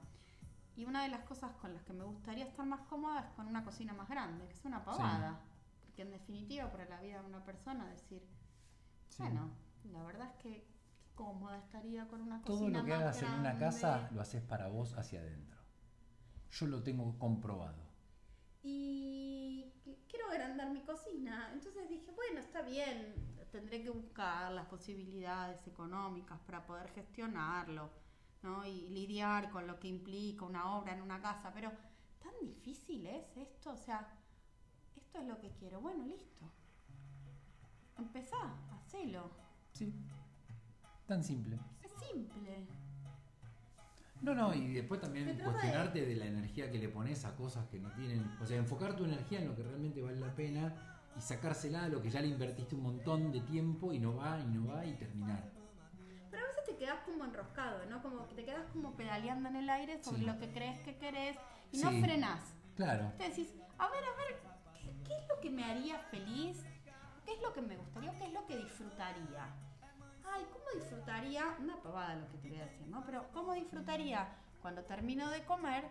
Y 0.78 0.86
una 0.86 1.04
de 1.04 1.10
las 1.10 1.24
cosas 1.24 1.52
con 1.58 1.74
las 1.74 1.84
que 1.84 1.92
me 1.92 2.06
gustaría 2.06 2.46
estar 2.46 2.66
más 2.66 2.80
cómoda 2.88 3.20
es 3.22 3.30
con 3.36 3.48
una 3.48 3.66
cocina 3.66 3.94
más 3.94 4.08
grande, 4.08 4.48
que 4.48 4.54
es 4.54 4.64
una 4.64 4.86
pavada. 4.86 5.42
Porque 5.86 6.04
en 6.04 6.12
definitiva, 6.12 6.72
para 6.72 6.86
la 6.86 7.02
vida 7.02 7.22
de 7.22 7.28
una 7.28 7.44
persona, 7.44 7.88
decir, 7.90 8.26
Sí. 9.10 9.18
bueno, 9.24 9.50
la 9.92 10.02
verdad 10.04 10.28
es 10.30 10.36
que 10.44 10.50
qué 10.64 11.14
cómoda 11.14 11.58
estaría 11.58 12.08
con 12.08 12.22
una 12.22 12.42
Todo 12.42 12.60
cocina 12.60 12.80
lo 12.80 12.86
que 12.86 12.92
más 12.92 13.02
hagas 13.02 13.22
en 13.22 13.30
una 13.34 13.42
grande. 13.54 13.60
casa 13.66 14.10
lo 14.12 14.22
haces 14.22 14.42
para 14.44 14.68
vos 14.70 14.94
hacia 14.98 15.20
adentro. 15.20 15.60
Yo 16.52 16.68
lo 16.68 16.82
tengo 16.84 17.20
comprobado. 17.20 17.85
Y 18.68 19.72
qu- 19.86 19.96
quiero 20.10 20.28
agrandar 20.30 20.72
mi 20.72 20.82
cocina. 20.82 21.52
Entonces 21.54 21.88
dije, 21.88 22.12
bueno, 22.12 22.40
está 22.40 22.64
bien, 22.64 23.14
tendré 23.52 23.84
que 23.84 23.92
buscar 23.92 24.52
las 24.52 24.66
posibilidades 24.66 25.66
económicas 25.68 26.40
para 26.42 26.66
poder 26.66 26.90
gestionarlo, 26.90 27.92
¿no? 28.42 28.66
Y 28.66 28.90
lidiar 28.90 29.52
con 29.52 29.68
lo 29.68 29.80
que 29.80 29.88
implica 29.88 30.46
una 30.46 30.76
obra 30.78 30.94
en 30.94 31.02
una 31.02 31.22
casa, 31.22 31.52
pero 31.54 31.72
tan 32.22 32.34
difícil 32.42 33.06
es 33.06 33.38
esto, 33.38 33.72
o 33.72 33.78
sea, 33.78 34.08
esto 34.96 35.20
es 35.20 35.26
lo 35.28 35.40
que 35.40 35.52
quiero. 35.52 35.80
Bueno, 35.80 36.06
listo. 36.08 36.52
Empezá, 37.98 38.56
hacelo. 38.74 39.30
Sí. 39.74 39.94
Tan 41.06 41.24
simple. 41.24 41.60
Es 41.84 41.92
simple. 42.10 42.68
No, 44.22 44.34
no, 44.34 44.54
y 44.54 44.74
después 44.74 45.00
también 45.02 45.26
de- 45.38 45.44
cuestionarte 45.44 46.06
de... 46.06 46.16
la 46.16 46.26
energía 46.26 46.72
que 46.72 46.80
le 46.80 46.90
pones 46.90 47.26
a 47.26 47.36
cosas 47.36 47.68
que 47.68 47.80
no 47.80 47.92
tienen. 47.92 48.26
O 48.42 48.46
sea, 48.46 48.58
enfocar 48.58 48.96
tu 48.96 49.06
energía 49.06 49.40
en 49.40 49.48
lo 49.50 49.56
que 49.56 49.64
realmente 49.64 50.02
vale 50.02 50.20
la 50.20 50.34
pena 50.34 50.74
y 51.18 51.22
sacársela 51.22 51.84
a 51.86 51.90
lo 51.90 52.02
que 52.02 52.10
ya 52.10 52.22
le 52.22 52.28
invertiste 52.28 52.76
un 52.76 52.82
montón 52.84 53.32
de 53.32 53.42
tiempo 53.42 53.94
y 53.94 54.00
no 54.00 54.16
va, 54.16 54.40
y 54.40 54.46
no 54.48 54.68
va, 54.68 54.86
y 54.86 54.94
terminar. 54.94 55.44
Pero 56.32 56.44
a 56.44 56.48
veces 56.48 56.64
te 56.66 56.76
quedas 56.76 57.00
como 57.06 57.24
enroscado, 57.26 57.86
¿no? 57.90 58.02
Como 58.02 58.28
que 58.28 58.36
te 58.36 58.46
quedas 58.46 58.66
como 58.74 58.96
pedaleando 58.96 59.50
en 59.50 59.58
el 59.58 59.70
aire 59.70 60.02
sobre 60.04 60.20
Sí. 60.22 60.26
lo 60.26 60.38
que 60.40 60.52
crees 60.52 60.80
que 60.80 60.96
querés 60.98 61.38
y 61.72 61.78
no 61.80 61.92
frenás. 61.92 62.54
Claro. 62.76 63.12
Te 63.18 63.30
decís, 63.30 63.54
a 63.78 63.90
ver, 63.90 64.04
a 64.04 64.16
ver, 64.18 64.40
¿qué, 64.82 64.92
qué 65.08 65.14
es 65.18 65.28
lo 65.30 65.40
que 65.40 65.50
me 65.50 65.64
haría 65.64 66.00
feliz? 66.10 66.64
¿Qué 67.26 67.34
es 67.34 67.42
lo 67.42 67.54
que 67.54 67.62
me 67.62 67.76
gustaría? 67.78 68.18
¿Qué 68.18 68.26
es 68.26 68.34
lo 68.34 68.46
que 68.46 68.58
disfrutaría? 68.58 69.48
Ay, 70.34 70.46
¿cómo 70.52 70.66
disfrutaría? 70.74 71.56
Una 71.60 71.82
pavada 71.82 72.16
lo 72.16 72.28
que 72.30 72.38
te 72.38 72.50
voy 72.50 72.60
a 72.60 72.66
decir, 72.66 72.88
¿no? 72.88 73.06
Pero 73.06 73.30
¿cómo 73.34 73.54
disfrutaría 73.54 74.28
cuando 74.62 74.84
termino 74.84 75.30
de 75.30 75.44
comer 75.46 75.86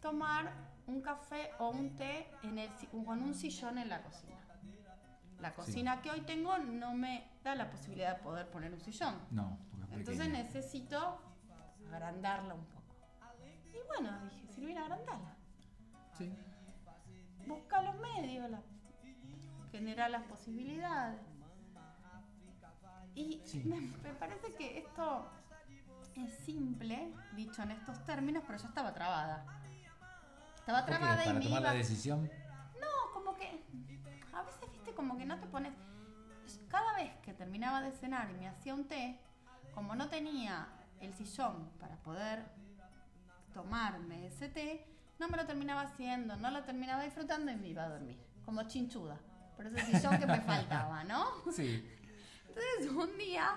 tomar 0.00 0.52
un 0.86 1.00
café 1.00 1.50
o 1.58 1.70
un 1.70 1.96
té 1.96 2.28
en 2.42 2.58
el, 2.58 2.70
con 3.04 3.22
un 3.22 3.34
sillón 3.34 3.78
en 3.78 3.88
la 3.88 4.02
cocina? 4.02 4.36
La 5.40 5.54
cocina 5.54 6.00
que 6.00 6.10
hoy 6.10 6.20
tengo 6.22 6.56
no 6.58 6.94
me 6.94 7.30
da 7.42 7.54
la 7.54 7.70
posibilidad 7.70 8.16
de 8.16 8.22
poder 8.22 8.48
poner 8.50 8.72
un 8.72 8.80
sillón. 8.80 9.18
No, 9.30 9.58
porque 9.70 9.92
es 9.92 9.98
Entonces 9.98 10.28
necesito 10.28 11.20
agrandarla 11.92 12.54
un 12.54 12.64
poco. 12.64 12.94
Y 13.72 13.86
bueno, 13.88 14.10
dije, 14.30 14.48
sirviera 14.48 14.82
agrandarla. 14.82 15.36
Sí. 16.16 16.32
Busca 17.46 17.82
los 17.82 17.96
medios, 17.96 18.50
la, 18.50 18.62
genera 19.70 20.08
las 20.08 20.22
posibilidades. 20.22 21.20
Y 23.14 23.40
Sí. 23.44 23.62
me, 23.64 23.80
me 23.80 24.14
parece 24.18 24.52
que 24.54 24.78
esto 24.78 25.28
es 26.16 26.32
simple, 26.44 27.12
dicho 27.34 27.62
en 27.62 27.70
estos 27.72 28.04
términos, 28.04 28.42
pero 28.46 28.58
yo 28.58 28.68
estaba 28.68 28.92
trabada. 28.92 29.44
Estaba 30.56 30.84
trabada 30.86 31.22
y 31.22 31.26
¿Para 31.26 31.38
me 31.38 31.44
tomar 31.44 31.60
iba... 31.60 31.70
la 31.72 31.76
decisión? 31.76 32.30
No, 32.80 33.12
como 33.12 33.34
que 33.36 33.62
a 34.32 34.42
veces, 34.42 34.70
viste, 34.72 34.94
como 34.94 35.16
que 35.16 35.26
no 35.26 35.38
te 35.38 35.46
pones... 35.46 35.72
Cada 36.68 36.94
vez 36.96 37.12
que 37.22 37.32
terminaba 37.32 37.80
de 37.82 37.92
cenar 37.92 38.30
y 38.30 38.34
me 38.34 38.48
hacía 38.48 38.74
un 38.74 38.84
té, 38.86 39.18
como 39.74 39.94
no 39.94 40.08
tenía 40.08 40.66
el 41.00 41.12
sillón 41.14 41.70
para 41.78 41.96
poder 41.96 42.44
tomarme 43.52 44.26
ese 44.26 44.48
té, 44.48 44.84
no 45.18 45.28
me 45.28 45.36
lo 45.36 45.46
terminaba 45.46 45.82
haciendo, 45.82 46.36
no 46.36 46.50
lo 46.50 46.62
terminaba 46.64 47.02
disfrutando 47.04 47.52
y 47.52 47.56
me 47.56 47.68
iba 47.68 47.84
a 47.84 47.88
dormir, 47.88 48.18
como 48.44 48.62
chinchuda, 48.64 49.18
por 49.56 49.66
ese 49.66 49.84
sillón 49.86 50.18
que 50.18 50.26
me 50.26 50.40
faltaba, 50.40 51.04
¿no? 51.04 51.26
Sí. 51.52 51.88
Entonces 52.56 52.90
un 52.96 53.18
día 53.18 53.56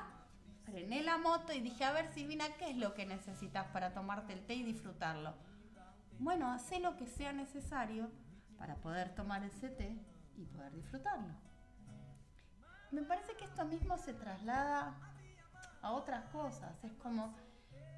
frené 0.66 1.04
la 1.04 1.18
moto 1.18 1.54
y 1.54 1.62
dije, 1.62 1.86
a 1.86 1.92
ver 1.92 2.12
Silvina, 2.12 2.46
¿qué 2.58 2.72
es 2.72 2.78
lo 2.78 2.94
que 2.94 3.06
necesitas 3.06 3.68
para 3.68 3.94
tomarte 3.94 4.34
el 4.34 4.46
té 4.46 4.56
y 4.56 4.64
disfrutarlo? 4.64 5.34
Bueno, 6.20 6.52
hacé 6.52 6.80
lo 6.80 6.98
que 6.98 7.06
sea 7.06 7.32
necesario 7.32 8.10
para 8.58 8.76
poder 8.76 9.14
tomar 9.14 9.44
ese 9.44 9.70
té 9.70 9.96
y 10.36 10.46
poder 10.46 10.74
disfrutarlo. 10.74 11.34
Me 12.92 13.04
parece 13.04 13.36
que 13.36 13.46
esto 13.46 13.66
mismo 13.66 13.98
se 13.98 14.14
traslada 14.14 14.96
a 15.82 15.92
otras 15.92 16.26
cosas. 16.32 16.84
Es 16.84 16.94
como, 16.94 17.36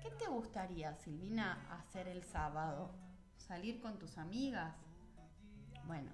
¿qué 0.02 0.10
te 0.12 0.28
gustaría, 0.28 0.94
Silvina, 0.96 1.66
hacer 1.72 2.08
el 2.08 2.24
sábado? 2.24 2.92
¿Salir 3.38 3.82
con 3.82 3.98
tus 3.98 4.18
amigas? 4.18 4.76
Bueno, 5.86 6.12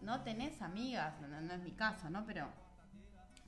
no 0.00 0.22
tenés 0.22 0.62
amigas, 0.62 1.20
no, 1.20 1.40
no 1.40 1.52
es 1.52 1.60
mi 1.60 1.72
caso, 1.72 2.08
¿no? 2.08 2.24
Pero, 2.24 2.48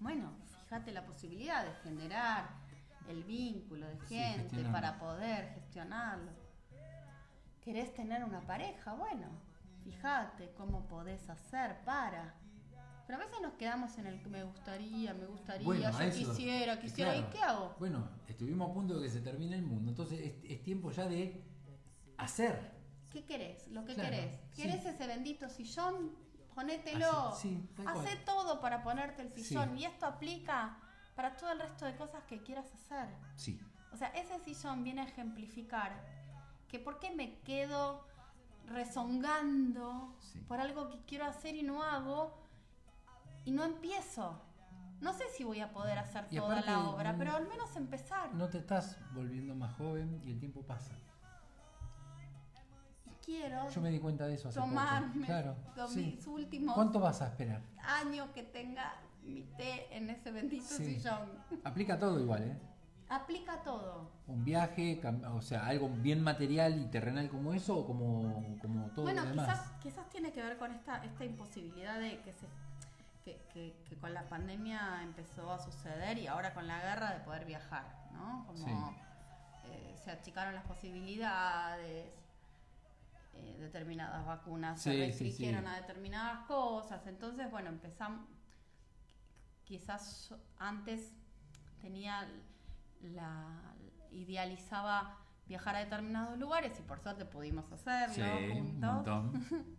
bueno, 0.01 0.33
fíjate 0.65 0.93
la 0.93 1.05
posibilidad 1.05 1.65
de 1.65 1.73
generar 1.83 2.49
el 3.09 3.25
vínculo 3.25 3.87
de 3.87 3.99
gente 4.01 4.63
para 4.71 4.99
poder 4.99 5.53
gestionarlo. 5.55 6.31
¿Querés 7.63 7.93
tener 7.95 8.25
una 8.25 8.41
pareja? 8.43 8.95
Bueno, 8.95 9.27
fíjate 9.85 10.53
cómo 10.57 10.87
podés 10.87 11.29
hacer 11.29 11.77
para. 11.85 12.35
Pero 13.07 13.19
a 13.19 13.25
veces 13.25 13.41
nos 13.43 13.55
quedamos 13.55 13.97
en 13.99 14.07
el 14.07 14.21
que 14.23 14.29
me 14.29 14.45
gustaría, 14.45 15.15
me 15.15 15.27
gustaría, 15.27 15.65
Bueno, 15.67 15.91
yo 15.91 16.01
eso. 16.01 16.31
quisiera, 16.31 16.79
quisiera. 16.79 17.13
Claro. 17.13 17.27
¿Y 17.29 17.31
qué 17.33 17.43
hago? 17.43 17.77
Bueno, 17.79 18.09
estuvimos 18.27 18.71
a 18.71 18.75
punto 18.75 18.97
de 19.01 19.07
que 19.07 19.11
se 19.13 19.21
termine 19.23 19.57
el 19.57 19.63
mundo, 19.63 19.91
entonces 19.91 20.21
es, 20.21 20.51
es 20.51 20.63
tiempo 20.63 20.91
ya 20.91 21.07
de 21.09 21.43
hacer. 22.19 22.77
¿Qué 23.11 23.25
querés? 23.25 23.67
Lo 23.69 23.85
que 23.87 23.95
Claro, 23.95 24.11
querés. 24.11 24.39
sí. 24.53 24.63
¿Querés 24.63 24.85
ese 24.85 25.07
bendito 25.07 25.49
sillón? 25.49 26.13
Ponételo. 26.63 27.33
Sí. 27.37 27.65
Hacé 27.87 28.17
todo 28.27 28.61
para 28.61 28.83
ponerte 28.83 29.23
el 29.23 29.33
Sí. 29.33 29.45
sillón. 29.45 29.79
Y 29.79 29.85
esto 29.85 30.07
aplica 30.07 30.77
para 31.15 31.37
todo 31.37 31.53
el 31.53 31.61
resto 31.61 31.85
de 31.85 31.95
cosas 31.97 32.25
que 32.25 32.43
quieras 32.43 32.67
hacer. 32.75 33.09
Sí, 33.37 33.61
O 33.93 33.97
sea, 33.97 34.09
ese 34.09 34.39
sillón 34.41 34.83
viene 34.85 35.01
a 35.01 35.05
ejemplificar 35.05 35.93
que 36.69 36.79
por 36.81 36.99
qué 36.99 37.15
me 37.15 37.39
quedo 37.41 38.05
rezongando 38.67 40.15
Sí. 40.21 40.41
por 40.41 40.61
algo 40.61 40.89
que 40.91 40.99
quiero 41.07 41.25
hacer 41.27 41.55
y 41.55 41.63
no 41.63 41.83
hago 41.83 42.37
y 43.45 43.53
no 43.53 43.63
empiezo. 43.65 44.39
No 45.01 45.13
sé 45.15 45.25
si 45.37 45.45
voy 45.45 45.61
a 45.61 45.73
poder 45.73 45.97
hacer 45.99 46.27
Y 46.31 46.37
toda 46.37 46.49
aparte, 46.59 46.71
la 46.71 46.89
obra, 46.91 47.15
pero 47.17 47.35
al 47.37 47.47
menos 47.49 47.75
empezar. 47.77 48.35
no 48.35 48.49
te 48.51 48.59
estás 48.59 48.99
volviendo 49.15 49.55
más 49.55 49.75
joven 49.77 50.21
y 50.25 50.33
el 50.33 50.39
tiempo 50.41 50.63
pasa. 50.63 50.93
Quiero 53.29 53.69
Yo 53.69 53.81
me 53.83 53.91
di 53.91 53.99
cuenta 53.99 54.27
de 54.27 54.35
eso 54.37 54.49
hace 54.49 54.59
tomarme. 54.59 55.27
Claro, 55.27 55.55
los 55.77 55.93
sí. 55.93 56.15
mis 56.17 56.27
últimos 56.27 56.75
¿Cuánto 56.75 56.99
vas 56.99 57.21
a 57.21 57.27
esperar? 57.27 57.61
años 57.83 58.27
que 58.35 58.43
tenga 58.43 58.95
mi 59.23 59.43
té 59.59 59.95
en 59.95 60.09
ese 60.09 60.31
bendito 60.31 60.65
Sí. 60.65 60.95
sillón. 60.97 61.29
Aplica 61.63 61.99
todo 61.99 62.19
igual, 62.19 62.43
¿eh? 62.45 62.57
Aplica 63.11 63.63
todo. 63.63 64.11
Un 64.29 64.45
viaje, 64.47 64.99
cam- 65.03 65.23
o 65.37 65.43
sea, 65.43 65.67
algo 65.67 65.91
bien 65.91 66.23
material 66.23 66.81
y 66.81 66.87
terrenal 66.87 67.29
como 67.29 67.53
eso 67.53 67.77
o 67.77 67.87
como, 67.87 68.57
como 68.63 68.87
todo 68.93 69.03
bueno, 69.05 69.25
lo 69.25 69.29
demás. 69.29 69.47
quizás, 69.47 69.73
quizás 69.83 70.09
tiene 70.09 70.33
que 70.33 70.43
ver 70.43 70.57
con 70.57 70.73
esta, 70.73 71.05
esta 71.05 71.25
imposibilidad 71.27 71.99
de 71.99 72.21
que 72.23 72.33
se 72.33 72.47
que, 73.27 73.39
que- 73.53 73.77
que 73.87 73.97
con 73.99 74.15
la 74.15 74.27
pandemia 74.27 75.03
empezó 75.03 75.53
a 75.53 75.59
suceder 75.59 76.17
y 76.17 76.27
ahora 76.27 76.55
con 76.55 76.67
la 76.67 76.81
guerra 76.81 77.13
de 77.13 77.21
poder 77.21 77.45
viajar, 77.45 77.85
¿no? 78.15 78.47
Como 78.47 78.57
Sí. 78.65 78.71
eh, 79.71 79.95
se 80.03 80.11
achicaron 80.13 80.55
las 80.55 80.65
posibilidades, 80.65 82.07
eh, 83.41 83.57
determinadas 83.59 84.25
vacunas 84.27 84.81
Sí, 84.81 84.91
se 84.91 85.07
restringieron 85.07 85.63
sí. 85.65 85.71
a 85.71 85.77
determinadas 85.81 86.47
cosas, 86.47 87.07
entonces 87.07 87.51
bueno, 87.51 87.69
empezamos, 87.71 88.27
quizás 89.65 90.35
antes 90.59 91.13
tenía 91.81 92.29
la 93.03 93.75
idealizaba 94.11 95.19
viajar 95.47 95.77
a 95.77 95.79
determinados 95.81 96.39
lugares 96.39 96.79
y 96.79 96.83
por 96.83 97.01
suerte 97.01 97.25
pudimos 97.25 97.71
hacerlo 97.73 98.15
Sí, 98.15 98.21
un 98.23 98.81
juntos. 98.81 98.93
montón. 98.95 99.45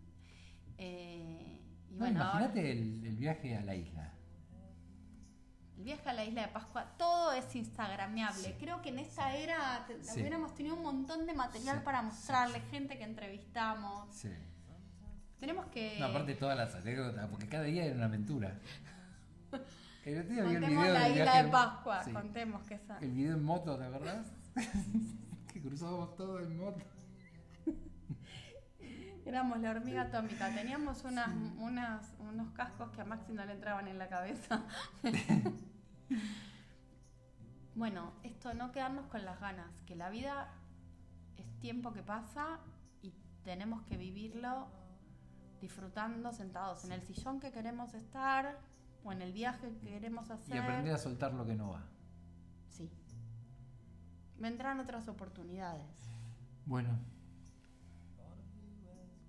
Eh, 0.82 1.60
y 1.90 1.92
No, 1.92 1.98
bueno, 1.98 2.22
ahora- 2.24 2.44
imagínate 2.46 2.72
el, 2.72 3.04
el 3.06 3.16
viaje 3.16 3.54
a 3.54 3.60
la 3.60 3.74
isla. 3.74 4.14
El 5.80 5.84
viaje 5.86 6.10
a 6.10 6.12
la 6.12 6.24
isla 6.26 6.42
de 6.42 6.48
Pascua, 6.48 6.84
todo 6.98 7.32
es 7.32 7.56
instagrameable. 7.56 8.42
Sí. 8.42 8.54
Creo 8.60 8.82
que 8.82 8.90
en 8.90 8.98
esta 8.98 9.34
era 9.34 9.86
Sí. 10.02 10.20
hubiéramos 10.20 10.54
tenido 10.54 10.76
un 10.76 10.82
montón 10.82 11.24
de 11.24 11.32
material 11.32 11.78
Sí, 11.78 11.84
para 11.86 12.00
sí, 12.00 12.06
mostrarle, 12.06 12.60
gente 12.70 12.98
que 12.98 13.04
entrevistamos. 13.04 14.14
Sí. 14.14 14.28
Tenemos 15.38 15.64
que 15.68 15.96
No, 15.98 16.06
aparte 16.06 16.34
todas 16.34 16.54
las 16.58 16.74
anécdotas, 16.74 17.26
porque 17.30 17.48
cada 17.48 17.64
día 17.64 17.86
era 17.86 17.94
una 17.94 18.04
aventura. 18.04 18.58
El 20.04 20.18
otro 20.20 20.34
día 20.34 20.42
vi 20.44 20.54
el 20.54 20.60
contemos 20.60 20.82
video 20.84 20.92
la 20.98 21.08
isla 21.08 21.24
viaje- 21.24 21.44
de 21.44 21.50
Pascua, 21.50 22.04
sí. 22.04 22.12
contemos 22.12 22.62
que 22.64 22.74
esa. 22.74 22.98
El 22.98 23.10
video 23.12 23.34
en 23.36 23.42
moto, 23.42 23.78
¿te 23.78 23.84
acordás? 23.84 24.26
que 25.52 25.60
cruzábamos 25.62 26.14
todo 26.16 26.40
en 26.40 26.56
moto. 26.58 26.84
Éramos 29.24 29.60
la 29.60 29.70
hormiga 29.70 30.02
atómica, 30.02 30.54
teníamos 30.54 31.04
unas, 31.04 31.28
unas, 31.58 32.14
unos 32.18 32.50
cascos 32.52 32.90
que 32.90 33.00
a 33.00 33.04
Maxi 33.04 33.32
no 33.32 33.44
le 33.46 33.52
entraban 33.52 33.88
en 33.88 33.98
la 33.98 34.08
cabeza. 34.08 34.62
bueno, 37.74 38.12
esto 38.22 38.54
no 38.54 38.72
quedarnos 38.72 39.06
con 39.06 39.24
las 39.24 39.40
ganas, 39.40 39.70
que 39.86 39.96
la 39.96 40.10
vida 40.10 40.52
es 41.36 41.46
tiempo 41.60 41.92
que 41.92 42.02
pasa 42.02 42.60
y 43.02 43.12
tenemos 43.44 43.82
que 43.82 43.96
vivirlo 43.96 44.68
disfrutando 45.60 46.32
sentados 46.32 46.84
en 46.84 46.92
el 46.92 47.02
sillón 47.02 47.38
que 47.38 47.52
queremos 47.52 47.94
estar 47.94 48.58
o 49.04 49.12
en 49.12 49.22
el 49.22 49.32
viaje 49.32 49.70
que 49.80 49.90
queremos 49.90 50.30
hacer. 50.30 50.56
Y 50.56 50.58
aprender 50.58 50.94
a 50.94 50.98
soltar 50.98 51.32
lo 51.34 51.44
que 51.44 51.54
no 51.54 51.70
va. 51.70 51.84
Sí. 52.68 52.90
Vendrán 54.38 54.80
otras 54.80 55.08
oportunidades. 55.08 55.86
Bueno. 56.66 56.98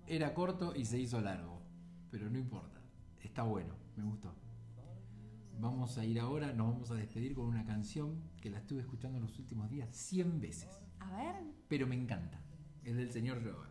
Era 0.06 0.34
corto 0.34 0.74
y 0.74 0.84
se 0.84 0.98
hizo 0.98 1.20
largo. 1.20 1.60
Pero 2.10 2.28
no 2.28 2.38
importa. 2.38 2.80
Está 3.20 3.42
bueno. 3.42 3.74
Me 3.96 4.04
gustó. 4.04 4.34
Vamos 5.62 5.96
a 5.96 6.04
ir 6.04 6.18
ahora, 6.18 6.52
nos 6.52 6.72
vamos 6.72 6.90
a 6.90 6.96
despedir 6.96 7.36
con 7.36 7.46
una 7.46 7.64
canción 7.64 8.20
que 8.40 8.50
la 8.50 8.58
estuve 8.58 8.80
escuchando 8.80 9.20
los 9.20 9.38
últimos 9.38 9.70
días 9.70 9.94
100 9.94 10.40
veces. 10.40 10.68
A 10.98 11.16
ver, 11.16 11.36
Pero 11.68 11.86
me 11.86 11.94
encanta. 11.94 12.40
Es 12.82 12.96
del 12.96 13.12
señor 13.12 13.40
Yoga. 13.44 13.70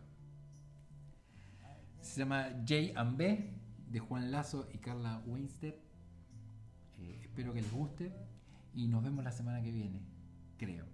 Se 2.00 2.20
llama 2.20 2.46
J 2.66 2.98
and 2.98 3.18
B 3.18 3.58
de 3.90 4.00
Juan 4.00 4.30
Lazo 4.30 4.70
y 4.72 4.78
Carla 4.78 5.22
Weinstein. 5.26 5.74
Eh, 6.98 7.20
espero 7.24 7.52
que 7.52 7.60
les 7.60 7.70
guste. 7.70 8.10
Y 8.72 8.88
nos 8.88 9.02
vemos 9.04 9.22
la 9.22 9.30
semana 9.30 9.60
que 9.60 9.70
viene. 9.70 10.00
Creo. 10.56 10.86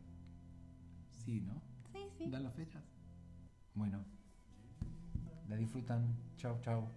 Sí, 1.12 1.40
¿no? 1.42 1.62
sí, 1.92 2.00
sí. 2.18 2.28
¿Dan 2.28 2.42
las 2.42 2.54
fechas? 2.54 2.82
Bueno. 3.72 4.04
La 5.46 5.54
disfrutan. 5.54 6.16
Chao, 6.36 6.58
chao. 6.60 6.90